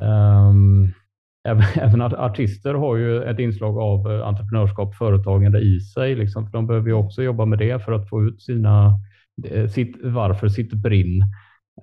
um, 0.00 0.92
även, 1.48 1.64
även 1.74 2.02
artister 2.02 2.74
har 2.74 2.96
ju 2.96 3.22
ett 3.22 3.38
inslag 3.38 3.78
av 3.78 4.06
entreprenörskap, 4.06 4.94
företagande 4.94 5.60
i 5.60 5.80
sig. 5.80 6.14
Liksom, 6.14 6.46
för 6.46 6.52
de 6.52 6.66
behöver 6.66 6.88
ju 6.88 6.94
också 6.94 7.22
jobba 7.22 7.44
med 7.44 7.58
det 7.58 7.84
för 7.84 7.92
att 7.92 8.08
få 8.08 8.24
ut 8.24 8.42
sina 8.42 8.88
Eh, 8.88 9.13
sitt 9.68 9.96
varför, 10.02 10.48
sitt 10.48 10.72
brinn. 10.72 11.22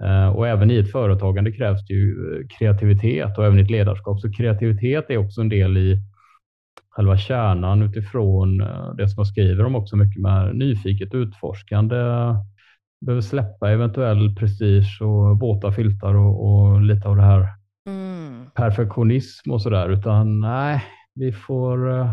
Eh, 0.04 0.28
och 0.28 0.48
även 0.48 0.72
i 0.72 0.78
ett 0.78 0.92
företagande 0.92 1.52
krävs 1.52 1.86
det 1.88 1.94
ju 1.94 2.36
eh, 2.40 2.48
kreativitet 2.48 3.38
och 3.38 3.46
även 3.46 3.60
i 3.60 3.62
ett 3.62 3.70
ledarskap. 3.70 4.20
Så 4.20 4.32
kreativitet 4.32 5.06
är 5.10 5.18
också 5.18 5.42
en 5.42 5.50
del 5.50 5.78
i 5.78 6.00
själva 6.90 7.18
kärnan 7.18 7.82
utifrån 7.82 8.58
det 8.98 9.10
som 9.10 9.16
jag 9.18 9.28
skriver 9.28 9.66
om 9.66 9.76
också 9.76 9.96
mycket 9.96 10.22
med 10.22 10.56
nyfiket 10.56 11.14
utforskande. 11.14 11.96
Behöver 13.06 13.22
släppa 13.22 13.72
eventuell 13.72 14.36
prestige 14.36 15.02
och 15.02 15.40
våta 15.40 15.72
filtar 15.72 16.16
och, 16.16 16.46
och 16.46 16.82
lite 16.82 17.08
av 17.08 17.16
det 17.16 17.22
här 17.22 17.48
mm. 17.88 18.46
perfektionism 18.56 19.52
och 19.52 19.62
sådär. 19.62 19.90
Utan 19.90 20.40
nej, 20.40 20.84
vi 21.16 21.32
får 21.32 22.08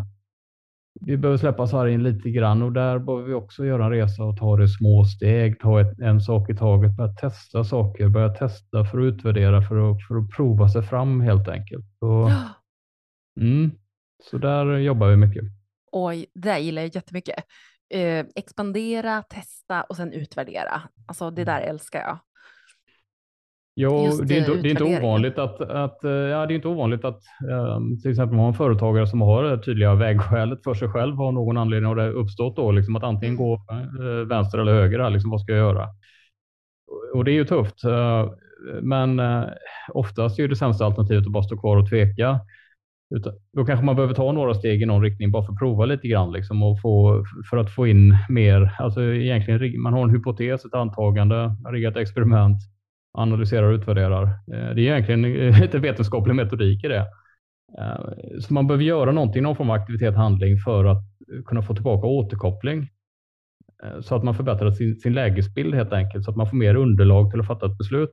vi 1.01 1.17
behöver 1.17 1.39
släppa 1.39 1.67
sargen 1.67 2.03
lite 2.03 2.31
grann 2.31 2.63
och 2.63 2.73
där 2.73 2.99
behöver 2.99 3.25
vi 3.25 3.35
också 3.35 3.65
göra 3.65 3.85
en 3.85 3.91
resa 3.91 4.25
och 4.25 4.37
ta 4.37 4.57
det 4.57 4.69
små 4.69 5.05
steg, 5.05 5.61
ta 5.61 5.81
ett, 5.81 5.99
en 5.99 6.21
sak 6.21 6.51
i 6.51 6.57
taget, 6.57 6.97
börja 6.97 7.13
testa 7.13 7.65
saker, 7.65 8.09
börja 8.09 8.29
testa 8.29 8.85
för 8.85 8.99
att 8.99 9.15
utvärdera, 9.15 9.63
för 9.63 9.91
att, 9.91 10.03
för 10.09 10.17
att 10.17 10.31
prova 10.31 10.69
sig 10.69 10.83
fram 10.83 11.21
helt 11.21 11.49
enkelt. 11.49 11.87
Så, 11.99 12.31
mm, 13.41 13.71
så 14.31 14.39
där 14.39 14.77
jobbar 14.77 15.09
vi 15.09 15.17
mycket. 15.17 15.45
Oj, 15.93 16.27
det 16.35 16.59
gillar 16.59 16.83
jag 16.83 16.95
jättemycket. 16.95 17.45
Eh, 17.95 18.27
expandera, 18.35 19.23
testa 19.23 19.83
och 19.83 19.97
sen 19.97 20.13
utvärdera. 20.13 20.83
Alltså 21.07 21.31
det 21.31 21.45
där 21.45 21.61
älskar 21.61 22.01
jag. 22.01 22.19
Jo, 23.81 24.21
det 24.25 24.35
är, 24.35 24.38
inte, 24.38 24.62
det 24.62 24.69
är 24.69 24.71
inte 24.71 24.99
ovanligt 24.99 25.38
att, 25.38 25.61
att, 25.61 26.05
eh, 26.05 26.11
ja, 26.11 26.47
det 26.47 26.53
är 26.53 26.57
inte 26.57 26.69
ovanligt 26.69 27.05
att 27.05 27.23
um, 27.77 28.01
till 28.01 28.11
exempel 28.11 28.37
man 28.37 28.41
har 28.41 28.49
en 28.49 28.55
företagare 28.55 29.07
som 29.07 29.21
har 29.21 29.43
det 29.43 29.62
tydliga 29.62 29.95
vägskälet 29.95 30.64
för 30.64 30.75
sig 30.75 30.88
själv 30.88 31.23
av 31.23 31.33
någon 31.33 31.57
anledning 31.57 31.88
har 31.88 31.97
det 31.97 32.11
uppstått 32.11 32.57
då 32.57 32.73
liksom 32.73 32.97
att 32.97 33.03
antingen 33.03 33.37
gå 33.37 33.55
uh, 33.55 34.29
vänster 34.29 34.59
eller 34.59 34.73
höger. 34.73 35.11
liksom, 35.11 35.31
vad 35.31 35.41
ska 35.41 35.53
jag 35.53 35.59
göra? 35.59 35.88
Och 37.14 37.25
det 37.25 37.31
är 37.31 37.35
ju 37.35 37.45
tufft. 37.45 37.85
Uh, 37.85 38.31
men 38.83 39.21
uh, 39.21 39.45
oftast 39.93 40.38
är 40.38 40.49
det 40.49 40.57
sämsta 40.57 40.87
alternativet 40.87 41.27
att 41.27 41.33
bara 41.33 41.43
stå 41.43 41.61
kvar 41.61 41.77
och 41.77 41.88
tveka. 41.88 42.41
Utan, 43.14 43.33
då 43.53 43.64
kanske 43.64 43.85
man 43.85 43.97
behöver 43.97 44.14
ta 44.14 44.33
några 44.33 44.55
steg 44.55 44.83
i 44.83 44.87
någon 44.87 45.03
riktning 45.03 45.31
bara 45.31 45.43
för 45.43 45.53
att 45.53 45.59
prova 45.59 45.85
lite 45.85 46.09
grann 46.09 46.33
liksom, 46.33 46.62
och 46.62 46.81
få, 46.81 47.25
för 47.51 47.57
att 47.57 47.75
få 47.75 47.87
in 47.87 48.17
mer. 48.29 48.75
Alltså 48.79 49.03
egentligen, 49.03 49.83
man 49.83 49.93
har 49.93 50.03
en 50.03 50.11
hypotes, 50.11 50.64
ett 50.64 50.75
antagande, 50.75 51.55
riggat 51.73 51.97
experiment 51.97 52.59
analyserar 53.12 53.62
och 53.62 53.75
utvärderar. 53.75 54.23
Eh, 54.23 54.75
det 54.75 54.88
är 54.88 54.97
egentligen 54.97 55.23
lite 55.61 55.79
vetenskaplig 55.79 56.35
metodik 56.35 56.85
i 56.85 56.88
det. 56.88 57.07
Eh, 57.79 58.40
så 58.40 58.55
man 58.55 58.66
behöver 58.66 58.85
göra 58.85 59.12
någonting, 59.12 59.42
någon 59.42 59.57
form 59.57 59.71
av 59.71 59.77
aktivitet, 59.77 60.14
handling 60.14 60.59
för 60.59 60.85
att 60.85 61.03
kunna 61.47 61.62
få 61.62 61.75
tillbaka 61.75 62.07
återkoppling. 62.07 62.88
Eh, 63.83 64.01
så 64.01 64.14
att 64.14 64.25
man 64.25 64.35
förbättrar 64.35 64.71
sin, 64.71 64.97
sin 64.97 65.14
lägesbild 65.14 65.75
helt 65.75 65.92
enkelt, 65.92 66.25
så 66.25 66.31
att 66.31 66.37
man 66.37 66.51
får 66.51 66.57
mer 66.57 66.75
underlag 66.75 67.31
till 67.31 67.40
att 67.40 67.47
fatta 67.47 67.66
ett 67.66 67.79
beslut. 67.79 68.11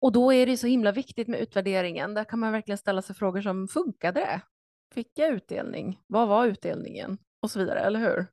Och 0.00 0.12
då 0.12 0.32
är 0.32 0.46
det 0.46 0.56
så 0.56 0.66
himla 0.66 0.92
viktigt 0.92 1.28
med 1.28 1.40
utvärderingen. 1.40 2.14
Där 2.14 2.24
kan 2.24 2.38
man 2.38 2.52
verkligen 2.52 2.78
ställa 2.78 3.02
sig 3.02 3.16
frågor 3.16 3.40
som, 3.40 3.68
funkade 3.68 4.20
det? 4.20 4.40
Fick 4.94 5.10
jag 5.14 5.34
utdelning? 5.34 5.98
Vad 6.06 6.28
var 6.28 6.46
utdelningen? 6.46 7.18
Och 7.42 7.50
så 7.50 7.58
vidare, 7.58 7.80
eller 7.80 8.00
hur? 8.00 8.26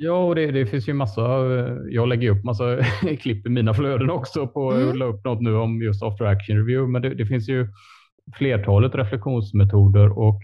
Ja, 0.00 0.24
och 0.24 0.34
det, 0.34 0.50
det, 0.50 0.66
finns 0.66 0.88
ju 0.88 0.92
massa. 0.92 1.22
Jag 1.90 2.08
lägger 2.08 2.30
upp 2.30 2.44
massa 2.44 2.76
klipp 3.20 3.46
i 3.46 3.48
mina 3.48 3.74
flöden 3.74 4.10
också 4.10 4.46
på 4.46 4.72
mm. 4.72 4.96
la 4.96 5.04
upp 5.04 5.24
något 5.24 5.40
nu 5.40 5.56
om 5.56 5.82
just 5.82 6.02
after 6.02 6.24
action 6.24 6.56
review. 6.56 6.92
Men 6.92 7.02
det, 7.02 7.14
det 7.14 7.26
finns 7.26 7.48
ju 7.48 7.68
flertalet 8.36 8.94
reflektionsmetoder 8.94 10.18
och 10.18 10.40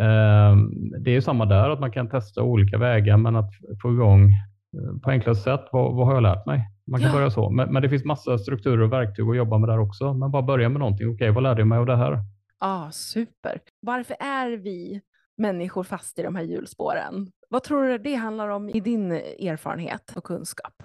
eh, 0.00 0.56
det 1.00 1.16
är 1.16 1.20
samma 1.20 1.46
där 1.46 1.70
att 1.70 1.80
man 1.80 1.92
kan 1.92 2.08
testa 2.08 2.42
olika 2.42 2.78
vägar, 2.78 3.16
men 3.16 3.36
att 3.36 3.50
få 3.82 3.92
igång 3.92 4.28
eh, 4.28 5.00
på 5.02 5.10
enklast 5.10 5.42
sätt. 5.42 5.68
Vad, 5.72 5.94
vad 5.94 6.06
har 6.06 6.14
jag 6.14 6.22
lärt 6.22 6.46
mig? 6.46 6.68
Man 6.86 7.00
kan 7.00 7.08
ja. 7.08 7.14
börja 7.16 7.30
så, 7.30 7.50
men, 7.50 7.72
men, 7.72 7.82
det 7.82 7.88
finns 7.88 8.04
massa 8.04 8.38
strukturer 8.38 8.80
och 8.80 8.92
verktyg 8.92 9.28
att 9.28 9.36
jobba 9.36 9.58
med 9.58 9.68
där 9.68 9.78
också. 9.78 10.14
Men 10.14 10.30
bara 10.30 10.42
börja 10.42 10.68
med 10.68 10.78
någonting. 10.78 11.08
Okej, 11.08 11.30
vad 11.30 11.42
lärde 11.42 11.60
jag 11.60 11.68
mig 11.68 11.78
av 11.78 11.86
det 11.86 11.96
här? 11.96 12.18
ah, 12.60 12.90
super. 12.90 13.60
Varför 13.80 14.16
är 14.20 14.56
vi 14.56 15.00
människor 15.40 15.82
fast 15.82 16.18
i 16.18 16.22
de 16.22 16.36
här 16.36 16.42
hjulspåren. 16.42 17.30
Vad 17.48 17.62
tror 17.62 17.88
du 17.88 17.98
det 17.98 18.14
handlar 18.14 18.48
om 18.48 18.68
i 18.68 18.80
din 18.80 19.12
erfarenhet 19.12 20.12
och 20.16 20.24
kunskap? 20.24 20.82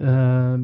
Eh, 0.00 0.56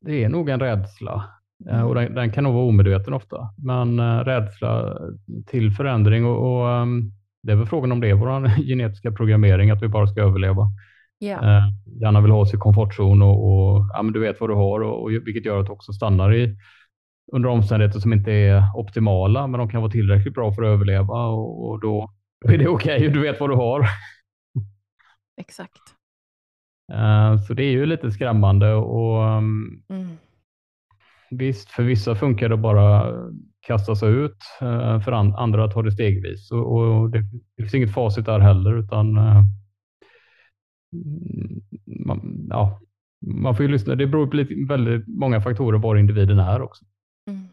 det 0.00 0.24
är 0.24 0.28
nog 0.28 0.48
en 0.48 0.60
rädsla 0.60 1.24
eh, 1.70 1.82
och 1.82 1.94
den, 1.94 2.14
den, 2.14 2.32
kan 2.32 2.44
nog 2.44 2.54
vara 2.54 2.64
omedveten 2.64 3.14
ofta. 3.14 3.54
Men 3.58 3.98
eh, 3.98 4.24
rädsla 4.24 4.98
till 5.46 5.70
förändring 5.70 6.26
och, 6.26 6.36
och 6.36 6.82
um, 6.82 7.12
det 7.42 7.52
är 7.52 7.56
väl 7.56 7.66
frågan 7.66 7.92
om 7.92 8.00
det 8.00 8.10
är 8.10 8.14
vår 8.14 8.48
genetiska 8.68 9.12
programmering, 9.12 9.70
att 9.70 9.82
vi 9.82 9.88
bara 9.88 10.06
ska 10.06 10.20
överleva. 10.20 10.66
Yeah. 11.22 11.68
gärna 12.00 12.20
vill 12.20 12.30
ha 12.30 12.46
sig 12.46 12.58
komfortzon 12.58 13.22
och, 13.22 13.46
och 13.46 13.86
ja, 13.92 14.02
men 14.02 14.12
du 14.12 14.20
vet 14.20 14.40
vad 14.40 14.50
du 14.50 14.54
har, 14.54 14.80
och, 14.80 15.02
och, 15.02 15.10
vilket 15.10 15.44
gör 15.44 15.60
att 15.60 15.66
du 15.66 15.72
också 15.72 15.92
stannar 15.92 16.34
i 16.34 16.56
under 17.32 17.48
omständigheter 17.48 18.00
som 18.00 18.12
inte 18.12 18.32
är 18.32 18.62
optimala, 18.76 19.46
men 19.46 19.58
de 19.58 19.70
kan 19.70 19.82
vara 19.82 19.92
tillräckligt 19.92 20.34
bra 20.34 20.52
för 20.52 20.62
att 20.62 20.68
överleva 20.68 21.26
och, 21.26 21.68
och 21.68 21.80
då, 21.80 22.10
är 22.48 22.58
det 22.58 22.68
okej. 22.68 22.96
Okay. 22.96 23.08
Du 23.08 23.20
vet 23.20 23.40
vad 23.40 23.50
du 23.50 23.54
har. 23.54 23.86
Exakt. 25.40 25.80
Uh, 26.92 27.42
så 27.42 27.54
det 27.54 27.62
är 27.62 27.70
ju 27.70 27.86
lite 27.86 28.10
skrämmande 28.10 28.74
och 28.74 29.36
um, 29.38 29.82
mm. 29.88 30.06
visst, 31.30 31.70
för 31.70 31.82
vissa 31.82 32.14
funkar 32.14 32.48
det 32.48 32.56
bara 32.56 33.14
kasta 33.60 33.96
sig 33.96 34.12
ut, 34.12 34.38
uh, 34.62 35.00
för 35.00 35.12
an 35.12 35.34
andra 35.34 35.68
tar 35.68 35.82
det 35.82 35.92
stegvis 35.92 36.52
och, 36.52 36.76
och 36.76 37.10
det, 37.10 37.18
det, 37.56 37.62
finns 37.62 37.74
inget 37.74 37.94
facit 37.94 38.26
där 38.26 38.38
heller 38.38 38.78
utan 38.78 39.18
uh, 39.18 39.42
man, 42.06 42.46
ja, 42.50 42.80
man 43.26 43.56
får 43.56 43.66
ju 43.66 43.72
lyssna. 43.72 43.94
Det 43.94 44.06
beror 44.06 44.26
på 44.26 44.36
lite, 44.36 44.54
väldigt 44.68 45.08
många 45.08 45.40
faktorer 45.40 45.78
var 45.78 45.96
individen 45.96 46.38
är 46.38 46.62
också. 46.62 46.84
Mm. 47.30 47.48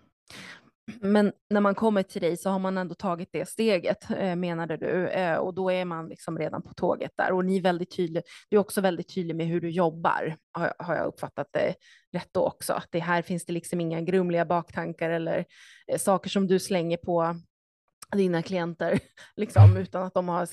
Men 1.01 1.31
när 1.49 1.61
man 1.61 1.75
kommer 1.75 2.03
till 2.03 2.21
dig 2.21 2.37
så 2.37 2.49
har 2.49 2.59
man 2.59 2.77
ändå 2.77 2.95
tagit 2.95 3.29
det 3.31 3.49
steget, 3.49 4.11
eh, 4.11 4.35
menade 4.35 4.77
du, 4.77 5.07
eh, 5.07 5.37
och 5.37 5.53
då 5.53 5.71
är 5.71 5.85
man 5.85 6.09
liksom 6.09 6.37
redan 6.39 6.61
på 6.61 6.73
tåget 6.73 7.11
där. 7.17 7.31
Och 7.31 7.45
ni 7.45 7.57
är 7.57 7.61
väldigt 7.61 7.95
tydlig, 7.95 8.23
du 8.49 8.57
är 8.57 8.59
också 8.59 8.81
väldigt 8.81 9.13
tydlig 9.15 9.35
med 9.35 9.47
hur 9.47 9.61
du 9.61 9.69
jobbar, 9.69 10.35
har 10.79 10.95
jag 10.95 11.05
uppfattat 11.07 11.47
det 11.53 11.75
rätt 12.11 12.29
då 12.31 12.45
också. 12.45 12.73
Att 12.73 12.87
det 12.91 12.99
här 12.99 13.21
finns 13.21 13.45
det 13.45 13.53
liksom 13.53 13.81
inga 13.81 14.01
grumliga 14.01 14.45
baktankar 14.45 15.09
eller 15.09 15.45
eh, 15.87 15.97
saker 15.97 16.29
som 16.29 16.47
du 16.47 16.59
slänger 16.59 16.97
på 16.97 17.35
dina 18.15 18.41
klienter, 18.41 18.99
liksom, 19.35 19.77
utan 19.77 20.03
att 20.03 20.13
de 20.13 20.29
har 20.29 20.41
eh, 20.43 20.47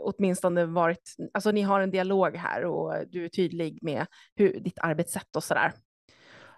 åtminstone 0.00 0.64
varit, 0.64 1.14
alltså 1.34 1.50
ni 1.50 1.62
har 1.62 1.80
en 1.80 1.90
dialog 1.90 2.36
här 2.36 2.64
och 2.64 2.94
du 3.08 3.24
är 3.24 3.28
tydlig 3.28 3.78
med 3.82 4.06
hur, 4.34 4.60
ditt 4.60 4.78
arbetssätt 4.78 5.36
och 5.36 5.44
sådär. 5.44 5.72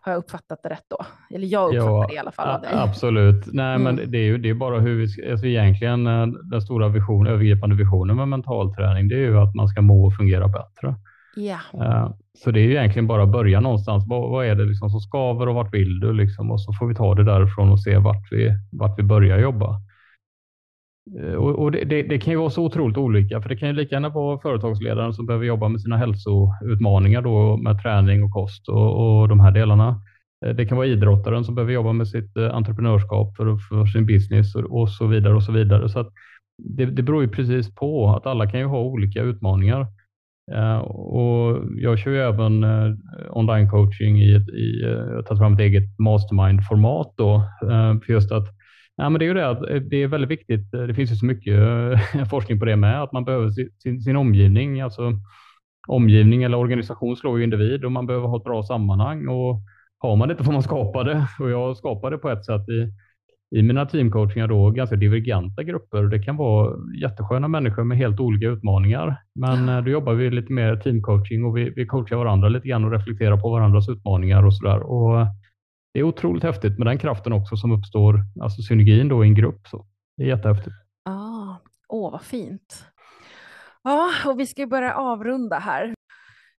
Har 0.05 0.13
jag 0.13 0.19
uppfattat 0.19 0.59
det 0.63 0.69
rätt 0.69 0.87
då? 0.91 1.05
Eller 1.35 1.47
jag 1.47 1.69
uppfattar 1.69 1.93
ja, 1.93 2.07
det 2.09 2.15
i 2.15 2.19
alla 2.19 2.33
fall 2.33 2.63
dig. 2.63 2.71
Absolut. 2.75 3.47
Nej, 3.53 3.75
mm. 3.75 3.83
men 3.83 4.11
det 4.11 4.19
är 4.19 4.23
ju 4.23 4.39
det 4.39 4.51
är 4.51 4.55
bara 4.55 4.81
hur 4.81 5.01
vi 5.01 5.09
ska, 5.09 5.31
alltså 5.31 5.47
egentligen 5.47 6.07
eh, 6.07 6.27
den 6.27 6.61
stora 6.61 6.89
vision, 6.89 7.27
övergripande 7.27 7.77
visionen 7.77 8.17
med 8.17 8.29
mental 8.29 8.75
träning, 8.75 9.09
det 9.09 9.15
är 9.15 9.19
ju 9.19 9.39
att 9.39 9.55
man 9.55 9.69
ska 9.69 9.81
må 9.81 10.07
och 10.07 10.17
fungera 10.17 10.49
bättre. 10.49 10.95
Ja. 11.37 11.59
Uh, 11.75 12.15
så 12.39 12.51
det 12.51 12.61
är 12.61 12.65
ju 12.65 12.71
egentligen 12.71 13.07
bara 13.07 13.23
att 13.23 13.33
börja 13.33 13.61
någonstans. 13.61 14.05
Vad, 14.07 14.31
vad 14.31 14.47
är 14.47 14.55
det 14.55 14.65
liksom 14.65 14.91
som 14.91 15.01
skaver 15.01 15.49
och 15.49 15.55
vart 15.55 15.75
vill 15.75 16.01
du? 16.01 16.13
Liksom? 16.13 16.51
Och 16.51 16.61
så 16.61 16.73
får 16.73 16.87
vi 16.87 16.95
ta 16.95 17.15
det 17.15 17.25
därifrån 17.25 17.71
och 17.71 17.81
se 17.81 17.99
vart 17.99 18.33
vi, 18.33 18.53
vart 18.73 18.99
vi 18.99 19.03
börjar 19.03 19.39
jobba. 19.39 19.81
Eh, 21.21 21.35
och, 21.35 21.59
och 21.59 21.73
det, 21.73 21.85
det, 21.85 22.03
det, 22.03 22.19
kan 22.19 22.33
ju 22.33 22.39
vara 22.39 22.51
så 22.51 22.65
otroligt 22.65 22.97
olika, 22.97 23.43
för 23.43 23.49
det 23.49 23.57
kan 23.57 23.69
ju 23.69 23.75
lika 23.75 23.95
gärna 23.95 24.09
vara 24.09 24.39
företagsledaren 24.39 25.13
som 25.13 25.27
behöver 25.27 25.47
jobba 25.47 25.69
med 25.69 25.81
sina 25.81 25.97
hälsoutmaningar 25.97 27.23
då 27.23 27.57
med 27.57 27.83
träning 27.83 28.23
och 28.23 28.31
kost 28.31 28.69
och, 28.69 29.21
och 29.21 29.29
de 29.29 29.41
här 29.41 29.51
delarna. 29.51 30.03
Eh, 30.47 30.55
det 30.55 30.67
kan 30.67 30.77
vara 30.77 30.87
idrottaren 30.87 31.45
som 31.45 31.55
behöver 31.55 31.73
jobba 31.73 31.93
med 31.93 32.09
sitt 32.09 32.37
eh, 32.37 32.55
entreprenörskap 32.55 33.37
för, 33.37 33.57
för 33.57 33.87
sin 33.87 34.07
business 34.07 34.55
och, 34.55 34.81
och, 34.81 34.91
så 34.91 35.07
vidare 35.07 35.35
och 35.35 35.43
så 35.43 35.53
vidare. 35.53 35.89
Så 35.89 36.11
det, 36.63 36.87
det 36.87 37.03
beror 37.03 37.23
ju 37.23 37.29
precis 37.29 37.75
på 37.75 38.15
att 38.17 38.27
alla 38.27 38.51
kan 38.51 38.61
ju 38.61 38.67
ha 38.67 38.81
olika 38.81 39.23
utmaningar. 39.23 39.87
Uh, 40.53 40.77
och 40.79 41.63
jag 41.77 41.99
kör 41.99 42.11
ju 42.11 42.21
även 42.21 42.65
uh, 42.65 42.97
online 43.31 43.71
coaching 43.71 44.23
i, 44.23 44.35
ett, 44.35 44.49
i 44.49 44.85
uh, 44.85 44.91
jag 44.91 45.15
har 45.15 45.23
tagit 45.23 45.39
fram 45.39 45.55
ett 45.55 45.61
eget 45.61 45.99
mastermind-format 45.99 47.15
då. 47.17 47.43
För 48.07 48.13
just 48.13 48.33
att 48.33 48.47
Ja, 48.97 49.09
men 49.11 49.19
det 49.19 49.25
är 49.25 49.29
ju 49.29 49.35
det 49.35 49.49
att 49.51 49.71
eh, 49.71 49.77
det 49.77 50.03
är 50.03 50.09
väldigt 50.09 50.31
viktigt. 50.31 50.75
Eh, 50.75 50.83
det 50.83 50.95
finns 50.95 51.13
ju 51.13 51.17
så 51.17 51.27
mycket 51.27 51.59
eh, 52.15 52.25
forskning 52.31 52.59
på 52.59 52.65
det 52.65 52.77
med, 52.77 53.03
att 53.03 53.13
man 53.13 53.25
behöver 53.25 53.51
sin, 53.51 54.01
sin 54.01 54.17
omgivning. 54.17 54.81
Alltså, 54.81 55.13
omgivning 55.89 56.43
eller 56.43 56.59
organisation 56.59 57.17
slår 57.17 57.39
ju 57.39 57.45
individ 57.45 57.85
och 57.85 57.93
man 57.93 58.07
behöver 58.07 58.29
ha 58.29 58.37
ett 58.37 58.45
bra 58.45 58.63
sammanhang. 58.63 59.29
Och 59.29 59.61
har 59.99 60.17
man 60.17 60.29
det 60.29 60.33
inte 60.33 60.45
får 60.45 60.53
man 60.53 60.63
skapa 60.63 61.05
det. 61.05 61.27
Och 61.41 61.51
jag 61.51 61.77
skapade 61.77 62.19
på 62.19 62.31
ett 62.31 62.45
sätt 62.45 62.69
i, 62.69 62.93
i 63.59 63.63
mina 63.63 63.87
teamcoachingar 63.87 64.49
då, 64.49 64.71
ganska 64.71 64.97
divergenta 64.97 65.63
grupper. 65.63 66.03
Det 66.03 66.19
kan 66.23 66.37
vara 66.37 66.77
jättesköna 67.03 67.49
människor 67.49 67.85
med 67.85 67.99
helt 67.99 68.21
olika 68.21 68.47
utmaningar. 68.49 69.17
Men 69.35 69.85
då 69.85 69.91
jobbar 69.91 70.15
vi 70.15 70.31
lite 70.31 70.53
mer 70.53 70.77
teamcoaching 70.77 71.45
och 71.45 71.57
vi, 71.57 71.71
vi 71.77 71.87
coachar 71.87 72.17
varandra 72.17 72.49
lite 72.49 72.69
grann 72.69 72.85
och 72.85 72.93
reflekterar 72.93 73.37
på 73.37 73.51
varandras 73.51 73.89
utmaningar 73.89 74.47
och 74.47 74.55
sådär. 74.55 74.83
Det 75.95 76.01
är 76.01 76.05
otroligt 76.05 76.43
häftigt 76.43 76.79
med 76.79 76.87
den 76.87 76.99
kraften 76.99 77.33
också 77.33 77.57
som 77.57 77.73
uppstår, 77.73 78.21
alltså 78.43 78.63
synergin 78.63 79.09
då 79.09 79.25
i 79.25 79.29
en 79.29 79.35
grupp. 79.35 79.69
Så 79.69 79.87
det 80.17 80.23
är 80.23 80.27
jättehäftigt. 80.27 80.77
Ah, 81.05 81.57
åh, 81.89 82.13
vad 82.13 82.23
fint. 82.23 82.87
Ja, 83.83 84.11
och 84.27 84.41
vi 84.41 84.47
ska 84.47 84.67
börja 84.67 84.95
avrunda 84.95 85.59
här. 85.59 85.95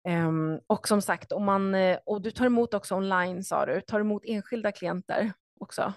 Um, 0.09 0.59
och 0.67 0.88
som 0.88 1.01
sagt, 1.01 1.31
om 1.31 1.45
man, 1.45 1.75
eh, 1.75 1.97
och 2.05 2.21
du 2.21 2.31
tar 2.31 2.45
emot 2.45 2.73
också 2.73 2.95
online 2.95 3.43
sa 3.43 3.65
du, 3.65 3.81
tar 3.81 3.99
emot 3.99 4.21
enskilda 4.25 4.71
klienter 4.71 5.31
också? 5.59 5.93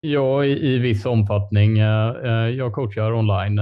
Ja, 0.00 0.44
i, 0.44 0.74
i 0.74 0.78
viss 0.78 1.06
omfattning. 1.06 1.80
Uh, 1.80 2.48
jag 2.48 2.72
coachar 2.72 3.12
online 3.12 3.60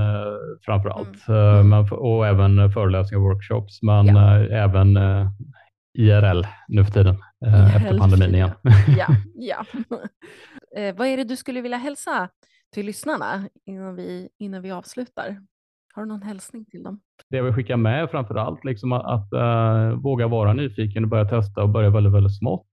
framför 0.62 0.88
allt 0.88 1.28
mm. 1.28 1.72
uh, 1.72 1.92
och 1.92 2.26
även 2.26 2.72
föreläsningar 2.72 3.24
och 3.24 3.30
workshops, 3.30 3.82
men 3.82 4.06
ja. 4.06 4.38
även 4.38 4.98
IRL 5.98 6.46
nu 6.68 6.84
för 6.84 6.92
tiden 6.92 7.16
IRL 7.46 7.76
efter 7.76 7.98
pandemin 7.98 8.34
igen. 8.34 8.50
ja, 8.98 9.06
ja. 9.34 9.64
vad 10.96 11.06
är 11.06 11.16
det 11.16 11.24
du 11.24 11.36
skulle 11.36 11.60
vilja 11.60 11.78
hälsa 11.78 12.28
till 12.74 12.86
lyssnarna 12.86 13.48
innan 13.66 13.96
vi, 13.96 14.28
innan 14.38 14.62
vi 14.62 14.70
avslutar? 14.70 15.36
Har 15.94 16.02
du 16.02 16.08
någon 16.08 16.22
hälsning 16.22 16.64
till 16.64 16.82
dem? 16.82 17.00
Det 17.30 17.36
jag 17.36 17.44
vill 17.44 17.54
skicka 17.54 17.76
med 17.76 18.10
framför 18.10 18.34
allt, 18.34 18.64
liksom 18.64 18.92
att, 18.92 19.04
att 19.04 19.32
uh, 19.32 20.00
våga 20.00 20.28
vara 20.28 20.52
nyfiken 20.52 21.04
och 21.04 21.10
börja 21.10 21.24
testa 21.24 21.62
och 21.62 21.68
börja 21.68 21.90
väldigt, 21.90 22.12
väldigt 22.12 22.38
smått. 22.38 22.66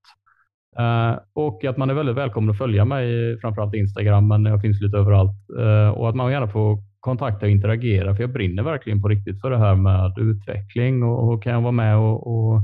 Uh, 0.80 1.18
och 1.32 1.64
att 1.64 1.76
man 1.76 1.90
är 1.90 1.94
väldigt 1.94 2.16
välkommen 2.16 2.50
att 2.50 2.58
följa 2.58 2.84
mig, 2.84 3.38
framför 3.40 3.62
allt 3.62 3.74
Instagram, 3.74 4.28
men 4.28 4.44
jag 4.44 4.60
finns 4.60 4.80
lite 4.80 4.96
överallt. 4.96 5.50
Uh, 5.58 5.88
och 5.88 6.08
att 6.08 6.14
man 6.14 6.32
gärna 6.32 6.48
får 6.48 6.78
kontakta 7.00 7.46
och 7.46 7.52
interagera, 7.52 8.14
för 8.14 8.22
jag 8.22 8.32
brinner 8.32 8.62
verkligen 8.62 9.02
på 9.02 9.08
riktigt 9.08 9.40
för 9.40 9.50
det 9.50 9.58
här 9.58 9.74
med 9.74 10.18
utveckling 10.18 11.02
och, 11.02 11.28
och 11.28 11.42
kan 11.42 11.52
jag 11.52 11.60
vara 11.60 11.72
med 11.72 11.96
och, 11.96 12.26
och 12.26 12.60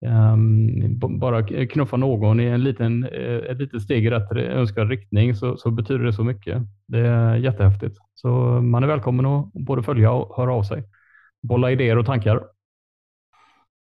um, 0.00 0.98
bara 1.18 1.66
knuffa 1.66 1.96
någon 1.96 2.40
i 2.40 2.44
en 2.44 2.64
liten, 2.64 3.04
eh, 3.04 3.36
ett 3.36 3.58
litet 3.58 3.82
steg 3.82 4.06
i 4.06 4.10
rätt 4.10 4.32
önskad 4.32 4.88
riktning 4.88 5.34
så, 5.34 5.56
så 5.56 5.70
betyder 5.70 6.04
det 6.04 6.12
så 6.12 6.24
mycket. 6.24 6.62
Det 6.86 6.98
är 6.98 7.36
jättehäftigt. 7.36 7.98
Så 8.14 8.28
man 8.60 8.82
är 8.82 8.86
välkommen 8.86 9.26
att 9.26 9.52
både 9.52 9.82
följa 9.82 10.12
och 10.12 10.36
höra 10.36 10.54
av 10.54 10.62
sig. 10.62 10.84
Bolla 11.42 11.70
idéer 11.70 11.98
och 11.98 12.06
tankar. 12.06 12.44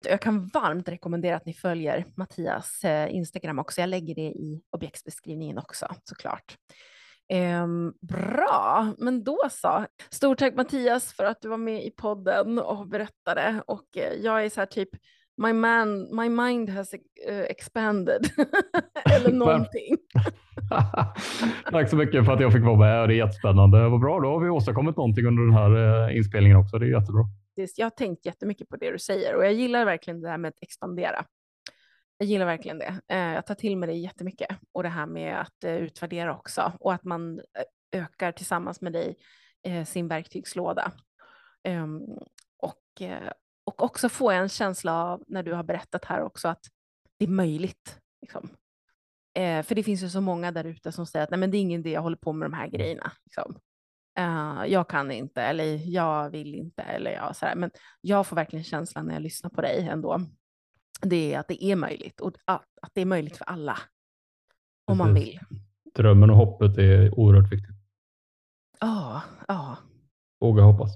Jag 0.08 0.22
kan 0.22 0.46
varmt 0.46 0.88
rekommendera 0.88 1.36
att 1.36 1.46
ni 1.46 1.54
följer 1.54 2.04
Mattias 2.16 2.84
eh, 2.84 3.14
Instagram 3.14 3.58
också. 3.58 3.80
Jag 3.80 3.90
lägger 3.90 4.14
det 4.14 4.30
i 4.30 4.62
objektsbeskrivningen 4.70 5.58
också 5.58 5.86
såklart. 6.04 6.56
Ehm, 7.28 7.92
bra, 8.00 8.94
men 8.98 9.24
då 9.24 9.38
så. 9.50 9.86
Stort 10.10 10.38
tack 10.38 10.54
Mattias 10.54 11.12
för 11.12 11.24
att 11.24 11.40
du 11.42 11.48
var 11.48 11.56
med 11.56 11.84
i 11.84 11.90
podden 11.90 12.58
och 12.58 12.88
berättade. 12.88 13.62
Och 13.66 13.96
eh, 13.96 14.12
jag 14.12 14.44
är 14.44 14.50
så 14.50 14.60
här 14.60 14.66
typ, 14.66 14.88
my 15.38 15.52
man, 15.52 16.08
my 16.14 16.28
mind 16.28 16.68
has 16.68 16.94
uh, 16.94 17.32
expanded. 17.48 18.30
Eller 19.04 19.32
någonting. 19.32 19.96
Tack 21.70 21.90
så 21.90 21.96
mycket 21.96 22.24
för 22.24 22.32
att 22.32 22.40
jag 22.40 22.52
fick 22.52 22.62
vara 22.62 22.78
med. 22.78 23.08
Det 23.08 23.14
är 23.14 23.16
jättespännande. 23.16 23.88
Vad 23.88 24.00
bra, 24.00 24.20
då 24.20 24.28
har 24.28 24.40
vi 24.40 24.48
åstadkommit 24.48 24.96
någonting 24.96 25.26
under 25.26 25.42
den 25.42 25.52
här 25.52 26.08
eh, 26.08 26.16
inspelningen 26.16 26.58
också. 26.58 26.78
Det 26.78 26.86
är 26.86 27.00
jättebra. 27.00 27.24
Jag 27.76 27.86
har 27.86 27.90
tänkt 27.90 28.26
jättemycket 28.26 28.68
på 28.68 28.76
det 28.76 28.90
du 28.90 28.98
säger 28.98 29.36
och 29.36 29.44
jag 29.44 29.52
gillar 29.52 29.84
verkligen 29.84 30.20
det 30.20 30.28
här 30.28 30.38
med 30.38 30.48
att 30.48 30.62
expandera. 30.62 31.24
Jag 32.18 32.28
gillar 32.28 32.46
verkligen 32.46 32.78
det. 32.78 33.00
Eh, 33.08 33.34
jag 33.34 33.46
tar 33.46 33.54
till 33.54 33.76
mig 33.76 33.86
det 33.86 33.94
jättemycket 33.94 34.48
och 34.72 34.82
det 34.82 34.88
här 34.88 35.06
med 35.06 35.40
att 35.40 35.64
eh, 35.64 35.76
utvärdera 35.76 36.36
också 36.36 36.72
och 36.80 36.94
att 36.94 37.04
man 37.04 37.40
ökar 37.92 38.32
tillsammans 38.32 38.80
med 38.80 38.92
dig 38.92 39.16
sin 39.86 40.08
verktygslåda. 40.08 40.92
Ehm, 41.64 42.00
och, 42.58 43.02
och 43.68 43.82
också 43.82 44.08
få 44.08 44.30
en 44.30 44.48
känsla 44.48 45.04
av 45.04 45.24
när 45.26 45.42
du 45.42 45.52
har 45.52 45.62
berättat 45.62 46.04
här 46.04 46.22
också 46.22 46.48
att 46.48 46.64
det 47.18 47.24
är 47.24 47.28
möjligt. 47.28 48.00
Liksom. 48.20 48.50
Eh, 49.34 49.62
för 49.62 49.74
det 49.74 49.82
finns 49.82 50.02
ju 50.02 50.08
så 50.08 50.20
många 50.20 50.52
där 50.52 50.64
ute 50.64 50.92
som 50.92 51.06
säger 51.06 51.24
att 51.24 51.30
Nej, 51.30 51.40
men 51.40 51.50
det 51.50 51.56
är 51.56 51.60
ingen 51.60 51.80
idé, 51.80 51.90
jag 51.90 52.02
håller 52.02 52.16
på 52.16 52.32
med 52.32 52.50
de 52.50 52.56
här 52.56 52.68
grejerna. 52.68 53.12
Liksom. 53.24 53.58
Uh, 54.20 54.66
jag 54.66 54.88
kan 54.88 55.10
inte 55.10 55.42
eller 55.42 55.64
jag 55.84 56.30
vill 56.30 56.54
inte. 56.54 56.82
Eller 56.82 57.10
jag, 57.10 57.36
så 57.36 57.46
här. 57.46 57.56
Men 57.56 57.70
jag 58.00 58.26
får 58.26 58.36
verkligen 58.36 58.64
känslan 58.64 59.06
när 59.06 59.14
jag 59.14 59.22
lyssnar 59.22 59.50
på 59.50 59.60
dig 59.60 59.88
ändå. 59.88 60.20
Det 61.02 61.34
är 61.34 61.38
att 61.38 61.48
det 61.48 61.64
är 61.64 61.76
möjligt 61.76 62.20
och 62.20 62.32
att, 62.44 62.66
att 62.82 62.90
det 62.94 63.00
är 63.00 63.06
möjligt 63.06 63.36
för 63.36 63.44
alla. 63.44 63.78
Om 64.84 64.98
man 64.98 65.14
vill. 65.14 65.40
Drömmen 65.94 66.30
och 66.30 66.36
hoppet 66.36 66.78
är 66.78 67.18
oerhört 67.18 67.52
viktigt. 67.52 67.76
Ja, 68.80 69.22
ja. 69.48 69.76
Våga 70.40 70.62
hoppas. 70.62 70.90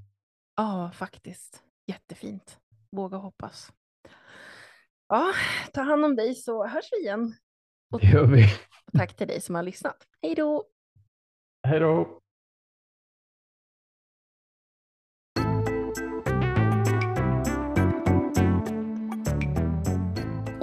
Ja, 0.57 0.91
faktiskt. 0.95 1.63
Jättefint. 1.87 2.59
Våga 2.97 3.17
hoppas. 3.17 3.73
Ja, 5.09 5.33
ta 5.73 5.83
hand 5.83 6.05
om 6.05 6.17
dig 6.17 6.35
så 6.35 6.67
hörs 6.67 6.89
vi 6.93 6.99
igen. 6.99 7.35
Och, 7.93 8.01
det 8.01 8.07
gör 8.07 8.27
vi. 8.27 8.45
Och 8.87 8.93
tack 8.93 9.17
till 9.17 9.29
dig 9.29 9.41
som 9.41 9.55
har 9.55 9.63
lyssnat. 9.63 9.97
Hej 10.23 10.35
då! 10.35 10.65
Hej 11.69 11.81
då! 11.81 12.23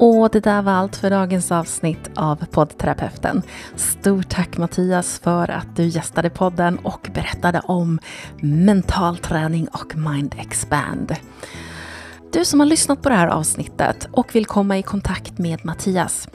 Och 0.01 0.29
det 0.29 0.39
där 0.39 0.61
var 0.61 0.71
allt 0.71 0.95
för 0.95 1.09
dagens 1.09 1.51
avsnitt 1.51 2.11
av 2.15 2.45
poddterapeuten. 2.45 3.41
Stort 3.75 4.29
tack 4.29 4.57
Mattias 4.57 5.19
för 5.19 5.51
att 5.51 5.75
du 5.75 5.83
gästade 5.83 6.29
podden 6.29 6.79
och 6.79 7.09
berättade 7.13 7.59
om 7.59 7.99
mental 8.41 9.17
träning 9.17 9.67
och 9.67 9.95
mind 9.95 10.35
expand. 10.39 11.15
Du 12.31 12.45
som 12.45 12.59
har 12.59 12.67
lyssnat 12.67 13.01
på 13.01 13.09
det 13.09 13.15
här 13.15 13.27
avsnittet 13.27 14.07
och 14.11 14.35
vill 14.35 14.45
komma 14.45 14.77
i 14.77 14.83
kontakt 14.83 15.37
med 15.37 15.65
Mattias 15.65 16.27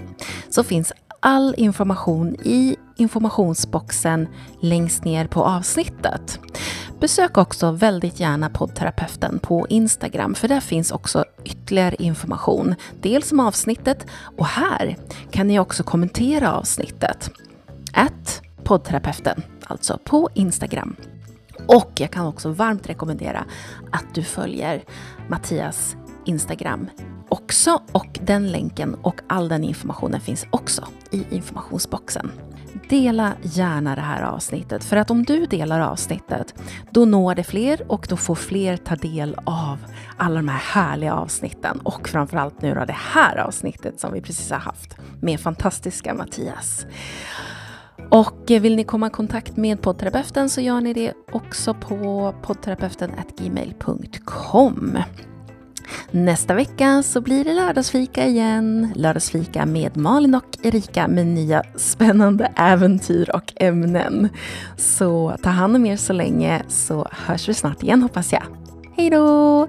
så 0.51 0.65
finns 0.65 0.93
all 1.21 1.55
information 1.57 2.37
i 2.43 2.77
informationsboxen 2.97 4.29
längst 4.61 5.05
ner 5.05 5.27
på 5.27 5.45
avsnittet. 5.45 6.41
Besök 7.01 7.39
också 7.39 7.71
väldigt 7.71 8.21
gärna 8.21 8.51
poddterapeuten 8.51 9.39
på 9.39 9.67
Instagram 9.69 10.35
för 10.35 10.49
där 10.49 10.61
finns 10.61 10.93
också 10.93 11.25
ytterligare 11.45 11.97
information. 11.99 12.75
Dels 13.01 13.33
om 13.33 13.41
avsnittet 13.41 14.07
och 14.37 14.47
här 14.47 14.97
kan 15.31 15.47
ni 15.49 15.59
också 15.59 15.83
kommentera 15.83 16.53
avsnittet. 16.53 17.31
Att 17.93 18.43
poddterapeuten, 18.65 19.43
alltså 19.67 19.99
på 20.05 20.29
Instagram. 20.35 20.97
Och 21.67 21.93
jag 21.95 22.11
kan 22.11 22.27
också 22.27 22.51
varmt 22.51 22.89
rekommendera 22.89 23.45
att 23.93 24.15
du 24.15 24.23
följer 24.23 24.85
Mattias 25.29 25.97
Instagram 26.25 26.91
också 27.29 27.83
och 27.93 28.19
den 28.23 28.53
länken 28.53 28.95
och 28.95 29.21
all 29.27 29.49
den 29.49 29.65
informationen 29.65 30.21
finns 30.21 30.47
också 30.51 30.89
i 31.11 31.25
informationsboxen. 31.31 32.31
Dela 32.89 33.33
gärna 33.43 33.95
det 33.95 34.01
här 34.01 34.23
avsnittet 34.23 34.85
för 34.85 34.97
att 34.97 35.11
om 35.11 35.25
du 35.25 35.47
delar 35.47 35.81
avsnittet 35.81 36.55
då 36.91 37.05
når 37.05 37.35
det 37.35 37.45
fler 37.45 37.93
och 37.93 38.07
då 38.11 38.17
får 38.17 38.35
fler 38.35 38.77
ta 38.77 38.97
del 38.97 39.37
av 39.45 39.79
alla 40.17 40.37
de 40.37 40.49
här 40.49 40.59
härliga 40.59 41.15
avsnitten 41.15 41.81
och 41.81 42.09
framförallt 42.09 42.63
nu 42.63 42.75
då 42.75 42.85
det 42.85 42.97
här 43.13 43.37
avsnittet 43.37 44.01
som 44.01 44.13
vi 44.13 44.21
precis 44.21 44.51
har 44.51 44.59
haft 44.59 44.97
med 45.21 45.41
fantastiska 45.41 46.15
Mattias. 46.15 46.87
Och 48.11 48.43
vill 48.47 48.77
ni 48.77 48.85
komma 48.85 49.07
i 49.07 49.11
kontakt 49.11 49.57
med 49.57 49.83
poddterapeuten 49.83 50.49
så 50.49 50.61
gör 50.61 50.81
ni 50.81 50.93
det 50.93 51.13
också 51.33 51.75
på 51.75 52.35
poddterapeuten.gmail.com. 52.43 54.99
Nästa 56.11 56.55
vecka 56.55 57.03
så 57.03 57.21
blir 57.21 57.45
det 57.45 57.55
lördagsfika 57.55 58.27
igen. 58.27 58.93
Lördagsfika 58.95 59.67
med 59.67 59.97
Malin 59.97 60.35
och 60.35 60.59
Erika 60.63 61.09
med 61.09 61.27
nya 61.27 61.63
spännande 61.77 62.53
äventyr 62.57 63.31
och 63.35 63.53
ämnen. 63.57 64.29
Så 64.77 65.37
ta 65.43 65.51
hand 65.51 65.77
om 65.77 65.87
er 65.87 65.97
så 65.97 66.13
länge 66.13 66.63
så 66.69 67.09
hörs 67.11 67.49
vi 67.49 67.55
snart 67.55 67.83
igen 67.83 68.03
hoppas 68.03 68.33
jag. 68.33 68.43
Hej 68.97 69.11
då! 69.11 69.69